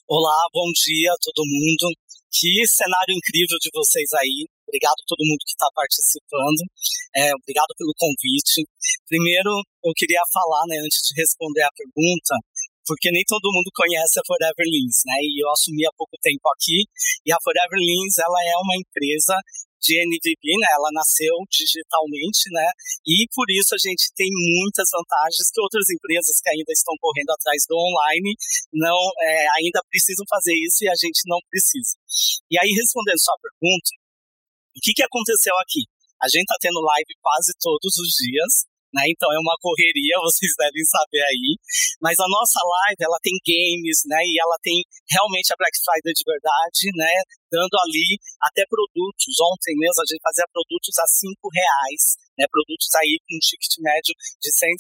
Olá, 0.07 0.39
bom 0.55 0.71
dia 0.79 1.11
a 1.11 1.19
todo 1.19 1.43
mundo. 1.43 1.91
Que 2.35 2.67
cenário 2.67 3.15
incrível 3.15 3.55
de 3.63 3.71
vocês 3.71 4.11
aí. 4.19 4.51
Obrigado 4.67 4.99
a 4.99 5.07
todo 5.07 5.23
mundo 5.23 5.39
que 5.47 5.55
está 5.55 5.71
participando. 5.71 6.67
É, 7.15 7.31
obrigado 7.31 7.71
pelo 7.79 7.95
convite. 7.95 8.67
Primeiro, 9.07 9.55
eu 9.87 9.95
queria 9.95 10.19
falar, 10.35 10.67
né, 10.67 10.83
antes 10.83 10.99
de 11.07 11.15
responder 11.15 11.63
a 11.63 11.71
pergunta, 11.71 12.35
porque 12.83 13.15
nem 13.15 13.23
todo 13.31 13.55
mundo 13.55 13.71
conhece 13.71 14.19
a 14.19 14.27
Forever 14.27 14.67
Lins, 14.67 15.07
né? 15.07 15.15
E 15.23 15.47
eu 15.47 15.49
assumi 15.55 15.87
há 15.87 15.95
pouco 15.95 16.19
tempo 16.19 16.43
aqui, 16.51 16.83
e 17.23 17.31
a 17.31 17.39
Forever 17.39 17.79
Lins, 17.79 18.19
ela 18.19 18.41
é 18.51 18.57
uma 18.59 18.77
empresa 18.83 19.39
de 19.85 20.01
NVB, 20.01 20.45
né? 20.57 20.69
Ela 20.73 20.89
nasceu 20.97 21.37
digitalmente, 21.53 22.49
né? 22.49 22.65
E 23.05 23.29
por 23.37 23.45
isso 23.53 23.77
a 23.77 23.81
gente 23.81 24.09
tem 24.17 24.33
muitas 24.33 24.89
vantagens 24.89 25.53
que 25.53 25.61
outras 25.61 25.85
empresas 25.93 26.41
que 26.41 26.49
ainda 26.49 26.73
estão 26.73 26.97
correndo 26.97 27.37
atrás 27.37 27.69
do 27.69 27.77
online 27.77 28.33
não 28.73 28.97
é, 29.21 29.47
ainda 29.61 29.85
precisam 29.93 30.25
fazer 30.25 30.57
isso 30.65 30.83
e 30.85 30.89
a 30.89 30.97
gente 30.97 31.29
não 31.29 31.39
precisa. 31.53 31.93
E 32.49 32.57
aí 32.57 32.73
respondendo 32.73 33.21
sua 33.21 33.37
pergunta, 33.37 33.93
o 34.73 34.81
que 34.81 34.97
que 34.97 35.05
aconteceu 35.05 35.53
aqui? 35.61 35.85
A 36.25 36.27
gente 36.33 36.49
está 36.49 36.57
tendo 36.59 36.81
live 36.81 37.13
quase 37.21 37.53
todos 37.61 37.93
os 38.01 38.11
dias, 38.17 38.65
né? 38.95 39.03
Então 39.11 39.27
é 39.35 39.39
uma 39.43 39.59
correria, 39.59 40.15
vocês 40.23 40.55
devem 40.55 40.87
saber 40.87 41.23
aí. 41.27 41.59
Mas 41.99 42.15
a 42.23 42.29
nossa 42.31 42.63
live, 42.63 43.03
ela 43.03 43.19
tem 43.19 43.35
games, 43.43 44.07
né? 44.07 44.23
E 44.23 44.39
ela 44.39 44.55
tem 44.63 44.79
realmente 45.11 45.51
a 45.51 45.59
Black 45.59 45.75
Friday 45.83 46.15
de 46.15 46.23
verdade, 46.23 46.83
né? 46.95 47.15
Dando 47.51 47.75
ali 47.83 48.17
até 48.39 48.63
produtos. 48.71 49.35
Ontem 49.43 49.75
mesmo 49.75 49.99
a 49.99 50.07
gente 50.07 50.23
fazia 50.23 50.47
produtos 50.55 50.95
a 51.03 51.07
cinco 51.11 51.51
reais, 51.51 52.15
né? 52.39 52.47
Produtos 52.47 52.91
aí 53.03 53.19
com 53.27 53.35
um 53.35 53.43
ticket 53.43 53.75
médio 53.83 54.15
de 54.39 54.51
150 54.55 54.71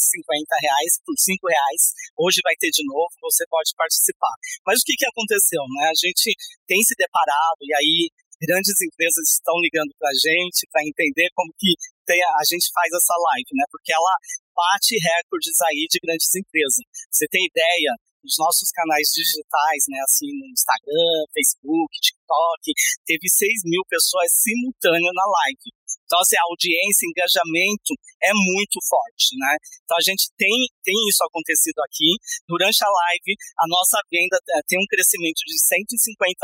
reais 0.63 0.93
por 1.03 1.15
cinco 1.19 1.51
reais. 1.51 1.83
Hoje 2.15 2.39
vai 2.47 2.55
ter 2.55 2.71
de 2.71 2.87
novo, 2.87 3.11
você 3.19 3.43
pode 3.51 3.75
participar. 3.75 4.35
Mas 4.63 4.79
o 4.79 4.85
que 4.87 4.95
que 4.95 5.11
aconteceu, 5.11 5.63
né? 5.75 5.91
A 5.91 5.99
gente 5.99 6.31
tem 6.71 6.79
se 6.87 6.95
deparado 6.95 7.63
e 7.67 7.75
aí 7.75 7.99
grandes 8.45 8.75
empresas 8.83 9.31
estão 9.31 9.55
ligando 9.61 9.95
para 9.99 10.11
a 10.11 10.19
gente 10.19 10.67
para 10.71 10.85
entender 10.85 11.31
como 11.35 11.55
que 11.57 11.73
tem, 12.07 12.21
a 12.23 12.45
gente 12.47 12.71
faz 12.73 12.89
essa 12.93 13.17
live, 13.17 13.51
né? 13.57 13.65
Porque 13.71 13.93
ela 13.93 14.15
bate 14.55 14.95
recordes 15.01 15.59
aí 15.67 15.87
de 15.91 15.99
grandes 16.01 16.31
empresas. 16.35 16.85
Você 17.11 17.27
tem 17.29 17.45
ideia? 17.45 17.93
Os 18.25 18.41
nossos 18.41 18.73
canais 18.73 19.13
digitais, 19.13 19.85
né, 19.85 20.01
assim, 20.01 20.33
no 20.33 20.49
Instagram, 20.49 21.29
Facebook, 21.29 21.93
TikTok, 22.01 22.73
teve 23.05 23.29
6 23.29 23.69
mil 23.69 23.85
pessoas 23.85 24.33
simultâneas 24.33 25.13
na 25.13 25.29
live. 25.29 25.69
Então, 26.05 26.21
assim, 26.21 26.37
a 26.37 26.49
audiência, 26.49 27.05
engajamento 27.05 27.93
é 28.25 28.33
muito 28.33 28.81
forte, 28.89 29.37
né? 29.37 29.57
Então, 29.85 29.97
a 29.97 30.05
gente 30.05 30.29
tem, 30.37 30.57
tem 30.85 30.97
isso 31.09 31.21
acontecido 31.25 31.81
aqui. 31.85 32.17
Durante 32.49 32.81
a 32.85 32.89
live, 32.89 33.33
a 33.61 33.67
nossa 33.69 34.01
venda 34.09 34.37
eh, 34.37 34.65
tem 34.69 34.81
um 34.81 34.89
crescimento 34.89 35.41
de 35.45 35.57
150% 35.61 36.41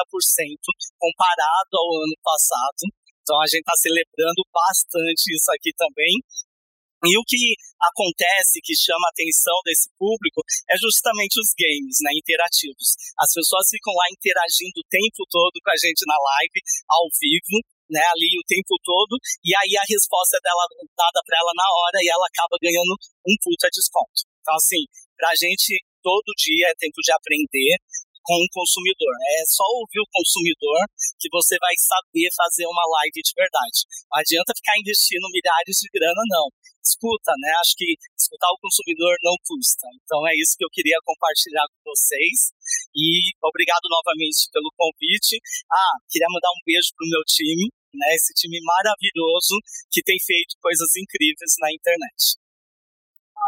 comparado 1.01 1.73
ao 1.77 1.89
ano 2.05 2.17
passado. 2.21 2.83
Então 3.31 3.39
a 3.39 3.47
gente 3.47 3.63
está 3.63 3.79
celebrando 3.79 4.43
bastante 4.51 5.23
isso 5.31 5.47
aqui 5.55 5.71
também. 5.79 6.19
E 7.07 7.15
o 7.15 7.23
que 7.23 7.55
acontece, 7.79 8.59
que 8.59 8.75
chama 8.75 9.07
a 9.07 9.15
atenção 9.15 9.55
desse 9.63 9.87
público, 9.95 10.43
é 10.67 10.75
justamente 10.75 11.39
os 11.39 11.55
games 11.55 12.03
né, 12.03 12.11
interativos. 12.19 12.99
As 13.15 13.31
pessoas 13.31 13.71
ficam 13.71 13.95
lá 13.95 14.11
interagindo 14.11 14.83
o 14.83 14.89
tempo 14.91 15.23
todo 15.31 15.55
com 15.63 15.71
a 15.71 15.79
gente 15.79 16.03
na 16.11 16.19
live, 16.19 16.59
ao 16.91 17.07
vivo, 17.23 17.57
né, 17.87 18.03
ali 18.11 18.35
o 18.35 18.45
tempo 18.51 18.75
todo, 18.83 19.15
e 19.47 19.55
aí 19.55 19.79
a 19.79 19.87
resposta 19.87 20.37
dela 20.43 20.67
dada 20.99 21.23
para 21.23 21.39
ela 21.39 21.55
na 21.55 21.69
hora 21.71 21.99
e 22.03 22.11
ela 22.11 22.27
acaba 22.27 22.59
ganhando 22.59 22.99
um 23.31 23.35
puta 23.47 23.71
desconto. 23.71 24.27
Então, 24.43 24.59
assim, 24.59 24.83
para 25.15 25.31
a 25.31 25.39
gente 25.39 25.79
todo 26.03 26.37
dia 26.37 26.69
é 26.69 26.75
tempo 26.77 26.99
de 27.01 27.13
aprender, 27.13 27.79
com 28.31 28.39
o 28.39 28.55
consumidor. 28.55 29.11
É 29.11 29.43
só 29.43 29.67
ouvir 29.83 29.99
o 29.99 30.07
consumidor 30.15 30.87
que 31.19 31.27
você 31.35 31.59
vai 31.59 31.75
saber 31.75 32.31
fazer 32.39 32.63
uma 32.71 32.87
live 33.03 33.19
de 33.19 33.35
verdade. 33.35 33.83
Não 34.07 34.23
adianta 34.23 34.55
ficar 34.55 34.79
investindo 34.79 35.27
milhares 35.35 35.83
de 35.83 35.91
grana, 35.91 36.23
não. 36.31 36.47
Escuta, 36.79 37.35
né? 37.43 37.51
Acho 37.59 37.75
que 37.75 37.99
escutar 38.15 38.47
o 38.55 38.63
consumidor 38.63 39.19
não 39.27 39.35
custa. 39.43 39.83
Então 40.07 40.23
é 40.31 40.33
isso 40.39 40.55
que 40.55 40.63
eu 40.63 40.71
queria 40.71 40.95
compartilhar 41.03 41.67
com 41.75 41.91
vocês. 41.91 42.55
E 42.95 43.35
obrigado 43.43 43.91
novamente 43.91 44.47
pelo 44.55 44.71
convite. 44.79 45.43
Ah, 45.67 45.99
queria 46.07 46.31
mandar 46.31 46.55
um 46.55 46.63
beijo 46.63 46.95
pro 46.95 47.11
meu 47.11 47.27
time, 47.27 47.67
né? 47.67 48.15
Esse 48.15 48.31
time 48.39 48.63
maravilhoso 48.63 49.59
que 49.91 50.07
tem 50.07 50.23
feito 50.23 50.55
coisas 50.63 50.87
incríveis 50.95 51.59
na 51.59 51.75
internet. 51.75 52.40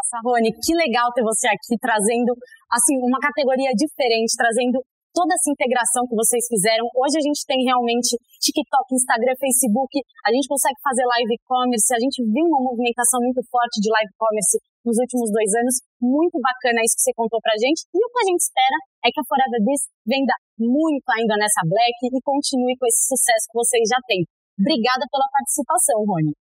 Nossa, 0.03 0.19
Rony, 0.19 0.51
que 0.51 0.75
legal 0.75 1.07
ter 1.15 1.23
você 1.23 1.47
aqui 1.47 1.79
trazendo 1.79 2.35
assim 2.67 2.99
uma 2.99 3.23
categoria 3.23 3.71
diferente, 3.71 4.35
trazendo 4.35 4.83
toda 5.15 5.31
essa 5.31 5.47
integração 5.47 6.03
que 6.03 6.17
vocês 6.19 6.43
fizeram. 6.51 6.83
Hoje 6.91 7.15
a 7.15 7.23
gente 7.23 7.39
tem 7.47 7.63
realmente 7.63 8.19
TikTok, 8.43 8.91
Instagram, 8.91 9.31
Facebook, 9.39 9.95
a 10.27 10.29
gente 10.35 10.43
consegue 10.51 10.75
fazer 10.83 11.07
live 11.07 11.39
e-commerce, 11.39 11.87
a 11.95 12.01
gente 12.03 12.19
viu 12.19 12.43
uma 12.51 12.67
movimentação 12.67 13.23
muito 13.23 13.39
forte 13.47 13.79
de 13.79 13.87
live 13.87 14.11
e-commerce 14.11 14.59
nos 14.83 14.99
últimos 14.99 15.31
dois 15.31 15.47
anos. 15.55 15.79
Muito 16.03 16.35
bacana 16.43 16.83
isso 16.83 16.99
que 16.99 17.07
você 17.07 17.15
contou 17.15 17.39
pra 17.39 17.55
gente. 17.55 17.87
E 17.87 17.99
o 18.03 18.09
que 18.11 18.19
a 18.19 18.27
gente 18.27 18.43
espera 18.43 18.77
é 19.05 19.07
que 19.07 19.23
a 19.23 19.23
Forever 19.23 19.61
This 19.63 19.87
venda 20.03 20.35
muito 20.59 21.07
ainda 21.15 21.39
nessa 21.39 21.63
Black 21.63 21.95
e 22.11 22.19
continue 22.27 22.75
com 22.75 22.91
esse 22.91 23.07
sucesso 23.07 23.47
que 23.47 23.55
vocês 23.55 23.87
já 23.87 24.03
têm. 24.03 24.27
Obrigada 24.59 25.07
pela 25.07 25.31
participação, 25.31 26.03
Rony. 26.03 26.35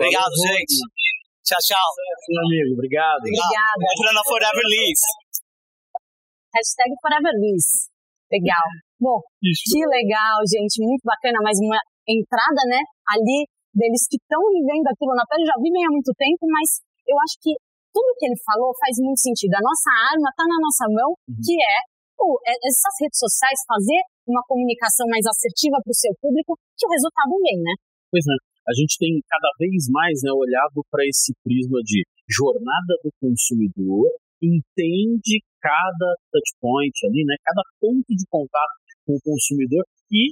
Obrigado, 0.00 0.32
gente. 0.48 0.80
Tchau, 1.42 1.58
tchau. 1.58 1.88
Meu 2.30 2.38
amigo, 2.46 2.78
obrigado. 2.78 3.18
Obrigada. 3.18 3.82
Entra 3.82 4.14
na 4.14 4.22
Forever 4.22 4.62
Liz. 4.62 5.00
Hashtag 6.54 6.90
Forever 7.02 7.34
Liz. 7.34 7.90
Legal. 8.30 8.66
Bom, 9.02 9.18
Isso. 9.42 9.74
que 9.74 9.82
legal, 9.82 10.38
gente. 10.46 10.78
Muito 10.86 11.02
bacana. 11.02 11.42
Mais 11.42 11.58
uma 11.58 11.82
entrada, 12.06 12.62
né? 12.70 12.78
Ali 13.10 13.50
deles 13.74 14.06
que 14.06 14.22
estão 14.22 14.38
vivendo 14.54 14.86
aquilo 14.86 15.18
na 15.18 15.26
pele, 15.26 15.42
já 15.42 15.58
vivem 15.58 15.82
há 15.82 15.90
muito 15.90 16.14
tempo, 16.14 16.46
mas 16.46 16.78
eu 17.10 17.18
acho 17.26 17.34
que 17.42 17.50
tudo 17.90 18.14
que 18.20 18.30
ele 18.30 18.38
falou 18.46 18.70
faz 18.78 18.94
muito 19.02 19.18
sentido. 19.18 19.58
A 19.58 19.66
nossa 19.66 19.90
arma 20.14 20.30
está 20.30 20.46
na 20.46 20.58
nossa 20.62 20.86
mão, 20.94 21.10
uhum. 21.26 21.42
que 21.42 21.58
é 21.58 21.78
oh, 22.22 22.38
essas 22.46 22.94
redes 23.02 23.18
sociais, 23.18 23.58
fazer 23.66 23.98
uma 24.30 24.44
comunicação 24.46 25.10
mais 25.10 25.26
assertiva 25.26 25.82
para 25.82 25.90
o 25.90 25.98
seu 25.98 26.12
público, 26.22 26.54
que 26.78 26.86
o 26.86 26.92
resultado 26.94 27.34
vem, 27.42 27.58
né? 27.66 27.74
Pois 28.14 28.22
é 28.30 28.51
a 28.66 28.72
gente 28.74 28.96
tem 28.98 29.20
cada 29.28 29.50
vez 29.58 29.88
mais 29.90 30.22
né, 30.22 30.30
olhado 30.32 30.84
para 30.90 31.04
esse 31.06 31.34
prisma 31.42 31.80
de 31.82 32.04
jornada 32.28 32.94
do 33.02 33.10
consumidor, 33.20 34.06
entende 34.42 35.42
cada 35.60 36.08
touchpoint 36.30 36.94
ali, 37.06 37.24
né, 37.24 37.34
cada 37.42 37.62
ponto 37.80 38.06
de 38.08 38.24
contato 38.30 38.82
com 39.06 39.14
o 39.14 39.22
consumidor 39.22 39.84
e 40.10 40.30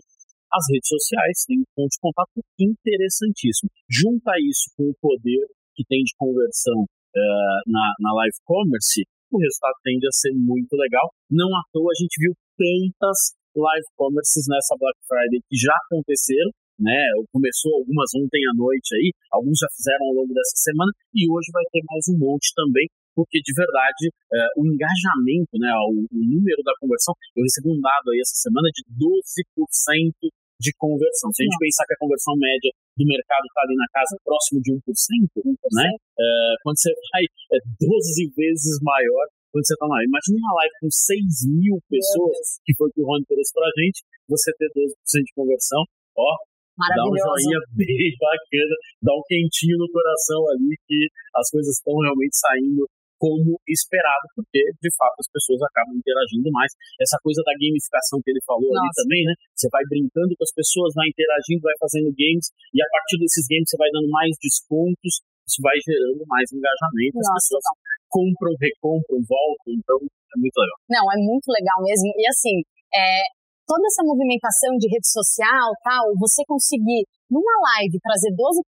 as 0.51 0.64
redes 0.70 0.89
sociais 0.89 1.45
têm 1.47 1.59
um 1.62 1.70
ponto 1.74 1.91
de 1.91 2.03
contato 2.03 2.39
interessantíssimo. 2.59 3.70
Junta 3.87 4.35
isso 4.43 4.66
com 4.76 4.91
o 4.91 4.99
poder 5.01 5.47
que 5.74 5.85
tem 5.87 6.03
de 6.03 6.14
conversão 6.18 6.83
uh, 6.83 7.61
na, 7.66 7.95
na 8.01 8.12
live 8.14 8.39
commerce, 8.45 9.07
o 9.31 9.39
resultado 9.39 9.78
tende 9.85 10.07
a 10.07 10.12
ser 10.12 10.35
muito 10.35 10.74
legal. 10.74 11.07
Não 11.31 11.47
à 11.55 11.62
toa 11.72 11.91
a 11.91 11.99
gente 12.03 12.18
viu 12.18 12.35
tantas 12.59 13.39
live 13.55 13.87
commerces 13.97 14.47
nessa 14.51 14.74
Black 14.78 14.99
Friday 15.07 15.41
que 15.49 15.57
já 15.57 15.74
aconteceram 15.87 16.51
né? 16.81 16.97
Começou 17.33 17.76
algumas 17.76 18.09
ontem 18.16 18.41
à 18.49 18.55
noite 18.57 18.97
aí, 18.97 19.12
alguns 19.31 19.61
já 19.61 19.68
fizeram 19.76 20.09
ao 20.09 20.14
longo 20.24 20.33
dessa 20.33 20.57
semana 20.57 20.91
e 21.14 21.28
hoje 21.28 21.53
vai 21.53 21.64
ter 21.70 21.85
mais 21.85 22.09
um 22.09 22.16
monte 22.18 22.51
também, 22.57 22.89
porque 23.14 23.39
de 23.45 23.53
verdade 23.53 24.09
é, 24.09 24.37
o 24.57 24.64
engajamento, 24.64 25.55
né, 25.61 25.70
o, 25.93 26.09
o, 26.09 26.22
número 26.24 26.62
da 26.64 26.72
conversão, 26.81 27.14
eu 27.37 27.45
recebi 27.45 27.68
um 27.68 27.81
dado 27.81 28.11
aí 28.11 28.20
essa 28.24 28.37
semana 28.41 28.68
de 28.72 28.83
12% 28.97 30.33
de 30.61 30.72
conversão. 30.76 31.33
Se 31.33 31.41
a 31.41 31.45
gente 31.45 31.61
pensar 31.61 31.85
que 31.89 31.95
a 31.95 32.03
conversão 32.05 32.37
média 32.37 32.70
do 32.97 33.05
mercado 33.05 33.45
está 33.45 33.61
ali 33.64 33.76
na 33.76 33.89
casa 33.93 34.16
próximo 34.24 34.61
de 34.61 34.72
1%, 34.72 34.81
1%. 34.81 35.57
né? 35.72 35.89
É, 35.89 36.24
quando 36.64 36.76
você 36.76 36.93
vai 37.12 37.24
é 37.57 37.59
12 37.81 38.33
vezes 38.37 38.76
maior 38.83 39.24
quando 39.51 39.66
você 39.66 39.74
está 39.74 39.87
lá. 39.87 39.99
Imagina 40.03 40.39
uma 40.39 40.55
live 40.62 40.74
com 40.81 40.91
6 40.91 41.18
mil 41.59 41.76
pessoas, 41.91 42.62
que 42.64 42.74
foi 42.74 42.89
o 42.89 42.93
que 42.93 43.03
o 43.03 43.07
Rony 43.07 43.26
trouxe 43.26 43.53
para 43.53 43.66
a 43.66 43.74
gente, 43.83 44.03
você 44.28 44.53
ter 44.55 44.70
12% 44.70 44.95
de 45.26 45.35
conversão, 45.35 45.83
ó, 46.16 46.31
Maravilhoso. 46.81 47.20
Dá 47.20 47.28
um 47.28 47.37
joinha 47.37 47.61
bem 47.76 48.09
bacana, 48.16 48.74
dá 49.05 49.12
um 49.12 49.24
quentinho 49.28 49.76
no 49.76 49.89
coração 49.93 50.41
ali 50.57 50.72
que 50.89 50.99
as 51.37 51.47
coisas 51.53 51.76
estão 51.76 51.93
realmente 52.01 52.37
saindo 52.41 52.89
como 53.20 53.61
esperado, 53.68 54.24
porque 54.33 54.64
de 54.81 54.91
fato 54.97 55.20
as 55.20 55.28
pessoas 55.28 55.61
acabam 55.61 55.93
interagindo 55.93 56.49
mais. 56.49 56.72
Essa 56.97 57.20
coisa 57.20 57.45
da 57.45 57.53
gamificação 57.53 58.16
que 58.24 58.33
ele 58.33 58.41
falou 58.49 58.72
Nossa. 58.72 58.81
ali 58.81 58.91
também, 58.97 59.22
né? 59.28 59.37
Você 59.53 59.68
vai 59.68 59.85
brincando 59.85 60.33
com 60.33 60.41
as 60.41 60.55
pessoas, 60.57 60.97
vai 60.97 61.05
interagindo, 61.05 61.61
vai 61.61 61.76
fazendo 61.76 62.09
games, 62.16 62.49
e 62.72 62.81
a 62.81 62.89
partir 62.89 63.20
desses 63.20 63.45
games 63.45 63.68
você 63.68 63.76
vai 63.76 63.93
dando 63.93 64.09
mais 64.09 64.33
descontos, 64.41 65.20
isso 65.45 65.61
vai 65.61 65.76
gerando 65.85 66.24
mais 66.24 66.49
engajamento. 66.49 67.20
As 67.20 67.28
Nossa, 67.28 67.39
pessoas 67.45 67.64
não. 67.68 67.76
compram, 68.09 68.53
recompram, 68.57 69.20
voltam, 69.28 69.70
então 69.76 69.99
é 70.01 70.37
muito 70.41 70.57
legal. 70.57 70.78
Não, 70.89 71.05
é 71.12 71.18
muito 71.20 71.49
legal 71.53 71.78
mesmo. 71.85 72.09
E 72.16 72.24
assim, 72.24 72.57
é, 72.97 73.20
toda 73.71 73.87
essa 73.87 74.03
movimentação 74.03 74.75
de 74.83 74.91
rede 74.91 75.07
social, 75.07 75.71
tal, 75.87 76.11
você 76.18 76.43
conseguir 76.43 77.07
numa 77.31 77.55
live 77.79 78.03
trazer 78.03 78.35
12%, 78.35 78.66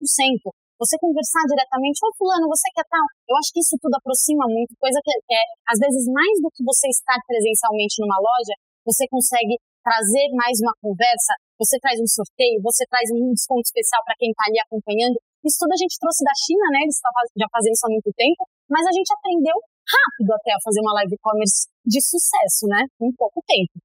você 0.76 1.00
conversar 1.00 1.40
diretamente, 1.48 2.04
ô 2.04 2.12
fulano, 2.20 2.44
você 2.44 2.68
quer 2.76 2.84
tal? 2.84 3.00
Eu 3.24 3.32
acho 3.40 3.48
que 3.48 3.64
isso 3.64 3.80
tudo 3.80 3.96
aproxima 3.96 4.44
muito, 4.44 4.76
coisa 4.76 5.00
que 5.00 5.08
é, 5.32 5.40
às 5.72 5.80
vezes, 5.80 6.04
mais 6.12 6.36
do 6.44 6.52
que 6.52 6.60
você 6.60 6.84
estar 6.92 7.16
presencialmente 7.24 7.96
numa 8.04 8.20
loja, 8.20 8.52
você 8.84 9.08
consegue 9.08 9.56
trazer 9.80 10.28
mais 10.36 10.60
uma 10.60 10.76
conversa, 10.84 11.32
você 11.56 11.80
traz 11.80 11.96
um 11.96 12.08
sorteio, 12.08 12.60
você 12.60 12.84
traz 12.84 13.08
um 13.08 13.32
desconto 13.32 13.64
especial 13.64 14.04
para 14.04 14.16
quem 14.20 14.28
está 14.28 14.44
ali 14.52 14.60
acompanhando. 14.60 15.16
Isso 15.40 15.56
tudo 15.64 15.72
a 15.72 15.80
gente 15.80 15.96
trouxe 15.96 16.20
da 16.20 16.36
China, 16.36 16.64
né? 16.76 16.84
Eles 16.84 17.00
estão 17.00 17.08
já 17.40 17.48
fazendo 17.48 17.72
isso 17.72 17.88
há 17.88 17.92
muito 17.96 18.12
tempo, 18.12 18.44
mas 18.68 18.84
a 18.84 18.92
gente 18.92 19.08
aprendeu 19.16 19.56
rápido 19.88 20.30
até 20.36 20.52
a 20.52 20.60
fazer 20.60 20.84
uma 20.84 20.92
live 21.00 21.16
e-commerce 21.16 21.64
de 21.88 22.00
sucesso, 22.04 22.68
né? 22.68 22.84
Em 23.00 23.12
pouco 23.16 23.40
tempo. 23.48 23.80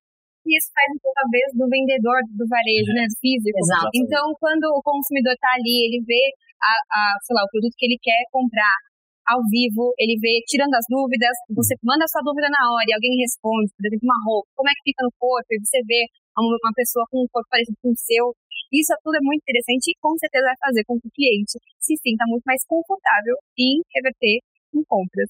E 0.45 0.49
isso 0.53 0.69
faz 0.69 0.87
talvez 1.17 1.45
do 1.57 1.65
vendedor 1.65 2.21
do 2.37 2.45
varejo, 2.45 2.91
né, 2.93 3.09
do 3.09 3.17
físico. 3.17 3.57
Exato. 3.57 3.89
Então, 3.97 4.29
quando 4.37 4.69
o 4.69 4.81
consumidor 4.85 5.33
está 5.33 5.49
ali, 5.57 5.89
ele 5.89 6.05
vê 6.05 6.21
a, 6.61 6.71
a, 6.71 7.01
sei 7.25 7.33
lá, 7.33 7.41
o 7.41 7.49
produto 7.49 7.73
que 7.73 7.85
ele 7.89 7.97
quer 7.97 8.29
comprar 8.29 8.77
ao 9.25 9.41
vivo, 9.49 9.89
ele 9.97 10.21
vê 10.21 10.37
tirando 10.45 10.77
as 10.77 10.85
dúvidas, 10.85 11.33
você 11.49 11.73
manda 11.81 12.05
a 12.05 12.11
sua 12.13 12.21
dúvida 12.21 12.45
na 12.45 12.61
hora 12.69 12.85
e 12.85 12.93
alguém 12.93 13.17
responde, 13.17 13.73
por 13.73 13.89
exemplo, 13.89 14.05
uma 14.05 14.21
roupa, 14.21 14.47
como 14.53 14.69
é 14.69 14.73
que 14.77 14.85
fica 14.85 15.01
no 15.01 15.13
corpo, 15.17 15.49
e 15.49 15.57
você 15.57 15.81
vê 15.81 16.05
uma, 16.37 16.53
uma 16.61 16.73
pessoa 16.77 17.09
com 17.09 17.25
um 17.25 17.29
corpo 17.33 17.49
parecido 17.49 17.77
com 17.81 17.89
o 17.89 17.97
seu. 17.97 18.37
Isso 18.69 18.93
tudo 19.01 19.17
é 19.17 19.23
muito 19.25 19.41
interessante 19.41 19.89
e 19.89 19.97
com 19.97 20.13
certeza 20.17 20.45
vai 20.45 20.57
fazer 20.61 20.83
com 20.85 21.01
que 21.01 21.09
o 21.09 21.15
cliente 21.15 21.57
se 21.81 21.97
sinta 21.97 22.25
muito 22.29 22.45
mais 22.45 22.61
confortável 22.69 23.33
em 23.57 23.81
reverter 23.97 24.45
em 24.77 24.83
compras. 24.85 25.29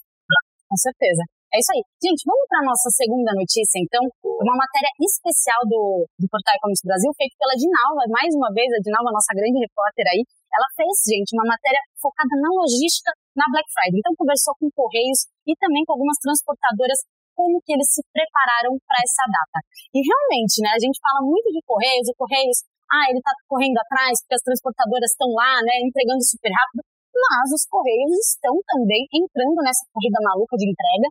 Com 0.68 0.76
certeza. 0.76 1.24
É 1.56 1.60
isso 1.64 1.72
aí. 1.72 1.80
Gente, 2.04 2.28
vamos 2.28 2.44
para 2.52 2.68
nossa 2.68 2.92
segunda 2.92 3.32
notícia, 3.32 3.80
então. 3.80 4.04
Uma 4.44 4.60
matéria 4.60 4.92
especial 5.00 5.64
do, 5.64 6.04
do 6.20 6.28
Portal 6.28 6.52
E-Commerce 6.52 6.84
Brasil, 6.84 7.08
feita 7.16 7.32
pela 7.40 7.56
Dinalva, 7.56 8.04
mais 8.12 8.28
uma 8.36 8.52
vez, 8.52 8.68
a 8.76 8.84
Dinalva, 8.84 9.16
nossa 9.16 9.32
grande 9.32 9.64
repórter 9.64 10.04
aí, 10.12 10.20
ela 10.52 10.68
fez, 10.76 10.92
gente, 11.08 11.32
uma 11.32 11.48
matéria 11.48 11.80
focada 11.96 12.36
na 12.44 12.52
logística 12.52 13.08
na 13.40 13.48
Black 13.48 13.64
Friday. 13.72 14.04
Então, 14.04 14.20
conversou 14.20 14.52
com 14.60 14.68
Correios 14.76 15.32
e 15.48 15.56
também 15.56 15.88
com 15.88 15.96
algumas 15.96 16.20
transportadoras 16.20 17.00
como 17.40 17.64
que 17.64 17.72
eles 17.72 17.88
se 17.88 18.04
prepararam 18.12 18.76
para 18.84 19.00
essa 19.00 19.24
data. 19.32 19.64
E 19.96 20.04
realmente, 20.04 20.60
né, 20.60 20.76
a 20.76 20.82
gente 20.84 21.00
fala 21.00 21.24
muito 21.24 21.48
de 21.56 21.64
Correios, 21.64 22.12
e 22.12 22.20
Correios, 22.20 22.68
ah, 22.92 23.08
ele 23.08 23.24
está 23.24 23.32
correndo 23.48 23.80
atrás 23.80 24.20
porque 24.28 24.36
as 24.36 24.44
transportadoras 24.44 25.08
estão 25.08 25.32
lá, 25.32 25.56
né, 25.64 25.88
entregando 25.88 26.20
super 26.20 26.52
rápido, 26.52 26.84
mas 27.16 27.48
os 27.56 27.64
Correios 27.72 28.12
estão 28.36 28.56
também 28.68 29.08
entrando 29.08 29.56
nessa 29.64 29.88
corrida 29.96 30.20
maluca 30.20 30.56
de 30.60 30.68
entrega 30.68 31.08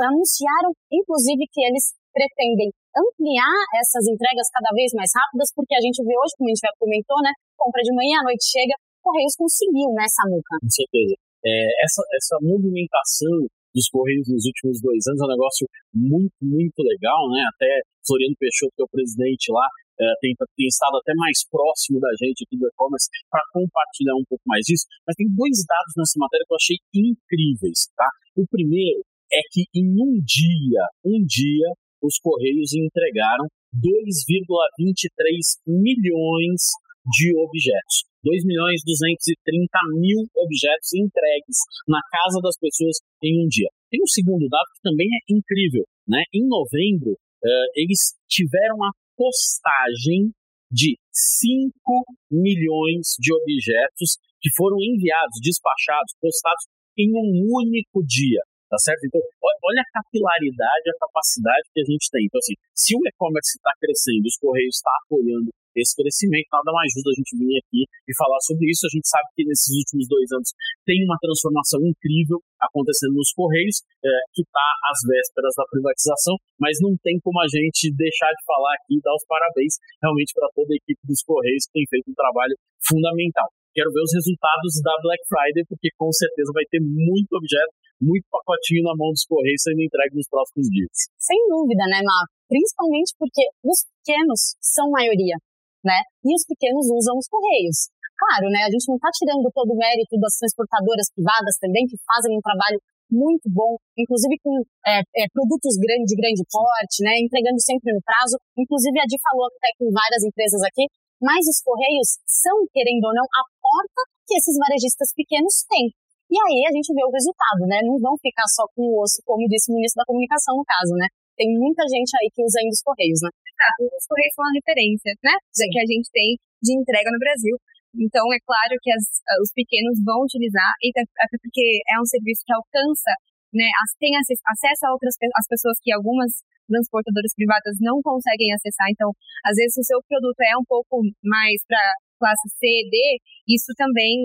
anunciaram, 0.00 0.72
inclusive, 0.90 1.44
que 1.52 1.60
eles 1.64 1.92
pretendem 2.12 2.68
ampliar 2.92 3.56
essas 3.80 4.04
entregas 4.04 4.48
cada 4.52 4.68
vez 4.76 4.92
mais 4.92 5.08
rápidas, 5.16 5.48
porque 5.56 5.74
a 5.74 5.80
gente 5.80 6.04
vê 6.04 6.12
hoje, 6.12 6.36
como 6.36 6.48
a 6.48 6.52
gente 6.52 6.60
já 6.60 6.72
comentou, 6.78 7.18
né? 7.24 7.32
Compra 7.56 7.80
de 7.80 7.92
manhã, 7.96 8.20
à 8.20 8.24
noite 8.24 8.44
chega, 8.44 8.76
Correios 9.02 9.34
conseguiu 9.34 9.90
né, 9.96 10.06
muca. 10.30 10.54
Com 10.60 10.70
certeza. 10.70 11.14
É, 11.42 11.84
essa, 11.84 12.02
essa 12.14 12.36
movimentação 12.40 13.48
dos 13.74 13.88
Correios 13.88 14.28
nos 14.28 14.44
últimos 14.46 14.78
dois 14.80 15.02
anos 15.08 15.20
é 15.20 15.26
um 15.26 15.34
negócio 15.34 15.64
muito, 15.90 16.36
muito 16.40 16.78
legal, 16.84 17.28
né? 17.32 17.42
Até 17.50 17.82
Floriano 18.06 18.36
Peixoto, 18.38 18.72
que 18.76 18.82
é 18.82 18.86
o 18.86 18.94
presidente 18.94 19.50
lá, 19.50 19.66
é, 19.98 20.04
tem, 20.20 20.34
tem, 20.36 20.66
estado 20.68 20.96
até 20.98 21.12
mais 21.16 21.42
próximo 21.48 21.98
da 21.98 22.12
gente 22.20 22.44
aqui 22.44 22.56
do 22.56 22.68
e-commerce 22.68 23.08
para 23.30 23.42
compartilhar 23.52 24.14
um 24.14 24.24
pouco 24.28 24.44
mais 24.46 24.62
disso. 24.62 24.86
Mas 25.06 25.16
tem 25.16 25.26
dois 25.34 25.64
dados 25.66 25.92
nessa 25.96 26.16
matéria 26.20 26.44
que 26.46 26.52
eu 26.52 26.60
achei 26.60 26.78
incríveis, 26.94 27.88
tá? 27.96 28.08
O 28.36 28.46
primeiro 28.46 29.02
é 29.32 29.40
que 29.50 29.64
em 29.74 29.96
um 30.00 30.20
dia, 30.20 30.84
um 31.04 31.24
dia, 31.24 31.72
os 32.02 32.18
Correios 32.18 32.72
entregaram 32.74 33.46
2,23 33.72 35.62
milhões 35.66 36.60
de 37.06 37.34
objetos. 37.36 38.04
2 38.22 38.44
milhões 38.44 38.82
230 38.86 39.66
mil 39.98 40.22
objetos 40.36 40.94
entregues 40.94 41.58
na 41.88 41.98
casa 42.10 42.38
das 42.40 42.54
pessoas 42.58 42.98
em 43.22 43.42
um 43.42 43.48
dia. 43.48 43.66
Tem 43.90 43.98
um 44.00 44.06
segundo 44.06 44.46
dado 44.48 44.70
que 44.76 44.82
também 44.82 45.08
é 45.10 45.20
incrível. 45.32 45.82
Né? 46.06 46.22
Em 46.32 46.46
novembro, 46.46 47.12
uh, 47.12 47.68
eles 47.74 48.14
tiveram 48.28 48.78
a 48.84 48.90
postagem 49.16 50.30
de 50.70 50.96
5 51.10 52.04
milhões 52.30 53.18
de 53.18 53.34
objetos 53.34 54.16
que 54.40 54.50
foram 54.56 54.78
enviados, 54.80 55.38
despachados, 55.42 56.14
postados 56.20 56.64
em 56.96 57.10
um 57.10 57.42
único 57.58 58.02
dia. 58.06 58.40
Tá 58.72 58.80
certo? 58.80 59.04
Então, 59.04 59.20
olha 59.20 59.84
a 59.84 59.92
capilaridade, 60.00 60.88
a 60.88 60.96
capacidade 60.96 61.68
que 61.76 61.80
a 61.84 61.84
gente 61.84 62.08
tem. 62.08 62.24
Então, 62.24 62.40
assim, 62.40 62.56
se 62.72 62.96
o 62.96 63.04
e-commerce 63.04 63.52
está 63.60 63.68
crescendo, 63.76 64.24
os 64.24 64.40
Correios 64.40 64.80
estão 64.80 64.88
tá 64.88 64.96
apoiando 65.04 65.52
esse 65.76 65.92
crescimento, 65.92 66.48
nada 66.48 66.72
mais 66.72 66.88
ajuda 66.88 67.12
a 67.12 67.16
gente 67.20 67.36
vir 67.36 67.52
aqui 67.60 67.84
e 67.84 68.12
falar 68.16 68.40
sobre 68.40 68.72
isso. 68.72 68.88
A 68.88 68.92
gente 68.96 69.04
sabe 69.04 69.28
que 69.36 69.44
nesses 69.44 69.76
últimos 69.76 70.08
dois 70.08 70.24
anos 70.32 70.56
tem 70.88 71.04
uma 71.04 71.20
transformação 71.20 71.84
incrível 71.84 72.40
acontecendo 72.64 73.12
nos 73.12 73.28
Correios, 73.36 73.84
é, 74.00 74.08
que 74.32 74.40
está 74.40 74.68
às 74.88 75.04
vésperas 75.04 75.52
da 75.52 75.68
privatização, 75.68 76.40
mas 76.56 76.80
não 76.80 76.96
tem 77.04 77.20
como 77.20 77.44
a 77.44 77.48
gente 77.52 77.92
deixar 77.92 78.32
de 78.32 78.42
falar 78.48 78.72
aqui 78.80 78.96
e 78.96 79.04
dar 79.04 79.12
os 79.12 79.24
parabéns 79.28 79.76
realmente 80.00 80.32
para 80.32 80.48
toda 80.56 80.72
a 80.72 80.80
equipe 80.80 81.00
dos 81.04 81.20
Correios 81.20 81.68
que 81.68 81.76
tem 81.76 81.84
feito 81.92 82.08
um 82.08 82.16
trabalho 82.16 82.56
fundamental. 82.80 83.52
Quero 83.72 83.90
ver 83.90 84.04
os 84.04 84.12
resultados 84.12 84.72
da 84.84 84.94
Black 85.00 85.22
Friday, 85.26 85.64
porque 85.68 85.88
com 85.96 86.12
certeza 86.12 86.52
vai 86.52 86.64
ter 86.68 86.80
muito 86.80 87.32
objeto 87.32 87.72
muito 88.02 88.26
pacotinho 88.26 88.82
na 88.82 88.98
mão 88.98 89.14
dos 89.14 89.22
Correios 89.22 89.62
sendo 89.62 89.78
entregue 89.78 90.18
nos 90.18 90.26
próximos 90.26 90.66
dias. 90.66 90.90
Sem 91.14 91.38
dúvida, 91.46 91.86
né, 91.86 92.02
Marco? 92.02 92.34
Principalmente 92.50 93.14
porque 93.14 93.46
os 93.62 93.86
pequenos 94.02 94.58
são 94.58 94.90
maioria, 94.90 95.38
né? 95.86 96.02
E 96.26 96.34
os 96.34 96.42
pequenos 96.42 96.90
usam 96.90 97.14
os 97.16 97.30
Correios. 97.30 97.88
Claro, 98.18 98.50
né? 98.50 98.66
A 98.66 98.70
gente 98.70 98.90
não 98.90 98.98
está 98.98 99.08
tirando 99.14 99.46
todo 99.54 99.70
o 99.70 99.78
mérito 99.78 100.18
das 100.18 100.34
transportadoras 100.36 101.08
privadas 101.14 101.54
também, 101.62 101.86
que 101.86 101.96
fazem 102.02 102.34
um 102.34 102.42
trabalho 102.42 102.82
muito 103.10 103.44
bom, 103.52 103.76
inclusive 103.98 104.34
com 104.40 104.62
é, 104.88 105.04
é, 105.04 105.28
produtos 105.32 105.76
grande, 105.76 106.08
de 106.10 106.16
grande 106.16 106.42
porte, 106.48 107.04
né? 107.06 107.12
Entregando 107.22 107.60
sempre 107.62 107.92
no 107.94 108.02
prazo. 108.02 108.36
Inclusive, 108.58 108.98
a 108.98 109.06
Di 109.06 109.16
falou 109.22 109.46
até 109.46 109.68
com 109.78 109.88
várias 109.92 110.22
empresas 110.24 110.60
aqui, 110.64 110.88
mas 111.22 111.46
os 111.46 111.62
Correios 111.62 112.18
são, 112.26 112.66
querendo 112.72 113.06
ou 113.06 113.14
não, 113.14 113.22
a 113.22 113.42
porta 113.72 114.00
que 114.28 114.36
esses 114.36 114.56
varejistas 114.60 115.16
pequenos 115.16 115.64
têm. 115.64 115.88
E 116.28 116.36
aí 116.36 116.60
a 116.68 116.72
gente 116.72 116.92
vê 116.92 117.04
o 117.04 117.12
resultado, 117.12 117.64
né? 117.68 117.80
Não 117.84 117.96
vão 117.96 118.16
ficar 118.20 118.44
só 118.52 118.64
com 118.76 118.84
o 118.84 119.00
osso, 119.00 119.20
como 119.24 119.48
disse 119.48 119.72
o 119.72 119.76
ministro 119.76 120.00
da 120.00 120.08
Comunicação, 120.08 120.56
no 120.56 120.64
caso, 120.64 120.92
né? 120.96 121.08
Tem 121.36 121.48
muita 121.56 121.84
gente 121.88 122.12
aí 122.20 122.28
que 122.32 122.44
usa 122.44 122.60
ainda 122.60 122.72
os 122.72 122.84
Correios, 122.84 123.20
né? 123.24 123.28
Ah, 123.32 123.76
os 123.84 124.04
Correios 124.08 124.32
são 124.36 124.44
a 124.44 124.52
referência, 124.56 125.12
né? 125.24 125.34
Sim. 125.52 125.68
Que 125.72 125.80
a 125.80 125.88
gente 125.88 126.08
tem 126.12 126.28
de 126.36 126.72
entrega 126.76 127.08
no 127.12 127.20
Brasil. 127.20 127.56
Então, 127.92 128.24
é 128.32 128.40
claro 128.48 128.74
que 128.80 128.88
as, 128.88 129.04
os 129.44 129.52
pequenos 129.52 130.00
vão 130.00 130.24
utilizar, 130.24 130.72
até 131.20 131.36
porque 131.36 131.84
é 131.84 132.00
um 132.00 132.08
serviço 132.08 132.40
que 132.48 132.56
alcança, 132.56 133.12
né, 133.52 133.68
tem 134.00 134.16
acesso 134.16 134.82
a 134.88 134.92
outras 134.96 135.12
as 135.36 135.46
pessoas 135.46 135.76
que 135.84 135.92
algumas 135.92 136.32
transportadoras 136.64 137.36
privadas 137.36 137.76
não 137.84 138.00
conseguem 138.00 138.48
acessar. 138.56 138.88
Então, 138.88 139.12
às 139.44 139.56
vezes, 139.60 139.76
o 139.76 139.84
seu 139.84 140.00
produto 140.08 140.40
é 140.40 140.56
um 140.56 140.64
pouco 140.64 141.04
mais 141.20 141.60
para 141.68 141.84
classe 142.22 142.46
C, 142.54 142.62
D, 142.86 143.18
isso 143.50 143.74
também 143.74 144.22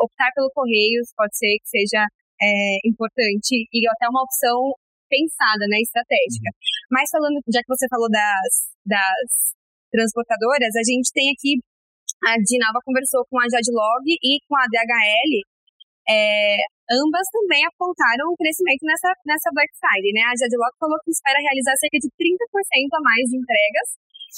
optar 0.00 0.32
pelo 0.32 0.48
Correios 0.56 1.12
pode 1.12 1.36
ser 1.36 1.52
que 1.60 1.68
seja 1.68 2.00
é, 2.40 2.80
importante 2.88 3.68
e 3.68 3.84
até 3.92 4.08
uma 4.08 4.24
opção 4.24 4.72
pensada, 5.12 5.68
né, 5.68 5.78
estratégica. 5.84 6.48
Mas 6.88 7.12
falando, 7.12 7.38
já 7.52 7.60
que 7.60 7.68
você 7.68 7.86
falou 7.92 8.08
das, 8.08 8.52
das 8.88 9.28
transportadoras, 9.92 10.72
a 10.72 10.84
gente 10.88 11.12
tem 11.12 11.28
aqui, 11.30 11.60
a 12.24 12.40
Dinava 12.40 12.80
conversou 12.82 13.22
com 13.28 13.38
a 13.38 13.46
Jadlog 13.46 14.08
e 14.08 14.40
com 14.48 14.56
a 14.56 14.64
DHL, 14.64 15.32
é, 16.08 16.56
ambas 16.90 17.26
também 17.32 17.62
apontaram 17.64 18.32
um 18.32 18.36
crescimento 18.40 18.82
nessa, 18.84 19.12
nessa 19.24 19.48
Black 19.52 19.70
Friday, 19.76 20.12
né? 20.12 20.24
A 20.26 20.36
Jadlog 20.36 20.72
falou 20.80 20.98
que 21.04 21.12
espera 21.12 21.38
realizar 21.40 21.76
cerca 21.76 21.96
de 22.00 22.08
30% 22.08 22.24
a 22.96 23.00
mais 23.00 23.24
de 23.28 23.36
entregas 23.38 23.88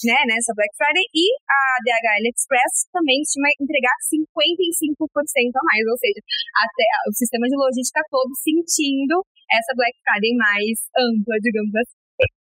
né, 0.04 0.18
nessa 0.28 0.52
Black 0.52 0.72
Friday, 0.76 1.06
e 1.14 1.26
a 1.48 1.60
DHL 1.80 2.28
Express 2.28 2.84
também 2.92 3.22
estima 3.22 3.48
entregar 3.56 3.96
55% 4.04 5.08
a 5.08 5.62
mais, 5.64 5.84
ou 5.88 5.96
seja, 5.96 6.20
até 6.60 6.84
o 7.08 7.12
sistema 7.16 7.48
de 7.48 7.56
logística 7.56 8.02
todo 8.10 8.34
sentindo 8.36 9.24
essa 9.48 9.72
Black 9.72 9.94
Friday 10.02 10.34
mais 10.36 10.76
ampla, 10.98 11.36
digamos 11.40 11.72
assim. 11.72 11.96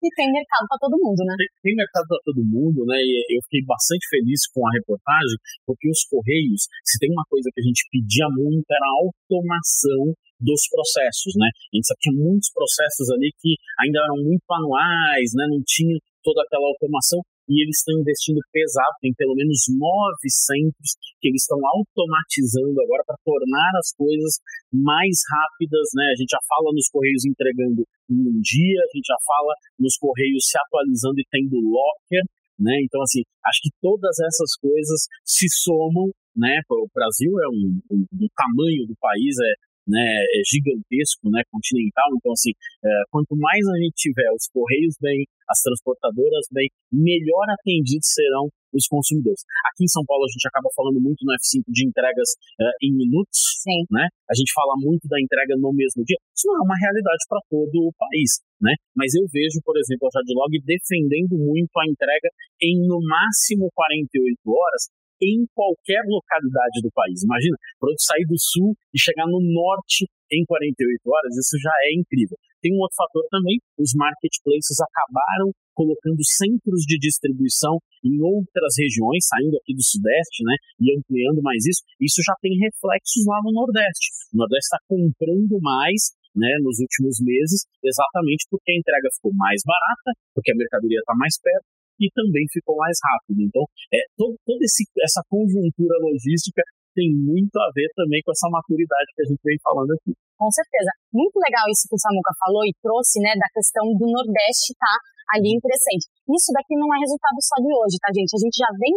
E 0.01 0.09
tem 0.17 0.25
mercado 0.33 0.65
para 0.65 0.81
todo 0.81 0.97
mundo, 0.97 1.21
né? 1.29 1.37
Tem, 1.37 1.49
tem 1.61 1.75
mercado 1.77 2.09
para 2.09 2.25
todo 2.25 2.41
mundo, 2.41 2.81
né? 2.89 2.97
E 2.97 3.37
eu 3.37 3.41
fiquei 3.45 3.61
bastante 3.61 4.01
feliz 4.09 4.49
com 4.49 4.65
a 4.65 4.73
reportagem, 4.73 5.37
porque 5.61 5.85
os 5.93 6.01
Correios, 6.09 6.65
se 6.81 6.97
tem 6.97 7.13
uma 7.13 7.21
coisa 7.29 7.45
que 7.53 7.61
a 7.61 7.65
gente 7.69 7.85
pedia 7.93 8.25
muito, 8.33 8.65
era 8.65 8.81
a 8.81 8.97
automação 9.05 10.09
dos 10.41 10.61
processos, 10.73 11.37
né? 11.37 11.45
A 11.45 11.73
gente 11.77 11.85
sabe 11.85 12.01
que 12.01 12.09
tinha 12.09 12.17
muitos 12.17 12.49
processos 12.49 13.13
ali 13.13 13.29
que 13.37 13.53
ainda 13.77 14.01
eram 14.01 14.17
muito 14.25 14.41
manuais, 14.49 15.37
né? 15.37 15.45
Não 15.45 15.61
tinha 15.61 15.93
toda 16.25 16.41
aquela 16.41 16.65
automação 16.65 17.21
e 17.51 17.59
eles 17.59 17.83
estão 17.83 17.99
investindo 17.99 18.39
pesado, 18.47 18.95
tem 19.03 19.11
pelo 19.11 19.35
menos 19.35 19.67
nove 19.75 20.29
centros 20.31 20.95
que 21.19 21.27
eles 21.27 21.43
estão 21.43 21.59
automatizando 21.59 22.79
agora 22.79 23.03
para 23.03 23.19
tornar 23.27 23.71
as 23.75 23.91
coisas 23.91 24.39
mais 24.71 25.19
rápidas, 25.27 25.91
né? 25.91 26.07
A 26.15 26.17
gente 26.17 26.31
já 26.31 26.39
fala 26.47 26.71
nos 26.71 26.87
Correios 26.87 27.27
entregando 27.27 27.83
em 28.07 28.19
um 28.23 28.39
dia, 28.39 28.79
a 28.79 28.89
gente 28.95 29.03
já 29.05 29.19
fala 29.27 29.51
nos 29.75 29.99
Correios 29.99 30.47
se 30.47 30.55
atualizando 30.55 31.19
e 31.19 31.27
tendo 31.27 31.59
locker, 31.59 32.23
né? 32.55 32.79
Então, 32.87 33.03
assim, 33.03 33.19
acho 33.43 33.59
que 33.67 33.71
todas 33.83 34.15
essas 34.15 34.55
coisas 34.55 35.11
se 35.27 35.51
somam, 35.51 36.07
né? 36.31 36.55
O 36.71 36.87
Brasil 36.95 37.35
é 37.43 37.47
um, 37.51 37.83
um, 37.91 38.01
um 38.15 38.27
tamanho 38.31 38.87
do 38.87 38.95
país 38.95 39.35
é 39.43 39.51
né, 39.91 40.07
é 40.07 40.41
gigantesco, 40.47 41.27
né, 41.27 41.43
continental. 41.51 42.07
Então, 42.15 42.31
assim, 42.31 42.55
é, 42.83 42.89
quanto 43.11 43.35
mais 43.35 43.59
a 43.67 43.77
gente 43.83 43.99
tiver 43.99 44.31
os 44.31 44.47
correios 44.47 44.95
bem, 45.01 45.27
as 45.51 45.59
transportadoras 45.59 46.47
bem, 46.51 46.71
melhor 46.91 47.43
atendidos 47.51 48.07
serão 48.07 48.47
os 48.71 48.87
consumidores. 48.87 49.43
Aqui 49.67 49.83
em 49.83 49.91
São 49.91 50.03
Paulo 50.07 50.23
a 50.23 50.31
gente 50.31 50.47
acaba 50.47 50.71
falando 50.71 50.99
muito 51.03 51.27
no 51.27 51.35
F5 51.35 51.67
de 51.67 51.83
entregas 51.83 52.39
é, 52.55 52.87
em 52.87 52.95
minutos, 52.95 53.59
Sim. 53.59 53.83
né? 53.91 54.07
A 54.31 54.35
gente 54.35 54.55
fala 54.55 54.79
muito 54.79 55.11
da 55.11 55.19
entrega 55.19 55.59
no 55.59 55.75
mesmo 55.75 56.07
dia. 56.07 56.15
Isso 56.31 56.47
não 56.47 56.55
é 56.55 56.63
uma 56.63 56.79
realidade 56.79 57.19
para 57.27 57.43
todo 57.51 57.75
o 57.83 57.91
país, 57.99 58.39
né? 58.63 58.71
Mas 58.95 59.11
eu 59.13 59.27
vejo, 59.27 59.59
por 59.63 59.75
exemplo, 59.75 60.07
a 60.07 60.13
Jadlog 60.15 60.55
defendendo 60.63 61.35
muito 61.35 61.75
a 61.75 61.85
entrega 61.85 62.31
em 62.63 62.79
no 62.87 63.03
máximo 63.03 63.67
48 63.75 64.39
horas 64.47 64.87
em 65.21 65.45
qualquer 65.53 66.01
localidade 66.07 66.81
do 66.81 66.91
país. 66.91 67.23
Imagina, 67.23 67.55
produto 67.79 68.01
sair 68.01 68.25
do 68.25 68.35
sul 68.37 68.75
e 68.93 68.99
chegar 68.99 69.27
no 69.27 69.39
norte 69.39 70.09
em 70.31 70.45
48 70.45 71.01
horas, 71.05 71.35
isso 71.37 71.59
já 71.59 71.71
é 71.85 71.99
incrível. 71.99 72.37
Tem 72.61 72.71
um 72.73 72.79
outro 72.79 72.95
fator 72.95 73.25
também, 73.29 73.59
os 73.77 73.91
marketplaces 73.93 74.79
acabaram 74.79 75.51
colocando 75.73 76.21
centros 76.23 76.85
de 76.85 76.97
distribuição 76.99 77.79
em 78.03 78.21
outras 78.21 78.75
regiões, 78.77 79.25
saindo 79.27 79.57
aqui 79.57 79.73
do 79.73 79.83
Sudeste, 79.83 80.43
né, 80.45 80.55
e 80.79 80.93
ampliando 80.95 81.41
mais 81.41 81.65
isso. 81.65 81.81
Isso 81.99 82.21
já 82.23 82.35
tem 82.39 82.53
reflexos 82.59 83.25
lá 83.25 83.41
no 83.43 83.51
Nordeste. 83.51 84.13
O 84.33 84.37
Nordeste 84.37 84.69
está 84.71 84.79
comprando 84.87 85.59
mais 85.59 86.13
né, 86.35 86.53
nos 86.61 86.79
últimos 86.79 87.19
meses, 87.19 87.65
exatamente 87.83 88.47
porque 88.49 88.71
a 88.71 88.77
entrega 88.77 89.09
ficou 89.15 89.33
mais 89.33 89.61
barata, 89.65 90.11
porque 90.33 90.51
a 90.51 90.55
mercadoria 90.55 90.99
está 90.99 91.15
mais 91.15 91.35
perto 91.41 91.65
e 92.01 92.09
também 92.11 92.43
ficou 92.49 92.75
mais 92.75 92.97
rápido. 92.97 93.45
Então, 93.45 93.63
é, 93.93 94.01
todo, 94.17 94.33
toda 94.41 94.65
essa 94.65 95.21
conjuntura 95.29 95.95
logística 96.01 96.65
tem 96.97 97.07
muito 97.13 97.55
a 97.55 97.69
ver 97.71 97.87
também 97.95 98.19
com 98.25 98.33
essa 98.33 98.49
maturidade 98.51 99.13
que 99.15 99.21
a 99.23 99.27
gente 99.29 99.39
vem 99.45 99.55
falando 99.63 99.93
aqui. 99.95 100.11
Com 100.35 100.51
certeza. 100.51 100.91
Muito 101.13 101.37
legal 101.39 101.63
isso 101.69 101.87
que 101.87 101.95
o 101.95 102.01
Samuca 102.01 102.33
falou 102.35 102.65
e 102.65 102.73
trouxe, 102.81 103.21
né, 103.21 103.31
da 103.37 103.47
questão 103.53 103.85
do 103.95 104.05
Nordeste 104.09 104.75
tá 104.75 104.91
ali 105.37 105.55
crescente. 105.61 106.09
Isso 106.27 106.51
daqui 106.51 106.75
não 106.75 106.91
é 106.91 106.97
resultado 106.99 107.39
só 107.39 107.55
de 107.63 107.71
hoje, 107.71 107.95
tá, 108.01 108.11
gente? 108.11 108.35
A 108.35 108.41
gente 108.41 108.57
já 108.57 108.71
vem 108.75 108.95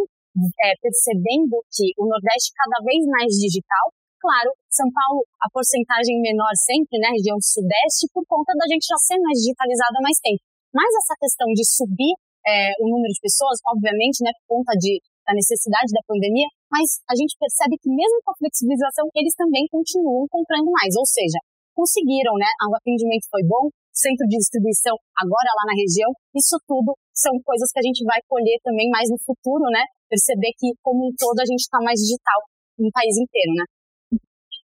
é, 0.67 0.75
percebendo 0.83 1.55
que 1.71 1.95
o 1.95 2.03
Nordeste 2.09 2.51
cada 2.51 2.83
vez 2.83 2.99
mais 3.07 3.31
digital. 3.39 3.85
Claro, 4.19 4.51
São 4.67 4.89
Paulo, 4.89 5.21
a 5.39 5.47
porcentagem 5.53 6.19
menor 6.19 6.51
sempre, 6.65 6.97
né, 6.99 7.13
região 7.13 7.37
Sudeste, 7.39 8.09
por 8.11 8.25
conta 8.27 8.51
da 8.57 8.65
gente 8.67 8.83
já 8.89 8.97
ser 8.97 9.21
mais 9.21 9.37
digitalizada 9.39 9.95
há 9.95 10.03
mais 10.03 10.17
tempo. 10.19 10.41
Mas 10.73 10.91
essa 10.91 11.15
questão 11.15 11.47
de 11.53 11.63
subir 11.63 12.17
é, 12.45 12.77
o 12.79 12.85
número 12.87 13.09
de 13.09 13.19
pessoas, 13.19 13.57
obviamente, 13.65 14.21
né, 14.21 14.31
por 14.45 14.61
conta 14.61 14.77
de, 14.77 15.01
da 15.25 15.33
necessidade 15.33 15.89
da 15.89 16.05
pandemia, 16.05 16.45
mas 16.69 17.01
a 17.09 17.17
gente 17.17 17.33
percebe 17.41 17.75
que 17.81 17.89
mesmo 17.89 18.21
com 18.21 18.31
a 18.31 18.39
flexibilização, 18.39 19.09
eles 19.17 19.33
também 19.33 19.65
continuam 19.67 20.29
comprando 20.29 20.69
mais, 20.69 20.93
ou 20.95 21.05
seja, 21.05 21.41
conseguiram, 21.73 22.37
né, 22.37 22.47
o 22.69 22.75
atendimento 22.77 23.27
foi 23.29 23.43
bom, 23.43 23.67
centro 23.91 24.27
de 24.27 24.37
distribuição 24.37 24.95
agora 25.17 25.49
lá 25.55 25.71
na 25.71 25.75
região, 25.75 26.11
isso 26.35 26.55
tudo 26.67 26.95
são 27.15 27.31
coisas 27.43 27.71
que 27.71 27.79
a 27.79 27.85
gente 27.85 28.03
vai 28.03 28.19
colher 28.27 28.59
também 28.63 28.87
mais 28.91 29.09
no 29.09 29.19
futuro, 29.23 29.65
né, 29.71 29.83
perceber 30.07 30.51
que 30.59 30.71
como 30.83 31.09
um 31.09 31.13
todo 31.17 31.39
a 31.39 31.47
gente 31.47 31.63
está 31.63 31.79
mais 31.81 31.99
digital 31.99 32.39
no 32.77 32.91
país 32.91 33.15
inteiro, 33.17 33.55
né 33.55 33.65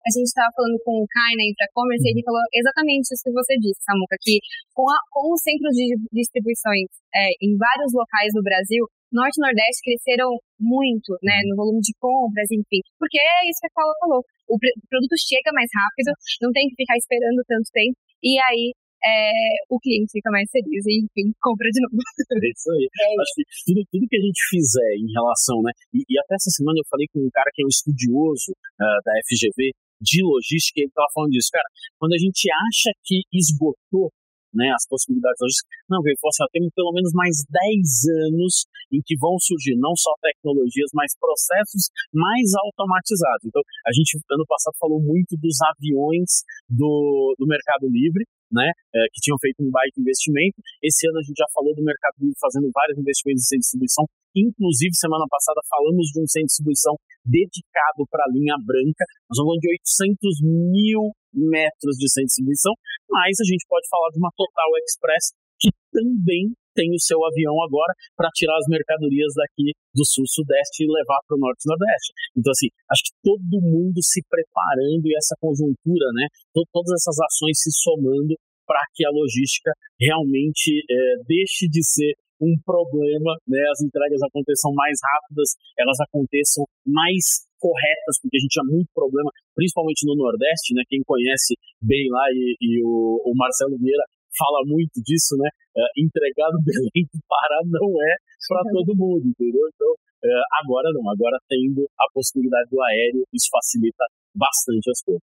a 0.07 0.11
gente 0.11 0.29
estava 0.33 0.49
falando 0.57 0.79
com 0.85 1.03
o 1.03 1.09
Kai 1.09 1.33
na 1.37 1.45
Infracommerce 1.45 2.05
e 2.09 2.11
ele 2.13 2.25
falou 2.25 2.41
exatamente 2.53 3.13
isso 3.13 3.25
que 3.25 3.37
você 3.37 3.55
disse, 3.61 3.81
Samuca, 3.85 4.17
que 4.21 4.41
com, 4.73 4.89
a, 4.89 4.97
com 5.13 5.33
os 5.33 5.41
centros 5.43 5.75
de 5.77 5.93
distribuições 6.13 6.89
é, 7.13 7.29
em 7.45 7.57
vários 7.57 7.93
locais 7.93 8.33
do 8.33 8.43
Brasil, 8.43 8.85
Norte 9.13 9.37
e 9.37 9.45
Nordeste 9.45 9.83
cresceram 9.83 10.39
muito, 10.59 11.19
né, 11.21 11.43
no 11.51 11.57
volume 11.57 11.83
de 11.83 11.93
compras, 11.99 12.47
enfim, 12.49 12.81
porque 12.97 13.19
é 13.19 13.51
isso 13.51 13.61
que 13.61 13.69
a 13.69 13.75
Paula 13.75 13.95
falou, 13.99 14.23
o, 14.49 14.55
o 14.55 14.87
produto 14.89 15.17
chega 15.19 15.51
mais 15.53 15.69
rápido, 15.75 16.15
não 16.41 16.53
tem 16.55 16.71
que 16.71 16.79
ficar 16.79 16.97
esperando 16.97 17.43
tanto 17.45 17.69
tempo, 17.75 17.99
e 18.23 18.39
aí 18.39 18.73
é, 19.01 19.33
o 19.69 19.81
cliente 19.81 20.13
fica 20.13 20.31
mais 20.31 20.49
feliz 20.53 20.85
e, 20.85 21.01
enfim, 21.01 21.33
compra 21.41 21.69
de 21.73 21.81
novo. 21.81 21.97
É 21.97 22.49
isso 22.53 22.71
aí. 22.71 22.85
É 23.01 23.17
Acho 23.17 23.35
que 23.35 23.45
tudo, 23.67 23.81
tudo 23.91 24.09
que 24.09 24.17
a 24.17 24.25
gente 24.25 24.41
fizer 24.51 24.93
em 25.01 25.09
relação, 25.13 25.63
né? 25.63 25.73
E, 25.93 26.05
e, 26.05 26.15
até 26.21 26.35
essa 26.37 26.51
semana 26.53 26.77
eu 26.79 26.89
falei 26.89 27.07
com 27.13 27.21
um 27.21 27.33
cara 27.33 27.51
que 27.55 27.63
é 27.63 27.67
um 27.67 27.73
estudioso 27.73 28.53
uh, 28.53 29.01
da 29.05 29.13
FGV 29.25 29.73
de 30.01 30.23
logística, 30.25 30.81
ele 30.81 30.89
estava 30.89 31.07
falando 31.15 31.31
disso. 31.31 31.51
Cara, 31.53 31.69
quando 31.99 32.15
a 32.15 32.19
gente 32.19 32.49
acha 32.51 32.91
que 33.05 33.23
esgotou 33.33 34.11
né, 34.55 34.71
as 34.75 34.87
possibilidades 34.87 35.39
logísticas. 35.41 35.71
Não, 35.89 36.03
ele 36.03 36.19
falou 36.19 36.31
assim, 36.35 36.43
ó, 36.43 36.49
temos 36.51 36.71
pelo 36.75 36.93
menos 36.93 37.13
mais 37.15 37.47
10 37.47 38.27
anos 38.27 38.67
em 38.91 39.01
que 39.03 39.17
vão 39.17 39.39
surgir 39.39 39.77
não 39.79 39.95
só 39.95 40.11
tecnologias, 40.21 40.91
mas 40.95 41.15
processos 41.15 41.91
mais 42.13 42.51
automatizados. 42.67 43.47
Então, 43.47 43.63
a 43.87 43.93
gente, 43.95 44.19
ano 44.31 44.47
passado, 44.47 44.75
falou 44.79 45.01
muito 45.01 45.39
dos 45.39 45.55
aviões 45.63 46.43
do, 46.69 47.35
do 47.39 47.47
Mercado 47.47 47.87
Livre, 47.87 48.27
né, 48.51 48.67
é, 48.67 48.99
que 49.15 49.23
tinham 49.23 49.39
feito 49.39 49.63
um 49.63 49.71
baita 49.71 49.95
investimento. 49.99 50.59
Esse 50.83 51.07
ano 51.09 51.19
a 51.19 51.25
gente 51.25 51.39
já 51.39 51.47
falou 51.55 51.75
do 51.75 51.83
Mercado 51.83 52.19
Livre 52.19 52.37
fazendo 52.39 52.69
vários 52.75 52.99
investimentos 52.99 53.47
em 53.53 53.59
distribuição. 53.59 54.05
Inclusive, 54.35 54.95
semana 54.95 55.27
passada 55.31 55.61
falamos 55.67 56.07
de 56.11 56.19
um 56.23 56.27
centro 56.27 56.47
de 56.47 56.55
distribuição 56.55 56.95
dedicado 57.25 58.07
para 58.11 58.25
a 58.27 58.31
linha 58.31 58.55
branca. 58.63 59.05
Nós 59.31 59.39
vamos 59.39 59.59
de 59.59 59.69
800 59.71 60.43
mil 60.75 61.15
metros 61.35 61.95
de 61.97 62.07
centro 62.11 62.27
de 62.27 62.35
distribuição, 62.35 62.75
mas 63.09 63.39
a 63.39 63.47
gente 63.47 63.65
pode 63.71 63.87
falar 63.89 64.11
de 64.11 64.19
uma 64.19 64.31
Total 64.35 64.71
Express 64.83 65.35
que 65.61 65.71
também 65.93 66.55
tem 66.81 66.89
o 66.97 67.05
seu 67.05 67.21
avião 67.29 67.53
agora 67.61 67.93
para 68.17 68.33
tirar 68.33 68.57
as 68.57 68.65
mercadorias 68.73 69.37
daqui 69.37 69.77
do 69.93 70.05
sul-sudeste 70.09 70.81
e 70.81 70.89
levar 70.89 71.21
para 71.29 71.37
o 71.37 71.41
norte-nordeste. 71.45 72.17
Então, 72.33 72.49
assim, 72.49 72.73
acho 72.89 73.05
que 73.05 73.15
todo 73.21 73.61
mundo 73.61 74.01
se 74.01 74.25
preparando 74.25 75.05
e 75.05 75.13
essa 75.13 75.37
conjuntura, 75.37 76.09
né, 76.17 76.33
todas 76.73 76.97
essas 76.97 77.21
ações 77.21 77.61
se 77.61 77.69
somando 77.77 78.33
para 78.65 78.81
que 78.95 79.05
a 79.05 79.11
logística 79.13 79.77
realmente 80.01 80.81
é, 80.89 80.97
deixe 81.29 81.69
de 81.69 81.85
ser 81.85 82.17
um 82.41 82.57
problema, 82.65 83.37
né, 83.45 83.61
as 83.69 83.85
entregas 83.85 84.23
aconteçam 84.23 84.73
mais 84.73 84.97
rápidas, 85.05 85.53
elas 85.77 86.01
aconteçam 86.01 86.65
mais 86.87 87.45
corretas, 87.61 88.17
porque 88.23 88.39
a 88.39 88.41
gente 88.41 88.57
tinha 88.57 88.65
muito 88.65 88.89
problema, 88.97 89.29
principalmente 89.55 90.09
no 90.09 90.17
Nordeste, 90.17 90.73
né? 90.73 90.83
Quem 90.89 91.05
conhece 91.05 91.55
bem 91.77 92.09
lá 92.09 92.25
e, 92.33 92.57
e 92.59 92.83
o, 92.83 93.21
o, 93.29 93.33
Marcelo 93.37 93.77
Vieira 93.77 94.03
fala 94.37 94.63
muito 94.67 95.01
disso, 95.03 95.37
né? 95.39 95.49
É, 95.77 95.81
entregar 95.99 96.51
no 96.53 96.61
Belém 96.67 97.07
do 97.11 97.19
Pará 97.27 97.59
não 97.67 97.91
é 98.03 98.15
para 98.49 98.63
todo 98.73 98.97
mundo, 98.97 99.25
entendeu? 99.27 99.67
Então, 99.75 99.91
é, 100.21 100.29
agora 100.61 100.93
não, 100.93 101.05
agora 101.09 101.39
tendo 101.49 101.87
a 101.97 102.07
possibilidade 102.13 102.69
do 102.69 102.81
aéreo, 102.83 103.25
isso 103.33 103.49
facilita 103.49 104.05
bastante 104.37 104.87
as 104.91 105.01
coisas. 105.03 105.23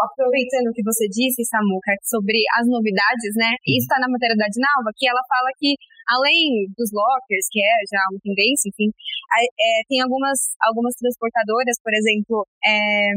Aproveitando 0.00 0.72
o 0.72 0.74
que 0.74 0.82
você 0.82 1.06
disse, 1.06 1.44
Samuca, 1.44 1.92
sobre 2.08 2.40
as 2.56 2.66
novidades, 2.66 3.32
né? 3.36 3.52
Isso 3.68 3.84
está 3.84 4.00
na 4.00 4.08
matéria 4.08 4.34
da 4.34 4.48
Dinalva, 4.48 4.90
que 4.96 5.04
ela 5.04 5.20
fala 5.28 5.52
que, 5.60 5.76
além 6.08 6.64
dos 6.72 6.90
lockers, 6.90 7.46
que 7.52 7.60
é 7.60 7.74
já 7.84 8.00
uma 8.10 8.20
tendência, 8.24 8.72
enfim, 8.72 8.88
é, 8.88 9.84
tem 9.86 10.00
algumas, 10.00 10.56
algumas 10.64 10.96
transportadoras, 10.96 11.76
por 11.84 11.92
exemplo, 11.92 12.48
é, 12.64 13.12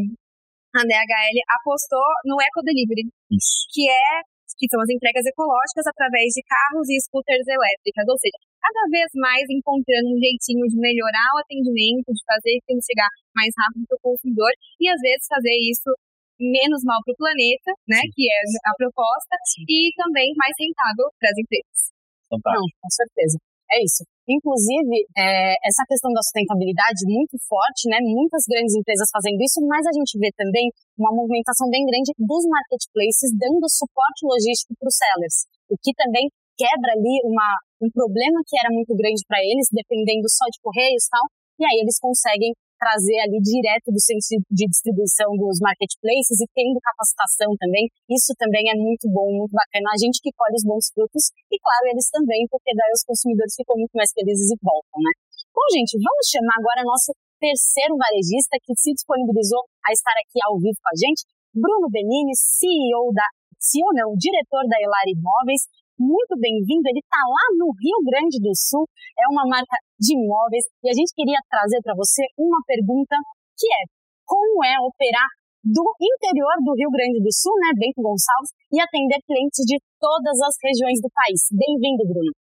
a 0.75 0.83
DHL 0.83 1.37
apostou 1.61 2.07
no 2.25 2.35
Eco 2.41 2.61
Delivery, 2.65 3.07
Isso. 3.31 3.69
que 3.71 3.87
é 3.87 4.32
que 4.57 4.69
são 4.69 4.79
as 4.81 4.89
entregas 4.89 5.25
ecológicas 5.25 5.85
através 5.87 6.33
de 6.33 6.41
carros 6.43 6.87
e 6.89 6.99
scooters 7.01 7.47
elétricas, 7.47 8.05
ou 8.07 8.17
seja, 8.17 8.37
cada 8.61 8.83
vez 8.89 9.09
mais 9.15 9.45
encontrando 9.49 10.13
um 10.13 10.19
jeitinho 10.19 10.65
de 10.67 10.77
melhorar 10.79 11.29
o 11.35 11.41
atendimento, 11.41 12.09
de 12.09 12.23
fazer 12.25 12.55
que 12.63 12.73
chegar 12.81 13.09
mais 13.35 13.51
rápido 13.57 13.85
para 13.87 13.97
o 13.97 14.05
consumidor 14.05 14.51
e 14.79 14.89
às 14.89 14.99
vezes 15.01 15.27
fazer 15.27 15.57
isso 15.69 15.91
menos 16.39 16.81
mal 16.83 16.99
para 17.05 17.13
o 17.13 17.19
planeta, 17.19 17.71
né, 17.87 18.01
Sim. 18.03 18.11
que 18.13 18.23
é 18.27 18.39
a 18.67 18.73
proposta, 18.75 19.35
Sim. 19.53 19.63
e 19.69 19.93
também 19.95 20.33
mais 20.35 20.53
rentável 20.57 21.07
para 21.19 21.29
as 21.29 21.37
empresas. 21.37 21.79
Fantástico. 22.27 22.57
Não, 22.57 22.81
com 22.81 22.89
certeza. 22.89 23.37
É 23.73 23.81
isso. 23.81 24.05
Inclusive, 24.29 25.03
é, 25.17 25.57
essa 25.65 25.83
questão 25.89 26.13
da 26.13 26.21
sustentabilidade 26.21 27.09
muito 27.09 27.35
forte, 27.49 27.89
né? 27.89 27.97
Muitas 28.05 28.45
grandes 28.45 28.77
empresas 28.77 29.09
fazendo 29.09 29.41
isso, 29.41 29.59
mas 29.65 29.83
a 29.83 29.91
gente 29.91 30.13
vê 30.21 30.29
também 30.37 30.69
uma 30.95 31.09
movimentação 31.09 31.67
bem 31.73 31.83
grande 31.83 32.13
dos 32.15 32.45
marketplaces 32.45 33.33
dando 33.33 33.65
suporte 33.67 34.21
logístico 34.23 34.77
para 34.77 34.87
os 34.87 34.95
sellers, 34.95 35.37
o 35.67 35.75
que 35.75 35.91
também 35.97 36.29
quebra 36.53 36.93
ali 36.93 37.17
uma, 37.25 37.49
um 37.81 37.89
problema 37.89 38.39
que 38.45 38.55
era 38.61 38.69
muito 38.69 38.93
grande 38.93 39.25
para 39.25 39.41
eles, 39.41 39.67
dependendo 39.73 40.29
só 40.29 40.45
de 40.45 40.61
correios 40.61 41.03
e 41.03 41.09
tal, 41.09 41.25
e 41.59 41.63
aí 41.65 41.77
eles 41.81 41.97
conseguem 41.97 42.53
trazer 42.83 43.15
ali 43.23 43.39
direto 43.39 43.87
do 43.95 43.99
centro 44.03 44.43
de 44.51 44.67
distribuição 44.67 45.31
dos 45.39 45.63
marketplaces 45.63 46.43
e 46.43 46.47
tendo 46.51 46.83
capacitação 46.83 47.55
também. 47.55 47.87
Isso 48.11 48.35
também 48.35 48.67
é 48.67 48.75
muito 48.75 49.07
bom, 49.07 49.31
muito 49.31 49.55
bacana. 49.55 49.87
A 49.95 49.99
gente 49.99 50.19
que 50.19 50.35
colhe 50.35 50.59
os 50.59 50.67
bons 50.67 50.91
frutos 50.91 51.31
e, 51.47 51.55
claro, 51.63 51.87
eles 51.95 52.11
também, 52.11 52.43
porque 52.51 52.75
daí 52.75 52.91
os 52.91 53.07
consumidores 53.07 53.55
ficam 53.55 53.79
muito 53.79 53.95
mais 53.95 54.11
felizes 54.11 54.51
e 54.51 54.59
voltam, 54.59 54.99
né? 54.99 55.11
Bom, 55.55 55.67
gente, 55.71 55.95
vamos 55.95 56.27
chamar 56.27 56.59
agora 56.59 56.83
nosso 56.83 57.15
terceiro 57.39 57.95
varejista 57.95 58.59
que 58.59 58.75
se 58.75 58.91
disponibilizou 58.91 59.63
a 59.87 59.95
estar 59.95 60.15
aqui 60.19 60.39
ao 60.43 60.59
vivo 60.59 60.75
com 60.75 60.91
a 60.91 60.97
gente, 60.99 61.23
Bruno 61.55 61.87
Benini, 61.87 62.35
CEO 62.35 63.13
da 63.15 63.23
CEO 63.63 63.95
não, 63.95 64.11
diretor 64.19 64.67
da 64.67 64.75
Elar 64.75 65.07
Imóveis, 65.07 65.63
muito 65.99 66.33
bem-vindo. 66.39 66.87
Ele 66.89 67.01
está 67.01 67.21
lá 67.27 67.45
no 67.57 67.71
Rio 67.73 67.99
Grande 68.05 68.37
do 68.39 68.53
Sul, 68.55 68.87
é 69.17 69.25
uma 69.29 69.45
marca 69.45 69.77
de 69.99 70.13
imóveis 70.15 70.65
e 70.83 70.89
a 70.89 70.95
gente 70.95 71.13
queria 71.13 71.39
trazer 71.49 71.79
para 71.81 71.95
você 71.95 72.23
uma 72.37 72.59
pergunta 72.65 73.15
que 73.57 73.67
é 73.67 73.83
como 74.25 74.63
é 74.63 74.75
operar 74.81 75.29
do 75.63 75.83
interior 75.95 76.55
do 76.59 76.75
Rio 76.75 76.91
Grande 76.91 77.23
do 77.23 77.31
Sul, 77.31 77.55
né, 77.63 77.71
Bento 77.79 78.03
Gonçalves, 78.03 78.51
e 78.67 78.81
atender 78.83 79.15
clientes 79.23 79.63
de 79.63 79.79
todas 79.95 80.35
as 80.43 80.55
regiões 80.59 80.99
do 80.99 81.07
país. 81.07 81.39
Bem-vindo, 81.55 82.03
Bruno. 82.03 82.35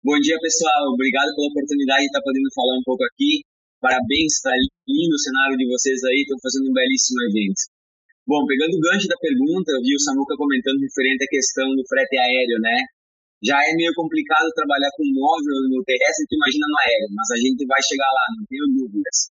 Bom 0.00 0.16
dia, 0.24 0.38
pessoal. 0.40 0.96
Obrigado 0.96 1.28
pela 1.36 1.50
oportunidade 1.52 2.08
de 2.08 2.08
estar 2.08 2.24
podendo 2.24 2.48
falar 2.56 2.78
um 2.78 2.86
pouco 2.88 3.04
aqui. 3.04 3.44
Parabéns, 3.84 4.40
está 4.40 4.54
lindo 4.88 5.12
o 5.12 5.20
cenário 5.20 5.56
de 5.60 5.68
vocês 5.68 6.00
aí, 6.08 6.24
estão 6.24 6.40
fazendo 6.40 6.70
um 6.70 6.72
belíssimo 6.72 7.20
evento. 7.28 7.75
Bom, 8.26 8.42
pegando 8.42 8.74
o 8.74 8.82
gancho 8.82 9.06
da 9.06 9.14
pergunta, 9.22 9.70
eu 9.70 9.78
vi 9.86 9.94
o 9.94 10.02
Samuca 10.02 10.34
comentando 10.34 10.82
referente 10.82 11.22
à 11.22 11.30
questão 11.30 11.70
do 11.78 11.86
frete 11.86 12.18
aéreo, 12.18 12.58
né? 12.58 12.74
Já 13.38 13.54
é 13.54 13.70
meio 13.78 13.94
complicado 13.94 14.50
trabalhar 14.50 14.90
com 14.98 15.06
móvel 15.14 15.54
no 15.70 15.78
terrestre, 15.86 16.26
tu 16.26 16.34
imagina 16.34 16.66
no 16.66 16.78
aéreo, 16.82 17.14
mas 17.14 17.30
a 17.30 17.38
gente 17.38 17.62
vai 17.62 17.78
chegar 17.86 18.10
lá, 18.10 18.24
não 18.34 18.44
tenho 18.50 18.66
dúvidas. 18.82 19.30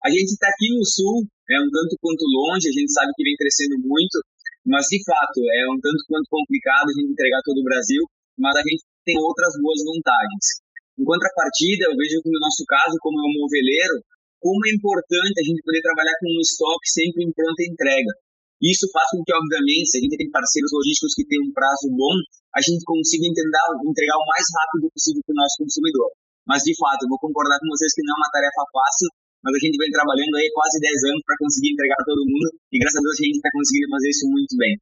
A 0.00 0.08
gente 0.08 0.32
está 0.32 0.48
aqui 0.48 0.72
no 0.72 0.80
sul, 0.80 1.28
é 1.28 1.60
um 1.60 1.68
tanto 1.68 1.92
quanto 2.00 2.24
longe, 2.24 2.72
a 2.72 2.72
gente 2.72 2.88
sabe 2.88 3.12
que 3.12 3.20
vem 3.20 3.36
crescendo 3.36 3.76
muito, 3.84 4.16
mas 4.64 4.88
de 4.88 4.96
fato 5.04 5.36
é 5.36 5.68
um 5.68 5.76
tanto 5.76 6.00
quanto 6.08 6.24
complicado 6.32 6.88
a 6.88 6.94
gente 6.96 7.12
entregar 7.12 7.44
todo 7.44 7.60
o 7.60 7.68
Brasil, 7.68 8.00
mas 8.40 8.56
a 8.56 8.64
gente 8.64 8.80
tem 9.04 9.20
outras 9.20 9.52
boas 9.60 9.84
vontades. 9.84 10.64
Em 10.96 11.04
contrapartida, 11.04 11.84
eu 11.84 11.96
vejo 12.00 12.16
que 12.24 12.32
no 12.32 12.40
nosso 12.40 12.64
caso, 12.64 12.96
como 13.04 13.20
é 13.20 13.24
um 13.28 13.44
moveleiro, 13.44 14.00
como 14.42 14.58
é 14.66 14.74
importante 14.74 15.38
a 15.38 15.46
gente 15.46 15.62
poder 15.62 15.80
trabalhar 15.80 16.18
com 16.18 16.26
um 16.26 16.42
estoque 16.42 16.90
sempre 16.90 17.22
em 17.22 17.30
pronta 17.30 17.62
entrega. 17.62 18.10
Isso 18.58 18.86
faz 18.90 19.06
com 19.14 19.22
que, 19.22 19.34
obviamente, 19.34 19.90
se 19.90 19.98
a 19.98 20.02
gente 20.02 20.18
tem 20.18 20.30
parceiros 20.30 20.70
logísticos 20.70 21.14
que 21.14 21.26
têm 21.26 21.38
um 21.42 21.54
prazo 21.54 21.86
bom, 21.94 22.14
a 22.54 22.60
gente 22.62 22.82
consiga 22.86 23.26
entregar, 23.26 23.66
entregar 23.86 24.18
o 24.18 24.26
mais 24.26 24.46
rápido 24.54 24.86
possível 24.90 25.22
para 25.26 25.34
o 25.34 25.40
nosso 25.42 25.56
consumidor. 25.62 26.10
Mas, 26.46 26.62
de 26.62 26.74
fato, 26.78 27.06
eu 27.06 27.10
vou 27.10 27.18
concordar 27.18 27.58
com 27.58 27.70
vocês 27.70 27.90
que 27.94 28.02
não 28.02 28.14
é 28.14 28.18
uma 28.22 28.34
tarefa 28.34 28.62
fácil, 28.70 29.08
mas 29.42 29.50
a 29.54 29.60
gente 29.62 29.78
vem 29.78 29.90
trabalhando 29.90 30.34
aí 30.38 30.46
quase 30.54 30.78
10 30.78 31.10
anos 31.10 31.22
para 31.26 31.38
conseguir 31.42 31.74
entregar 31.74 31.98
todo 32.06 32.22
mundo 32.22 32.48
e, 32.70 32.78
graças 32.78 32.98
a 32.98 33.02
Deus, 33.02 33.18
a 33.18 33.22
gente 33.26 33.38
está 33.42 33.50
conseguindo 33.50 33.90
fazer 33.90 34.10
isso 34.10 34.26
muito 34.30 34.54
bem. 34.58 34.74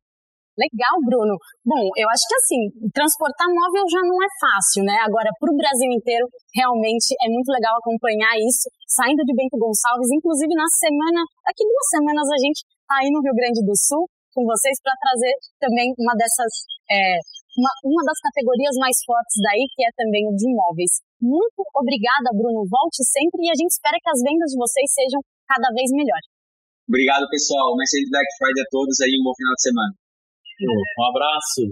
Legal, 0.59 0.97
Bruno. 1.07 1.35
Bom, 1.63 1.85
eu 1.95 2.07
acho 2.11 2.25
que 2.27 2.37
assim, 2.37 2.63
transportar 2.91 3.47
móvel 3.49 3.87
já 3.87 4.03
não 4.03 4.19
é 4.19 4.31
fácil, 4.39 4.83
né? 4.83 4.97
Agora, 5.07 5.31
para 5.39 5.53
o 5.53 5.57
Brasil 5.57 5.91
inteiro, 5.95 6.27
realmente 6.55 7.15
é 7.23 7.29
muito 7.31 7.49
legal 7.51 7.79
acompanhar 7.79 8.35
isso. 8.39 8.67
Saindo 8.87 9.23
de 9.23 9.35
Bento 9.35 9.57
Gonçalves, 9.57 10.11
inclusive 10.11 10.53
na 10.55 10.67
semana, 10.67 11.23
daqui 11.47 11.63
duas 11.63 11.89
semanas 11.91 12.27
a 12.27 12.39
gente 12.39 12.61
está 12.67 12.97
aí 12.99 13.09
no 13.11 13.23
Rio 13.23 13.35
Grande 13.35 13.63
do 13.63 13.75
Sul 13.79 14.05
com 14.35 14.47
vocês 14.47 14.79
para 14.83 14.95
trazer 14.95 15.35
também 15.59 15.91
uma 15.99 16.15
dessas, 16.15 16.53
é, 16.91 17.19
uma, 17.59 17.73
uma 17.83 18.03
das 18.07 18.19
categorias 18.23 18.75
mais 18.79 18.97
fortes 19.03 19.37
daí, 19.43 19.67
que 19.75 19.83
é 19.83 19.91
também 19.95 20.27
o 20.27 20.35
de 20.35 20.47
imóveis. 20.47 21.03
Muito 21.19 21.61
obrigada, 21.75 22.31
Bruno. 22.35 22.67
Volte 22.67 23.03
sempre 23.03 23.47
e 23.47 23.51
a 23.51 23.57
gente 23.59 23.75
espera 23.75 23.99
que 23.99 24.11
as 24.11 24.23
vendas 24.23 24.51
de 24.55 24.59
vocês 24.59 24.87
sejam 24.95 25.21
cada 25.47 25.71
vez 25.75 25.91
melhores. 25.91 26.31
Obrigado, 26.87 27.27
pessoal. 27.31 27.75
Uma 27.75 27.83
excelente 27.87 28.11
Black 28.11 28.29
Friday 28.39 28.63
a 28.67 28.71
todos 28.71 28.97
aí, 29.03 29.15
um 29.15 29.25
bom 29.27 29.35
final 29.35 29.55
de 29.55 29.63
semana. 29.63 29.93
Um 30.67 31.05
abraço. 31.09 31.71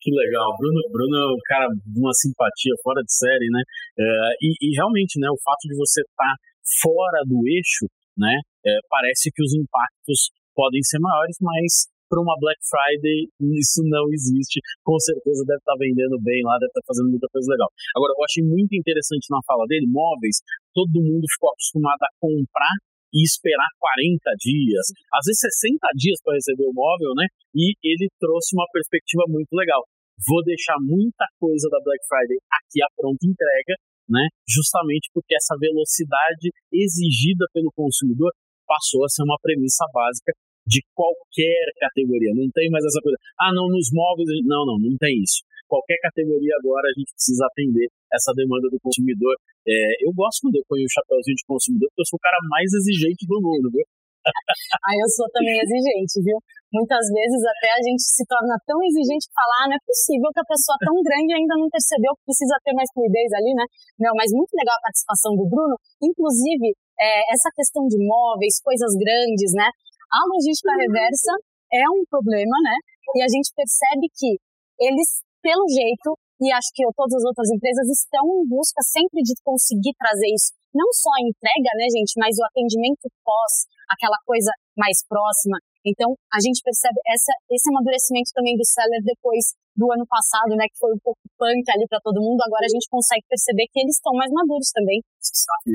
Que 0.00 0.10
legal. 0.10 0.56
Bruno, 0.56 0.80
Bruno 0.90 1.16
é 1.16 1.26
um 1.28 1.42
cara 1.44 1.68
de 1.68 1.98
uma 2.00 2.12
simpatia 2.14 2.72
fora 2.82 3.02
de 3.02 3.12
série, 3.12 3.48
né? 3.52 3.62
É, 3.98 4.04
e, 4.40 4.48
e, 4.62 4.76
realmente, 4.76 5.20
né, 5.20 5.28
o 5.28 5.36
fato 5.44 5.68
de 5.68 5.76
você 5.76 6.00
estar 6.00 6.24
tá 6.24 6.34
fora 6.80 7.20
do 7.28 7.44
eixo, 7.46 7.84
né, 8.16 8.32
é, 8.64 8.70
parece 8.88 9.28
que 9.28 9.42
os 9.44 9.52
impactos 9.52 10.32
podem 10.56 10.80
ser 10.82 10.98
maiores, 11.00 11.36
mas 11.40 11.88
para 12.08 12.20
uma 12.20 12.34
Black 12.40 12.58
Friday 12.66 13.30
isso 13.60 13.84
não 13.86 14.10
existe. 14.10 14.58
Com 14.82 14.98
certeza 14.98 15.44
deve 15.46 15.62
estar 15.62 15.76
tá 15.76 15.78
vendendo 15.78 16.18
bem 16.18 16.42
lá, 16.42 16.58
deve 16.58 16.74
estar 16.74 16.82
tá 16.82 16.88
fazendo 16.90 17.10
muita 17.12 17.28
coisa 17.30 17.46
legal. 17.52 17.68
Agora, 17.94 18.12
eu 18.16 18.24
achei 18.24 18.42
muito 18.42 18.74
interessante 18.74 19.30
na 19.30 19.38
fala 19.46 19.64
dele, 19.68 19.86
móveis, 19.86 20.42
todo 20.74 20.98
mundo 20.98 21.28
ficou 21.30 21.52
acostumado 21.52 22.02
a 22.02 22.10
comprar 22.18 22.74
e 23.12 23.22
esperar 23.22 23.68
40 23.78 24.22
dias, 24.38 24.86
às 25.12 25.24
vezes 25.26 25.40
60 25.60 25.78
dias 25.94 26.18
para 26.22 26.34
receber 26.34 26.66
o 26.66 26.74
móvel, 26.74 27.14
né? 27.14 27.26
E 27.54 27.74
ele 27.82 28.06
trouxe 28.18 28.54
uma 28.54 28.66
perspectiva 28.72 29.24
muito 29.28 29.50
legal. 29.52 29.82
Vou 30.26 30.42
deixar 30.44 30.76
muita 30.80 31.26
coisa 31.38 31.68
da 31.70 31.80
Black 31.82 32.02
Friday 32.06 32.38
aqui 32.52 32.78
à 32.82 32.88
pronta 32.94 33.24
entrega, 33.26 33.74
né? 34.08 34.26
Justamente 34.46 35.10
porque 35.14 35.34
essa 35.34 35.56
velocidade 35.58 36.52
exigida 36.72 37.46
pelo 37.52 37.72
consumidor 37.72 38.30
passou 38.66 39.04
a 39.04 39.08
ser 39.08 39.22
uma 39.22 39.38
premissa 39.42 39.84
básica 39.92 40.30
de 40.66 40.84
qualquer 40.94 41.66
categoria. 41.80 42.30
Não 42.34 42.46
tem 42.54 42.70
mais 42.70 42.84
essa 42.84 43.00
coisa. 43.02 43.18
Ah, 43.40 43.50
não, 43.50 43.66
nos 43.66 43.90
móveis. 43.90 44.28
Não, 44.46 44.62
não, 44.66 44.78
não 44.78 44.94
tem 44.98 45.18
isso. 45.18 45.42
Qualquer 45.66 45.98
categoria 46.02 46.54
agora 46.62 46.86
a 46.86 46.94
gente 46.94 47.10
precisa 47.10 47.46
atender 47.46 47.88
essa 48.12 48.32
demanda 48.34 48.68
do 48.68 48.78
consumidor. 48.80 49.34
É, 49.66 50.06
eu 50.06 50.12
gosto 50.12 50.46
quando 50.46 50.56
eu 50.56 50.66
ponho 50.66 50.84
o 50.84 50.94
chapéuzinho 50.94 51.36
de 51.36 51.46
consumidor, 51.46 51.86
porque 51.90 52.02
eu 52.02 52.10
sou 52.10 52.18
o 52.18 52.24
cara 52.24 52.38
mais 52.50 52.68
exigente 52.74 53.26
do 53.26 53.38
mundo, 53.40 53.70
viu? 53.70 53.86
ah, 54.84 54.94
eu 55.00 55.08
sou 55.08 55.24
também 55.32 55.56
exigente, 55.56 56.20
viu? 56.20 56.36
Muitas 56.70 57.02
vezes 57.08 57.40
até 57.40 57.68
a 57.72 57.80
gente 57.82 58.04
se 58.04 58.22
torna 58.28 58.54
tão 58.68 58.78
exigente 58.84 59.26
que 59.26 59.34
falar, 59.34 59.64
ah, 59.64 59.68
não 59.72 59.76
é 59.80 59.82
possível 59.82 60.28
que 60.30 60.42
a 60.44 60.50
pessoa 60.50 60.76
tão 60.84 60.96
grande 61.02 61.32
ainda 61.34 61.56
não 61.56 61.72
percebeu 61.72 62.12
que 62.14 62.28
precisa 62.28 62.54
ter 62.62 62.76
mais 62.76 62.88
fluidez 62.92 63.30
ali, 63.32 63.52
né? 63.56 63.64
Não, 63.98 64.12
mas 64.14 64.30
muito 64.30 64.52
legal 64.54 64.76
a 64.76 64.86
participação 64.86 65.34
do 65.34 65.48
Bruno. 65.48 65.74
Inclusive, 66.04 66.76
é, 67.00 67.32
essa 67.32 67.50
questão 67.56 67.88
de 67.88 67.96
móveis, 67.96 68.60
coisas 68.60 68.92
grandes, 68.92 69.50
né? 69.56 69.66
A 70.12 70.20
logística 70.30 70.70
reversa 70.78 71.32
é 71.72 71.84
um 71.90 72.04
problema, 72.06 72.54
né? 72.60 72.76
E 73.16 73.22
a 73.24 73.28
gente 73.30 73.50
percebe 73.56 74.06
que 74.14 74.38
eles, 74.78 75.24
pelo 75.42 75.64
jeito, 75.66 76.14
e 76.40 76.48
acho 76.52 76.72
que 76.72 76.82
todas 76.96 77.20
as 77.20 77.24
outras 77.28 77.52
empresas 77.52 77.84
estão 77.92 78.24
em 78.40 78.48
busca 78.48 78.80
sempre 78.80 79.20
de 79.20 79.36
conseguir 79.44 79.92
trazer 80.00 80.32
isso. 80.32 80.56
Não 80.72 80.88
só 80.96 81.12
a 81.12 81.24
entrega, 81.26 81.70
né, 81.76 81.86
gente, 81.92 82.16
mas 82.16 82.38
o 82.40 82.46
atendimento 82.48 83.04
pós, 83.20 83.68
aquela 83.92 84.16
coisa 84.24 84.48
mais 84.72 85.04
próxima. 85.04 85.60
Então, 85.84 86.16
a 86.32 86.40
gente 86.40 86.64
percebe 86.64 86.96
essa, 87.08 87.32
esse 87.52 87.68
amadurecimento 87.68 88.32
também 88.32 88.56
do 88.56 88.64
seller 88.64 89.00
depois 89.04 89.52
do 89.76 89.88
ano 89.92 90.04
passado, 90.08 90.52
né, 90.56 90.68
que 90.68 90.76
foi 90.76 90.92
um 90.92 91.00
pouco 91.00 91.20
punk 91.36 91.64
ali 91.72 91.88
para 91.88 92.00
todo 92.04 92.20
mundo, 92.20 92.40
agora 92.44 92.64
a 92.68 92.72
gente 92.72 92.88
consegue 92.88 93.24
perceber 93.28 93.64
que 93.72 93.80
eles 93.80 93.96
estão 93.96 94.12
mais 94.12 94.28
maduros 94.32 94.68
também. 94.72 95.00
Você 95.16 95.32
sabe 95.40 95.72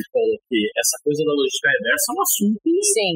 que 0.49 0.59
essa 0.77 0.97
coisa 1.01 1.25
da 1.25 1.33
logística 1.33 1.69
reversa 1.73 2.05
é 2.09 2.13
um 2.13 2.21
assunto 2.21 2.59
Sim. 2.65 3.13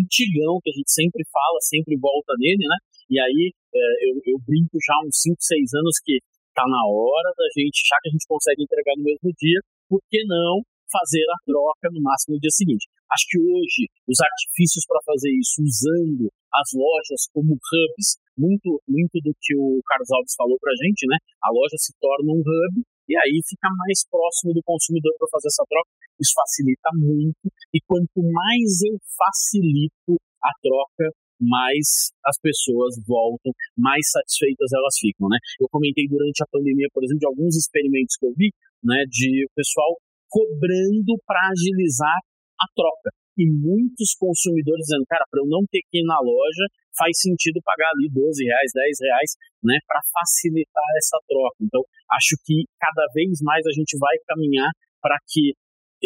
antigão, 0.00 0.52
que 0.64 0.70
a 0.72 0.76
gente 0.76 0.92
sempre 0.92 1.22
fala, 1.28 1.58
sempre 1.60 1.92
volta 2.00 2.32
nele, 2.40 2.64
né? 2.64 2.78
E 3.10 3.20
aí 3.20 3.52
é, 3.74 3.82
eu, 4.08 4.14
eu 4.32 4.36
brinco 4.46 4.78
já 4.80 4.94
há 4.94 5.04
uns 5.04 5.20
5, 5.20 5.36
6 5.36 5.74
anos 5.74 5.98
que 6.00 6.22
tá 6.54 6.64
na 6.66 6.82
hora 6.86 7.30
da 7.36 7.46
gente, 7.56 7.86
já 7.86 7.96
que 8.02 8.08
a 8.08 8.12
gente 8.12 8.26
consegue 8.26 8.62
entregar 8.62 8.94
no 8.96 9.04
mesmo 9.04 9.30
dia, 9.38 9.60
por 9.88 10.00
que 10.10 10.24
não 10.24 10.62
fazer 10.90 11.22
a 11.30 11.38
troca 11.46 11.86
no 11.94 12.02
máximo 12.02 12.34
no 12.34 12.42
dia 12.42 12.50
seguinte. 12.50 12.90
Acho 13.10 13.24
que 13.30 13.38
hoje 13.38 13.86
os 14.06 14.18
artifícios 14.18 14.84
para 14.86 14.98
fazer 15.06 15.30
isso, 15.30 15.62
usando 15.62 16.30
as 16.50 16.68
lojas 16.74 17.30
como 17.32 17.54
hubs, 17.54 18.18
muito, 18.34 18.82
muito 18.86 19.18
do 19.22 19.30
que 19.38 19.54
o 19.54 19.78
Carlos 19.86 20.10
Alves 20.10 20.34
falou 20.34 20.58
para 20.58 20.74
a 20.74 20.78
gente, 20.82 21.06
né? 21.06 21.16
A 21.42 21.50
loja 21.50 21.78
se 21.78 21.94
torna 21.98 22.30
um 22.30 22.42
hub 22.42 22.74
e 23.10 23.14
aí 23.16 23.38
fica 23.46 23.70
mais 23.74 24.06
próximo 24.06 24.54
do 24.54 24.62
consumidor 24.62 25.14
para 25.18 25.30
fazer 25.30 25.48
essa 25.48 25.66
troca. 25.66 25.90
Isso 26.18 26.34
facilita 26.34 26.90
muito 26.94 27.46
e 27.74 27.78
quanto 27.86 28.18
mais 28.18 28.82
eu 28.82 28.98
facilito 29.14 30.18
a 30.42 30.50
troca, 30.62 31.06
mais 31.40 32.12
as 32.24 32.36
pessoas 32.38 32.94
voltam, 33.08 33.52
mais 33.76 34.04
satisfeitas 34.12 34.70
elas 34.72 34.94
ficam, 35.00 35.28
né? 35.28 35.38
Eu 35.58 35.66
comentei 35.70 36.06
durante 36.06 36.42
a 36.42 36.50
pandemia, 36.52 36.88
por 36.92 37.02
exemplo, 37.02 37.20
de 37.20 37.26
alguns 37.26 37.56
experimentos 37.56 38.16
que 38.16 38.26
eu 38.26 38.34
vi, 38.36 38.52
né, 38.84 39.04
de 39.08 39.48
pessoal 39.56 39.96
cobrando 40.28 41.16
para 41.26 41.40
agilizar 41.50 42.18
a 42.60 42.66
troca. 42.76 43.10
E 43.38 43.48
muitos 43.48 44.12
consumidores 44.20 44.84
dizendo, 44.84 45.06
cara, 45.08 45.24
para 45.30 45.40
eu 45.40 45.48
não 45.48 45.64
ter 45.70 45.80
que 45.88 46.04
ir 46.04 46.04
na 46.04 46.20
loja, 46.20 46.64
faz 46.96 47.16
sentido 47.18 47.58
pagar 47.64 47.88
ali 47.96 48.10
12 48.12 48.44
reais, 48.44 48.70
10 48.74 49.00
reais, 49.00 49.30
né, 49.64 49.76
para 49.88 50.00
facilitar 50.12 50.90
essa 50.98 51.16
troca. 51.26 51.56
Então, 51.62 51.80
acho 52.12 52.36
que 52.44 52.68
cada 52.78 53.06
vez 53.14 53.40
mais 53.40 53.64
a 53.64 53.72
gente 53.72 53.96
vai 53.96 54.12
caminhar 54.28 54.68
para 55.00 55.16
que 55.26 55.56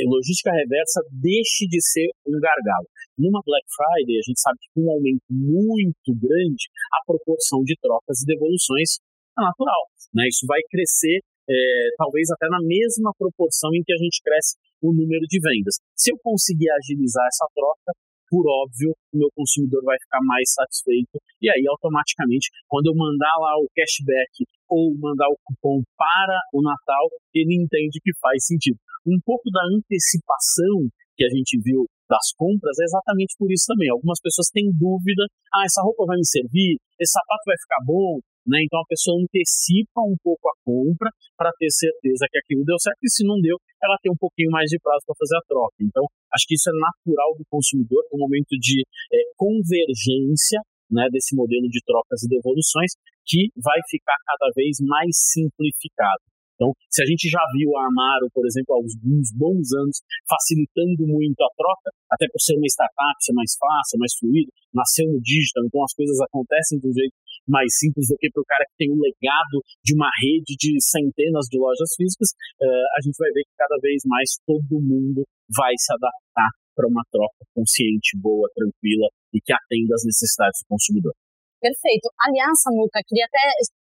logística 0.02 0.50
reversa 0.50 1.00
deixe 1.12 1.66
de 1.70 1.78
ser 1.80 2.10
um 2.26 2.38
gargalo. 2.40 2.88
Numa 3.18 3.40
Black 3.46 3.66
Friday, 3.70 4.18
a 4.18 4.24
gente 4.26 4.40
sabe 4.40 4.58
que 4.58 4.68
com 4.74 4.86
um 4.86 4.90
aumento 4.90 5.22
muito 5.30 6.10
grande, 6.18 6.66
a 6.92 7.04
proporção 7.06 7.62
de 7.62 7.78
trocas 7.80 8.22
e 8.22 8.26
devoluções 8.26 8.98
é 9.38 9.42
natural. 9.42 9.86
Né? 10.14 10.26
Isso 10.26 10.46
vai 10.46 10.60
crescer 10.70 11.22
é, 11.48 11.54
talvez 11.98 12.30
até 12.30 12.48
na 12.48 12.58
mesma 12.62 13.12
proporção 13.18 13.70
em 13.74 13.82
que 13.84 13.92
a 13.92 14.00
gente 14.00 14.20
cresce 14.22 14.56
o 14.82 14.92
número 14.92 15.26
de 15.28 15.38
vendas. 15.38 15.76
Se 15.94 16.10
eu 16.12 16.18
conseguir 16.22 16.70
agilizar 16.70 17.26
essa 17.28 17.46
troca, 17.54 17.92
por 18.28 18.44
óbvio, 18.48 18.96
o 19.12 19.18
meu 19.18 19.28
consumidor 19.36 19.84
vai 19.84 19.96
ficar 20.00 20.20
mais 20.24 20.50
satisfeito 20.52 21.20
e 21.40 21.48
aí 21.50 21.64
automaticamente, 21.68 22.50
quando 22.66 22.88
eu 22.88 22.94
mandar 22.96 23.34
lá 23.38 23.54
o 23.60 23.68
cashback 23.76 24.44
ou 24.68 24.94
mandar 24.98 25.28
o 25.28 25.38
cupom 25.44 25.82
para 25.96 26.38
o 26.52 26.62
Natal, 26.62 27.10
ele 27.34 27.54
entende 27.62 28.00
que 28.02 28.12
faz 28.20 28.46
sentido. 28.46 28.78
Um 29.06 29.18
pouco 29.24 29.50
da 29.50 29.60
antecipação 29.74 30.88
que 31.16 31.24
a 31.24 31.30
gente 31.30 31.60
viu 31.62 31.86
das 32.08 32.32
compras 32.36 32.78
é 32.80 32.84
exatamente 32.84 33.34
por 33.38 33.50
isso 33.50 33.64
também. 33.66 33.88
Algumas 33.90 34.20
pessoas 34.20 34.48
têm 34.52 34.70
dúvida: 34.72 35.24
ah, 35.54 35.64
essa 35.64 35.82
roupa 35.82 36.04
vai 36.06 36.16
me 36.16 36.26
servir, 36.26 36.76
esse 37.00 37.12
sapato 37.12 37.44
vai 37.46 37.56
ficar 37.56 37.80
bom, 37.84 38.20
né? 38.46 38.60
Então 38.64 38.80
a 38.80 38.88
pessoa 38.88 39.16
antecipa 39.20 40.04
um 40.04 40.16
pouco 40.22 40.48
a 40.48 40.56
compra 40.64 41.10
para 41.36 41.50
ter 41.58 41.70
certeza 41.70 42.28
que 42.30 42.38
aquilo 42.38 42.64
deu 42.64 42.78
certo 42.78 43.00
e 43.02 43.08
se 43.08 43.24
não 43.24 43.40
deu, 43.40 43.56
ela 43.82 43.96
tem 44.02 44.12
um 44.12 44.20
pouquinho 44.20 44.50
mais 44.50 44.68
de 44.68 44.78
prazo 44.78 45.04
para 45.06 45.16
fazer 45.18 45.36
a 45.36 45.46
troca. 45.48 45.76
Então 45.80 46.04
acho 46.32 46.44
que 46.46 46.54
isso 46.54 46.68
é 46.68 46.76
natural 46.76 47.34
do 47.36 47.44
consumidor, 47.48 48.04
no 48.12 48.18
momento 48.18 48.52
de 48.60 48.84
é, 49.12 49.16
convergência 49.36 50.60
né, 50.94 51.08
desse 51.10 51.34
modelo 51.34 51.68
de 51.68 51.82
trocas 51.84 52.22
e 52.22 52.28
devoluções, 52.28 52.94
que 53.26 53.50
vai 53.58 53.80
ficar 53.90 54.16
cada 54.24 54.48
vez 54.54 54.78
mais 54.80 55.10
simplificado. 55.34 56.22
Então, 56.54 56.70
se 56.86 57.02
a 57.02 57.06
gente 57.06 57.26
já 57.26 57.42
viu 57.50 57.74
a 57.76 57.90
Amaro, 57.90 58.30
por 58.30 58.46
exemplo, 58.46 58.74
há 58.74 58.78
alguns 58.78 59.34
bons 59.34 59.74
anos, 59.74 59.98
facilitando 60.22 61.02
muito 61.02 61.40
a 61.42 61.50
troca, 61.58 61.90
até 62.06 62.30
por 62.30 62.38
ser 62.38 62.54
uma 62.54 62.70
startup, 62.70 63.18
ser 63.18 63.34
mais 63.34 63.58
fácil, 63.58 63.98
mais 63.98 64.14
fluido, 64.14 64.50
nasceu 64.72 65.06
no 65.10 65.18
digital, 65.20 65.66
então 65.66 65.82
as 65.82 65.94
coisas 65.94 66.14
acontecem 66.22 66.78
de 66.78 66.86
um 66.86 66.94
jeito 66.94 67.14
mais 67.46 67.68
simples 67.76 68.06
do 68.08 68.16
que 68.16 68.30
para 68.30 68.40
o 68.40 68.46
cara 68.46 68.64
que 68.64 68.78
tem 68.78 68.90
um 68.90 69.02
legado 69.02 69.60
de 69.82 69.92
uma 69.94 70.08
rede 70.22 70.54
de 70.56 70.78
centenas 70.80 71.46
de 71.50 71.58
lojas 71.58 71.90
físicas, 71.98 72.30
uh, 72.62 72.86
a 72.96 73.00
gente 73.02 73.18
vai 73.18 73.30
ver 73.34 73.42
que 73.42 73.58
cada 73.58 73.76
vez 73.82 74.00
mais 74.06 74.38
todo 74.46 74.80
mundo 74.80 75.26
vai 75.50 75.74
se 75.76 75.92
adaptar 75.92 76.50
para 76.74 76.86
uma 76.86 77.02
troca 77.10 77.42
consciente, 77.54 78.18
boa, 78.18 78.50
tranquila 78.54 79.08
e 79.32 79.40
que 79.40 79.52
atenda 79.52 79.94
às 79.94 80.04
necessidades 80.04 80.60
do 80.62 80.68
consumidor. 80.68 81.14
Perfeito. 81.62 82.10
Aliás, 82.20 82.60
Samuca, 82.60 83.00
queria 83.06 83.24
até 83.24 83.40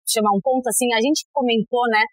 chamar 0.07 0.31
um 0.31 0.41
ponto 0.41 0.65
assim, 0.69 0.93
a 0.93 1.01
gente 1.01 1.25
comentou, 1.33 1.83
né, 1.89 2.05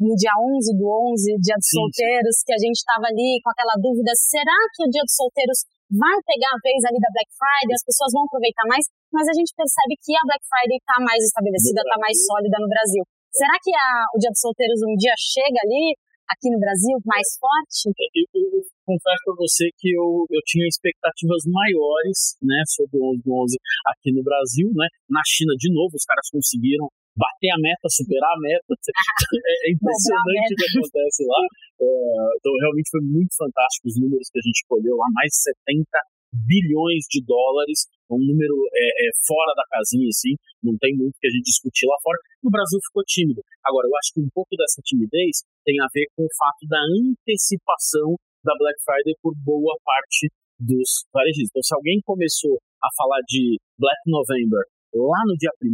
no 0.00 0.16
dia 0.16 0.32
11 0.32 0.80
do 0.80 0.88
11, 1.12 1.36
dia 1.44 1.58
dos 1.60 1.68
sim, 1.68 1.76
solteiros, 1.76 2.34
sim. 2.40 2.44
que 2.48 2.54
a 2.56 2.60
gente 2.62 2.80
estava 2.80 3.04
ali 3.04 3.36
com 3.44 3.52
aquela 3.52 3.76
dúvida, 3.76 4.16
será 4.16 4.56
que 4.72 4.86
o 4.86 4.88
dia 4.88 5.04
dos 5.04 5.12
solteiros 5.12 5.68
vai 5.92 6.16
pegar 6.24 6.56
a 6.56 6.62
vez 6.64 6.80
ali 6.88 6.96
da 6.96 7.12
Black 7.12 7.28
Friday, 7.36 7.76
as 7.76 7.84
pessoas 7.84 8.10
vão 8.16 8.24
aproveitar 8.24 8.64
mais? 8.64 8.88
Mas 9.12 9.28
a 9.28 9.34
gente 9.36 9.52
percebe 9.52 9.92
que 10.00 10.16
a 10.16 10.24
Black 10.24 10.40
Friday 10.48 10.78
está 10.80 10.96
mais 11.04 11.20
estabelecida, 11.20 11.84
está 11.84 11.98
mais 12.00 12.16
sólida 12.16 12.56
no 12.56 12.70
Brasil. 12.70 13.04
Será 13.28 13.54
que 13.60 13.70
a, 13.76 14.08
o 14.14 14.18
dia 14.18 14.32
dos 14.32 14.40
solteiros 14.40 14.80
um 14.88 14.96
dia 14.96 15.12
chega 15.20 15.60
ali, 15.68 15.92
aqui 16.32 16.48
no 16.48 16.58
Brasil, 16.62 16.96
mais 17.04 17.28
forte? 17.36 17.92
Eu, 17.92 18.24
eu, 18.24 18.24
eu 18.56 18.60
confesso 18.90 19.22
para 19.22 19.38
você 19.38 19.70
que 19.78 19.94
eu, 19.94 20.26
eu 20.26 20.42
tinha 20.42 20.66
expectativas 20.66 21.46
maiores 21.46 22.34
né, 22.42 22.58
sobre 22.66 22.98
o 22.98 23.14
11 23.14 23.22
do 23.22 23.30
11 23.30 23.56
aqui 23.94 24.10
no 24.10 24.22
Brasil. 24.26 24.66
Né? 24.74 24.86
Na 25.06 25.22
China, 25.22 25.54
de 25.54 25.70
novo, 25.70 25.94
os 25.94 26.02
caras 26.02 26.26
conseguiram 26.26 26.90
bater 27.14 27.50
a 27.54 27.58
meta, 27.62 27.86
superar 27.86 28.34
a 28.34 28.40
meta. 28.42 28.66
é, 28.74 29.54
é 29.66 29.68
impressionante 29.70 30.50
o 30.50 30.58
que 30.58 30.68
acontece 30.74 31.22
lá. 31.22 31.42
É, 31.78 31.86
então, 32.34 32.52
realmente 32.66 32.90
foi 32.90 33.02
muito 33.06 33.32
fantástico 33.38 33.86
os 33.86 33.96
números 34.00 34.26
que 34.26 34.38
a 34.38 34.44
gente 34.44 34.58
escolheu 34.58 34.96
lá, 34.98 35.06
mais 35.14 35.30
de 35.30 35.38
70 35.70 35.86
bilhões 36.30 37.10
de 37.10 37.22
dólares, 37.26 37.90
um 38.06 38.22
número 38.22 38.54
é, 38.70 38.86
é, 38.86 39.10
fora 39.26 39.54
da 39.54 39.66
casinha, 39.66 40.06
assim, 40.06 40.34
não 40.62 40.78
tem 40.78 40.94
muito 40.94 41.18
que 41.18 41.26
a 41.26 41.30
gente 41.30 41.42
discutir 41.42 41.86
lá 41.86 41.96
fora. 42.02 42.18
No 42.42 42.50
Brasil 42.50 42.78
ficou 42.86 43.02
tímido. 43.02 43.42
Agora, 43.66 43.86
eu 43.86 43.96
acho 43.98 44.14
que 44.14 44.20
um 44.20 44.30
pouco 44.30 44.54
dessa 44.54 44.82
timidez 44.82 45.42
tem 45.64 45.74
a 45.80 45.86
ver 45.92 46.06
com 46.14 46.22
o 46.22 46.34
fato 46.38 46.66
da 46.70 46.78
antecipação 46.78 48.14
da 48.44 48.54
Black 48.58 48.78
Friday 48.82 49.14
por 49.22 49.34
boa 49.44 49.76
parte 49.84 50.28
dos 50.58 51.04
varejistas. 51.12 51.50
Então, 51.50 51.62
se 51.62 51.74
alguém 51.74 52.00
começou 52.04 52.60
a 52.82 52.88
falar 52.96 53.20
de 53.26 53.56
Black 53.78 54.00
November 54.06 54.64
lá 54.94 55.22
no 55.22 55.34
dia 55.38 55.50
1 55.62 55.70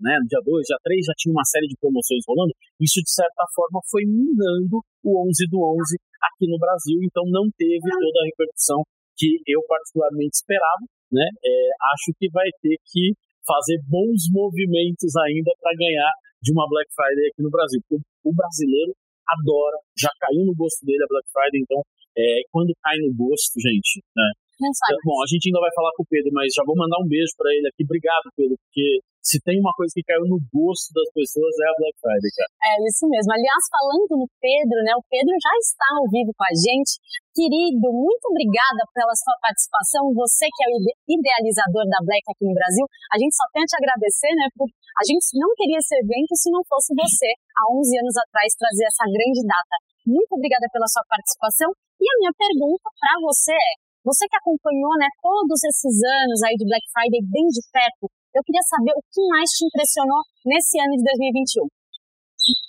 né, 0.00 0.16
no 0.20 0.26
dia 0.26 0.40
2, 0.40 0.64
dia 0.64 0.80
3, 0.80 1.04
já 1.04 1.14
tinha 1.20 1.32
uma 1.32 1.44
série 1.44 1.68
de 1.68 1.76
promoções 1.76 2.24
rolando, 2.26 2.52
isso 2.80 3.00
de 3.04 3.12
certa 3.12 3.44
forma 3.52 3.80
foi 3.90 4.08
minando 4.08 4.80
o 5.04 5.10
11 5.28 5.44
do 5.52 5.60
11 5.60 6.00
aqui 6.32 6.48
no 6.48 6.56
Brasil, 6.56 6.96
então 7.04 7.24
não 7.28 7.44
teve 7.60 7.84
toda 7.84 8.18
a 8.24 8.26
repercussão 8.32 8.80
que 9.16 9.36
eu 9.46 9.60
particularmente 9.68 10.40
esperava, 10.40 10.84
né, 11.12 11.28
é, 11.28 11.52
acho 11.92 12.16
que 12.16 12.26
vai 12.32 12.48
ter 12.64 12.80
que 12.88 13.12
fazer 13.44 13.76
bons 13.84 14.32
movimentos 14.32 15.12
ainda 15.28 15.52
para 15.60 15.76
ganhar 15.76 16.10
de 16.40 16.50
uma 16.52 16.64
Black 16.64 16.88
Friday 16.96 17.28
aqui 17.28 17.42
no 17.44 17.52
Brasil, 17.52 17.80
porque 17.84 18.00
o 18.24 18.32
brasileiro 18.32 18.96
adora, 19.28 19.76
já 19.96 20.10
caiu 20.20 20.44
no 20.44 20.54
gosto 20.56 20.84
dele 20.84 21.04
a 21.04 21.08
Black 21.08 21.28
Friday, 21.32 21.60
então 21.60 21.80
é, 22.16 22.46
quando 22.50 22.74
cai 22.82 22.96
no 23.02 23.10
gosto, 23.14 23.58
gente, 23.58 24.02
né, 24.14 24.28
Não 24.60 24.72
sabe. 24.72 24.98
Bom, 25.02 25.18
a 25.22 25.28
gente 25.28 25.50
ainda 25.50 25.60
vai 25.60 25.72
falar 25.74 25.90
com 25.98 26.02
o 26.02 26.10
Pedro, 26.10 26.30
mas 26.32 26.54
já 26.54 26.62
vou 26.62 26.78
mandar 26.78 26.98
um 27.02 27.08
beijo 27.10 27.34
para 27.36 27.50
ele 27.50 27.66
aqui. 27.68 27.82
Obrigado, 27.82 28.30
Pedro, 28.38 28.54
porque 28.54 29.02
se 29.24 29.40
tem 29.40 29.56
uma 29.56 29.72
coisa 29.72 29.88
que 29.90 30.04
caiu 30.04 30.28
no 30.28 30.36
gosto 30.52 30.92
das 30.92 31.08
pessoas 31.16 31.52
é 31.56 31.66
a 31.66 31.76
Black 31.80 31.96
Friday, 31.96 32.30
cara. 32.36 32.50
É 32.60 32.72
isso 32.84 33.08
mesmo. 33.08 33.32
Aliás, 33.32 33.62
falando 33.72 34.20
no 34.20 34.28
Pedro, 34.36 34.78
né? 34.84 34.92
O 34.94 35.04
Pedro 35.08 35.32
já 35.40 35.54
está 35.58 35.88
ao 35.96 36.06
vivo 36.12 36.30
com 36.36 36.44
a 36.44 36.54
gente. 36.54 37.00
Querido, 37.32 37.88
muito 37.88 38.24
obrigada 38.30 38.84
pela 38.92 39.16
sua 39.16 39.34
participação. 39.40 40.12
Você 40.12 40.44
que 40.44 40.62
é 40.62 40.68
o 40.70 40.78
idealizador 41.08 41.88
da 41.88 42.04
Black 42.04 42.22
aqui 42.30 42.44
no 42.44 42.54
Brasil, 42.54 42.84
a 43.10 43.16
gente 43.16 43.32
só 43.32 43.48
tem 43.50 43.64
a 43.64 43.66
te 43.66 43.74
agradecer, 43.80 44.32
né? 44.36 44.46
Por 44.54 44.68
a 44.68 45.02
gente 45.02 45.26
não 45.34 45.50
queria 45.58 45.80
esse 45.82 45.96
evento 45.98 46.32
se 46.38 46.52
não 46.54 46.62
fosse 46.70 46.94
você, 46.94 47.26
há 47.58 47.64
11 47.74 47.98
anos 47.98 48.14
atrás, 48.14 48.54
trazer 48.54 48.86
essa 48.86 49.08
grande 49.10 49.42
data. 49.42 49.74
Muito 50.06 50.30
obrigada 50.36 50.68
pela 50.70 50.86
sua 50.86 51.02
participação. 51.08 51.74
E 52.04 52.06
a 52.06 52.18
minha 52.20 52.34
pergunta 52.36 52.84
para 53.00 53.16
você 53.24 53.56
é: 53.56 53.72
você 54.04 54.28
que 54.28 54.36
acompanhou 54.36 54.92
né, 55.00 55.08
todos 55.24 55.56
esses 55.64 55.96
anos 56.04 56.38
aí 56.44 56.52
de 56.60 56.68
Black 56.68 56.84
Friday 56.92 57.24
bem 57.32 57.48
de 57.48 57.64
perto, 57.72 58.12
eu 58.36 58.44
queria 58.44 58.60
saber 58.68 58.92
o 58.92 59.00
que 59.08 59.24
mais 59.32 59.48
te 59.56 59.64
impressionou 59.64 60.20
nesse 60.44 60.76
ano 60.84 61.00
de 61.00 61.04
2021. 61.08 61.64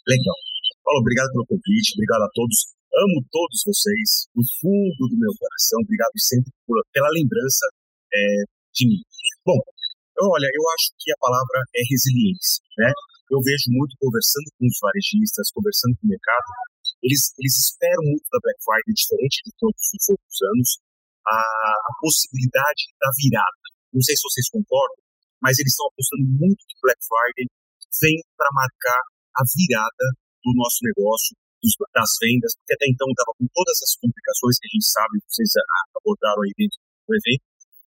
Legal. 0.07 0.39
Paulo, 0.87 1.03
obrigado 1.03 1.35
pelo 1.35 1.51
convite, 1.51 1.99
obrigado 1.99 2.23
a 2.23 2.31
todos. 2.31 2.71
Amo 2.95 3.19
todos 3.27 3.59
vocês, 3.67 4.31
do 4.31 4.39
fundo 4.63 5.01
do 5.11 5.19
meu 5.19 5.33
coração. 5.35 5.83
Obrigado 5.83 6.15
sempre 6.15 6.47
por, 6.63 6.79
pela 6.95 7.11
lembrança 7.11 7.67
é, 8.07 8.47
de 8.71 8.87
mim. 8.87 9.03
Bom, 9.43 9.59
olha, 10.31 10.47
eu 10.47 10.63
acho 10.79 10.95
que 10.95 11.11
a 11.11 11.19
palavra 11.19 11.59
é 11.75 11.81
resiliência, 11.91 12.63
né? 12.79 12.87
Eu 13.27 13.43
vejo 13.43 13.67
muito 13.75 13.99
conversando 13.99 14.47
com 14.55 14.63
os 14.63 14.79
varejistas, 14.79 15.51
conversando 15.51 15.99
com 15.99 16.07
o 16.07 16.13
mercado, 16.15 16.47
eles, 17.03 17.33
eles 17.39 17.55
esperam 17.59 18.03
muito 18.03 18.27
da 18.31 18.39
Black 18.39 18.59
Friday, 18.63 18.93
diferente 18.93 19.37
de 19.45 19.51
todos 19.57 19.81
os 19.81 20.05
outros 20.09 20.37
anos, 20.53 20.69
a, 21.25 21.37
a 21.39 21.91
possibilidade 21.99 22.91
da 23.01 23.09
virada. 23.17 23.65
Não 23.93 24.01
sei 24.01 24.15
se 24.15 24.23
vocês 24.27 24.47
concordam, 24.49 24.99
mas 25.41 25.57
eles 25.59 25.73
estão 25.73 25.87
apostando 25.87 26.25
muito 26.25 26.61
que 26.67 26.77
Black 26.81 26.99
Friday 27.01 27.47
vem 28.01 28.17
para 28.35 28.49
marcar 28.51 29.01
a 29.39 29.43
virada 29.43 30.05
do 30.43 30.51
nosso 30.55 30.79
negócio, 30.83 31.35
das 31.97 32.11
vendas, 32.21 32.53
porque 32.61 32.77
até 32.77 32.85
então 32.85 33.09
estava 33.09 33.33
com 33.33 33.47
todas 33.49 33.73
as 33.81 33.97
complicações 33.97 34.61
que 34.61 34.69
a 34.69 34.73
gente 34.77 34.85
sabe, 34.85 35.17
vocês 35.25 35.49
abordaram 35.97 36.45
aí 36.45 36.53
dentro 36.53 36.77
do 36.77 37.13
evento, 37.17 37.45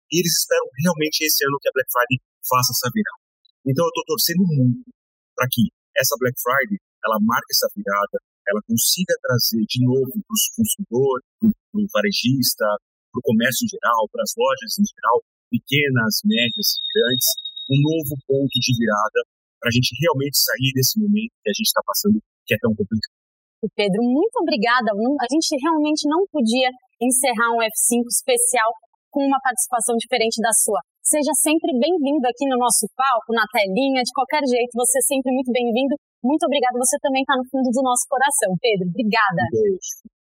e 0.09 0.13
eles 0.17 0.33
esperam 0.33 0.65
realmente 0.81 1.21
esse 1.21 1.45
ano 1.45 1.61
que 1.61 1.69
a 1.69 1.75
Black 1.77 1.89
Friday 1.93 2.17
faça 2.41 2.73
essa 2.73 2.89
virada. 2.89 3.21
Então 3.69 3.85
eu 3.85 3.91
estou 3.93 4.05
torcendo 4.07 4.43
muito 4.49 4.81
para 5.37 5.45
que 5.51 5.69
essa 5.93 6.17
Black 6.17 6.33
Friday 6.41 6.79
ela 7.05 7.21
marque 7.21 7.53
essa 7.53 7.69
virada, 7.75 8.17
ela 8.47 8.61
consiga 8.63 9.13
trazer 9.21 9.63
de 9.67 9.79
novo 9.83 10.11
para 10.11 10.35
os 10.35 10.45
consumidores, 10.55 11.25
para 11.39 11.79
o 11.83 11.87
varejista, 11.91 12.67
para 13.11 13.19
o 13.19 13.25
comércio 13.27 13.67
em 13.67 13.71
geral, 13.71 14.07
para 14.11 14.23
as 14.23 14.33
lojas 14.35 14.71
em 14.79 14.87
geral, 14.87 15.17
pequenas, 15.51 16.23
médias, 16.23 16.79
grandes, 16.91 17.27
um 17.67 17.79
novo 17.83 18.13
ponto 18.27 18.55
de 18.55 18.71
virada 18.79 19.19
para 19.59 19.69
a 19.69 19.75
gente 19.75 19.91
realmente 19.99 20.37
sair 20.37 20.71
desse 20.73 20.95
momento 21.01 21.33
que 21.43 21.49
a 21.49 21.55
gente 21.55 21.67
está 21.67 21.81
passando, 21.83 22.21
que 22.45 22.53
é 22.55 22.59
tão 22.61 22.71
complicado. 22.71 23.15
Pedro, 23.73 24.05
muito 24.05 24.37
obrigada. 24.37 24.93
A 24.93 25.27
gente 25.33 25.49
realmente 25.57 26.05
não 26.05 26.23
podia 26.29 26.69
encerrar 27.01 27.51
um 27.57 27.61
F5 27.61 28.05
especial 28.05 28.69
com 29.09 29.25
uma 29.25 29.41
participação 29.41 29.97
diferente 29.97 30.37
da 30.37 30.53
sua. 30.53 30.77
Seja 31.01 31.33
sempre 31.41 31.73
bem-vindo 31.73 32.21
aqui 32.27 32.45
no 32.45 32.59
nosso 32.59 32.85
palco, 32.93 33.33
na 33.33 33.47
telinha, 33.49 34.03
de 34.03 34.13
qualquer 34.13 34.45
jeito, 34.45 34.75
você 34.75 34.99
é 34.99 35.05
sempre 35.07 35.33
muito 35.33 35.49
bem-vindo. 35.51 35.95
Muito 36.23 36.43
obrigada, 36.45 36.77
você 36.77 36.97
também 37.01 37.21
está 37.21 37.37
no 37.37 37.45
fundo 37.49 37.69
do 37.69 37.81
nosso 37.81 38.05
coração, 38.09 38.51
Pedro. 38.57 38.89
Obrigada. 38.89 39.43
Beijo. 39.51 40.17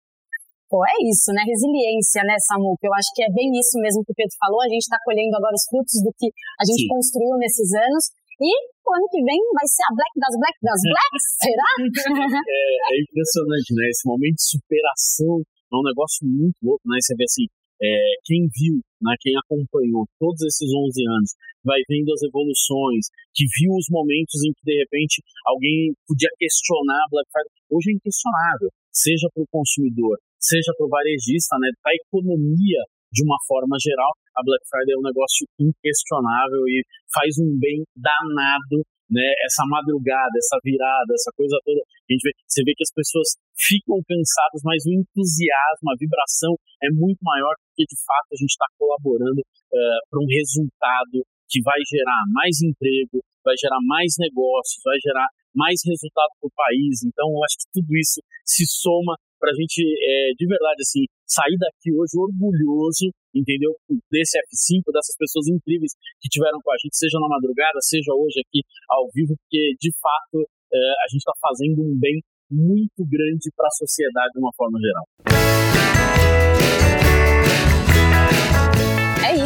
Pô, 0.67 0.83
é 0.83 0.99
isso, 1.07 1.31
né? 1.31 1.47
Resiliência, 1.47 2.27
né, 2.27 2.35
Samuca? 2.43 2.83
Eu 2.83 2.95
acho 2.99 3.11
que 3.15 3.23
é 3.23 3.31
bem 3.31 3.55
isso 3.55 3.79
mesmo 3.79 4.03
que 4.03 4.11
o 4.11 4.19
Pedro 4.19 4.35
falou. 4.35 4.61
A 4.61 4.69
gente 4.69 4.83
está 4.83 4.99
colhendo 5.07 5.39
agora 5.39 5.55
os 5.55 5.63
frutos 5.71 6.03
do 6.03 6.11
que 6.19 6.27
a 6.59 6.65
gente 6.67 6.85
Sim. 6.85 6.91
construiu 6.91 7.39
nesses 7.39 7.71
anos. 7.71 8.11
E 8.43 8.51
o 8.51 8.91
ano 8.93 9.07
que 9.09 9.23
vem 9.23 9.41
vai 9.55 9.65
ser 9.65 9.85
a 9.87 9.95
Black 9.95 10.13
das 10.19 10.35
Black 10.37 10.57
das 10.61 10.81
Blacks, 10.83 11.25
será? 11.41 11.71
é, 11.81 12.61
é, 12.93 12.95
impressionante, 13.01 13.71
né? 13.73 13.85
Esse 13.89 14.05
momento 14.05 14.37
de 14.37 14.47
superação 14.59 15.35
é 15.41 15.75
um 15.79 15.87
negócio 15.87 16.21
muito 16.27 16.59
louco, 16.61 16.85
né? 16.85 16.99
Você 17.01 17.15
vê 17.15 17.25
assim, 17.25 17.47
é, 17.81 17.89
quem 18.25 18.49
viu, 18.51 18.81
né, 19.01 19.15
quem 19.21 19.33
acompanhou 19.37 20.05
todos 20.19 20.41
esses 20.43 20.69
11 20.69 21.01
anos, 21.17 21.31
vai 21.67 21.83
vendo 21.91 22.15
as 22.15 22.23
evoluções, 22.23 23.11
que 23.35 23.45
viu 23.59 23.75
os 23.75 23.91
momentos 23.91 24.39
em 24.47 24.55
que 24.55 24.63
de 24.63 24.79
repente 24.79 25.19
alguém 25.45 25.91
podia 26.07 26.31
questionar 26.39 27.03
a 27.03 27.11
Black 27.11 27.27
Friday. 27.35 27.51
Hoje 27.75 27.91
é 27.91 27.95
inquestionável, 27.99 28.71
seja 28.95 29.27
para 29.35 29.43
o 29.43 29.51
consumidor, 29.51 30.17
seja 30.39 30.71
para 30.79 30.87
o 30.87 30.89
varejista, 30.89 31.59
né, 31.59 31.69
para 31.83 31.91
a 31.91 31.99
economia 31.99 32.81
de 33.13 33.23
uma 33.25 33.39
forma 33.47 33.77
geral, 33.81 34.13
a 34.37 34.43
Black 34.45 34.63
Friday 34.69 34.95
é 34.95 34.99
um 34.99 35.09
negócio 35.09 35.49
inquestionável 35.57 36.69
e 36.69 36.85
faz 37.09 37.39
um 37.41 37.57
bem 37.57 37.81
danado, 37.97 38.85
né? 39.09 39.25
Essa 39.47 39.65
madrugada, 39.65 40.35
essa 40.37 40.59
virada, 40.63 41.11
essa 41.15 41.31
coisa 41.33 41.57
toda. 41.65 41.81
A 41.81 42.11
gente 42.13 42.23
vê, 42.23 42.33
você 42.45 42.61
vê 42.67 42.75
que 42.77 42.85
as 42.85 42.93
pessoas 42.93 43.39
ficam 43.57 44.03
cansadas, 44.05 44.61
mas 44.67 44.85
o 44.85 44.93
entusiasmo, 44.93 45.89
a 45.89 45.99
vibração 45.99 46.53
é 46.83 46.91
muito 46.93 47.23
maior 47.23 47.55
porque 47.71 47.89
de 47.89 47.99
fato 48.05 48.29
a 48.33 48.37
gente 48.37 48.53
está 48.53 48.67
colaborando 48.77 49.41
uh, 49.41 50.01
para 50.11 50.21
um 50.21 50.29
resultado 50.29 51.25
que 51.49 51.63
vai 51.63 51.79
gerar 51.89 52.23
mais 52.33 52.61
emprego, 52.63 53.23
vai 53.45 53.55
gerar 53.57 53.79
mais 53.83 54.15
negócios, 54.19 54.83
vai 54.85 54.99
gerar 55.03 55.27
mais 55.55 55.81
resultado 55.87 56.31
para 56.41 56.49
o 56.49 56.57
país. 56.57 57.03
Então, 57.07 57.31
eu 57.31 57.43
acho 57.45 57.57
que 57.63 57.81
tudo 57.81 57.97
isso 57.97 58.21
se 58.45 58.67
soma 58.67 59.17
para 59.39 59.51
a 59.51 59.55
gente, 59.55 59.81
é, 59.81 60.33
de 60.37 60.47
verdade, 60.47 60.81
assim, 60.81 61.05
sair 61.27 61.57
daqui 61.59 61.93
hoje 61.93 62.17
orgulhoso, 62.17 63.13
entendeu? 63.35 63.73
Desse 64.11 64.39
F5, 64.49 64.91
dessas 64.93 65.17
pessoas 65.17 65.47
incríveis 65.49 65.93
que 66.21 66.29
tiveram 66.29 66.59
com 66.63 66.73
a 66.73 66.79
gente, 66.81 66.97
seja 66.97 67.21
na 67.21 67.29
madrugada, 67.29 67.79
seja 67.81 68.13
hoje 68.15 68.41
aqui 68.41 68.65
ao 68.89 69.09
vivo, 69.13 69.37
porque 69.37 69.77
de 69.81 69.93
fato 70.01 70.47
é, 70.73 70.79
a 70.79 71.07
gente 71.13 71.21
está 71.21 71.33
fazendo 71.41 71.83
um 71.85 71.99
bem 71.99 72.21
muito 72.51 73.05
grande 73.05 73.51
para 73.57 73.67
a 73.67 73.77
sociedade 73.77 74.33
de 74.33 74.41
uma 74.41 74.53
forma 74.57 74.79
geral. 74.81 75.05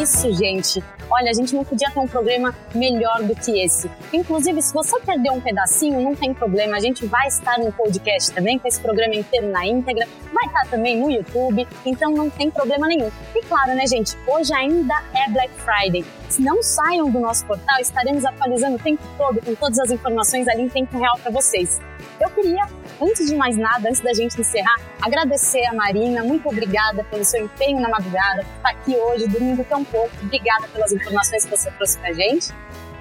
Isso, 0.01 0.33
gente. 0.33 0.83
Olha, 1.09 1.29
a 1.29 1.33
gente 1.33 1.53
não 1.53 1.63
podia 1.63 1.91
ter 1.91 1.99
um 1.99 2.07
programa 2.07 2.55
melhor 2.73 3.21
do 3.21 3.35
que 3.35 3.63
esse. 3.63 3.91
Inclusive, 4.11 4.61
se 4.61 4.73
você 4.73 4.99
perdeu 5.01 5.33
um 5.33 5.41
pedacinho, 5.41 6.01
não 6.01 6.15
tem 6.15 6.33
problema. 6.33 6.77
A 6.77 6.79
gente 6.79 7.05
vai 7.05 7.27
estar 7.27 7.59
no 7.59 7.71
podcast 7.71 8.31
também, 8.31 8.57
com 8.57 8.67
esse 8.67 8.79
programa 8.79 9.13
inteiro 9.13 9.47
na 9.49 9.65
íntegra. 9.65 10.07
Vai 10.33 10.45
estar 10.45 10.67
também 10.69 10.97
no 10.97 11.11
YouTube, 11.11 11.67
então 11.85 12.11
não 12.11 12.29
tem 12.29 12.49
problema 12.49 12.87
nenhum. 12.87 13.11
E 13.35 13.41
claro, 13.43 13.75
né, 13.75 13.85
gente? 13.85 14.17
Hoje 14.25 14.53
ainda 14.53 14.95
é 15.13 15.29
Black 15.29 15.51
Friday. 15.55 16.05
Se 16.29 16.41
não 16.41 16.63
saiam 16.63 17.09
do 17.11 17.19
nosso 17.19 17.45
portal, 17.45 17.79
estaremos 17.81 18.23
atualizando 18.23 18.77
o 18.77 18.79
tempo 18.79 19.03
todo 19.17 19.41
com 19.41 19.53
todas 19.53 19.77
as 19.79 19.91
informações 19.91 20.47
ali 20.47 20.61
em 20.61 20.69
tempo 20.69 20.97
real 20.97 21.19
para 21.21 21.29
vocês. 21.29 21.81
Eu 22.21 22.29
queria, 22.29 22.65
antes 23.01 23.27
de 23.27 23.35
mais 23.35 23.57
nada, 23.57 23.89
antes 23.89 23.99
da 23.99 24.13
gente 24.13 24.39
encerrar, 24.39 24.79
agradecer 25.01 25.65
a 25.65 25.73
Marina. 25.73 26.23
Muito 26.23 26.47
obrigada 26.47 27.03
pelo 27.03 27.25
seu 27.25 27.43
empenho 27.43 27.81
na 27.81 27.89
madrugada, 27.89 28.43
por 28.43 28.55
estar 28.55 28.69
aqui 28.69 28.95
hoje, 28.95 29.27
dormindo 29.27 29.63
tão 29.65 29.83
pouco. 29.91 30.11
Obrigada 30.21 30.67
pelas 30.69 30.91
informações 30.91 31.45
que 31.45 31.51
você 31.51 31.69
trouxe 31.71 31.97
pra 31.99 32.13
gente. 32.13 32.53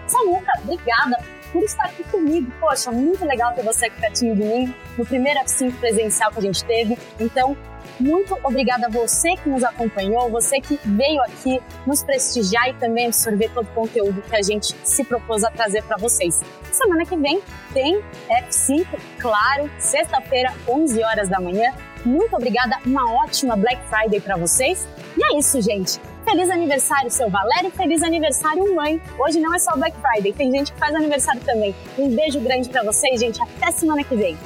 Samuca, 0.06 0.52
obrigada 0.62 1.16
por 1.52 1.62
estar 1.62 1.84
aqui 1.84 2.04
comigo. 2.04 2.50
Poxa, 2.60 2.90
muito 2.90 3.24
legal 3.24 3.52
ter 3.54 3.62
você 3.62 3.86
aqui 3.86 4.00
pertinho 4.00 4.34
de 4.34 4.42
mim 4.42 4.74
no 4.96 5.06
primeiro 5.06 5.40
F5 5.40 5.78
presencial 5.78 6.30
que 6.30 6.38
a 6.38 6.42
gente 6.42 6.64
teve. 6.64 6.98
Então, 7.18 7.56
muito 7.98 8.38
obrigada 8.42 8.86
a 8.86 8.88
você 8.88 9.36
que 9.36 9.48
nos 9.48 9.62
acompanhou, 9.62 10.30
você 10.30 10.60
que 10.60 10.80
veio 10.84 11.20
aqui 11.22 11.60
nos 11.86 12.02
prestigiar 12.02 12.70
e 12.70 12.74
também 12.74 13.06
absorver 13.06 13.50
todo 13.50 13.66
o 13.66 13.74
conteúdo 13.74 14.22
que 14.22 14.34
a 14.34 14.42
gente 14.42 14.74
se 14.82 15.04
propôs 15.04 15.44
a 15.44 15.50
trazer 15.50 15.82
para 15.82 15.98
vocês. 15.98 16.40
Semana 16.72 17.04
que 17.04 17.16
vem 17.16 17.42
tem 17.74 18.02
F5, 18.48 18.86
claro, 19.18 19.70
sexta-feira, 19.78 20.52
11 20.66 21.02
horas 21.02 21.28
da 21.28 21.40
manhã. 21.40 21.70
Muito 22.04 22.34
obrigada, 22.34 22.78
uma 22.86 23.12
ótima 23.22 23.56
Black 23.56 23.80
Friday 23.88 24.20
para 24.20 24.36
vocês. 24.36 24.88
E 25.16 25.24
é 25.24 25.38
isso, 25.38 25.60
gente. 25.60 26.00
Feliz 26.24 26.50
aniversário, 26.50 27.10
seu 27.10 27.28
Valério. 27.28 27.70
Feliz 27.70 28.02
aniversário, 28.02 28.74
mãe. 28.74 29.00
Hoje 29.18 29.40
não 29.40 29.54
é 29.54 29.58
só 29.58 29.76
Black 29.76 29.96
Friday, 30.00 30.32
tem 30.32 30.50
gente 30.50 30.72
que 30.72 30.78
faz 30.78 30.94
aniversário 30.94 31.40
também. 31.42 31.74
Um 31.98 32.08
beijo 32.14 32.40
grande 32.40 32.68
para 32.68 32.82
vocês, 32.82 33.20
gente. 33.20 33.40
Até 33.42 33.70
semana 33.72 34.04
que 34.04 34.14
vem. 34.14 34.36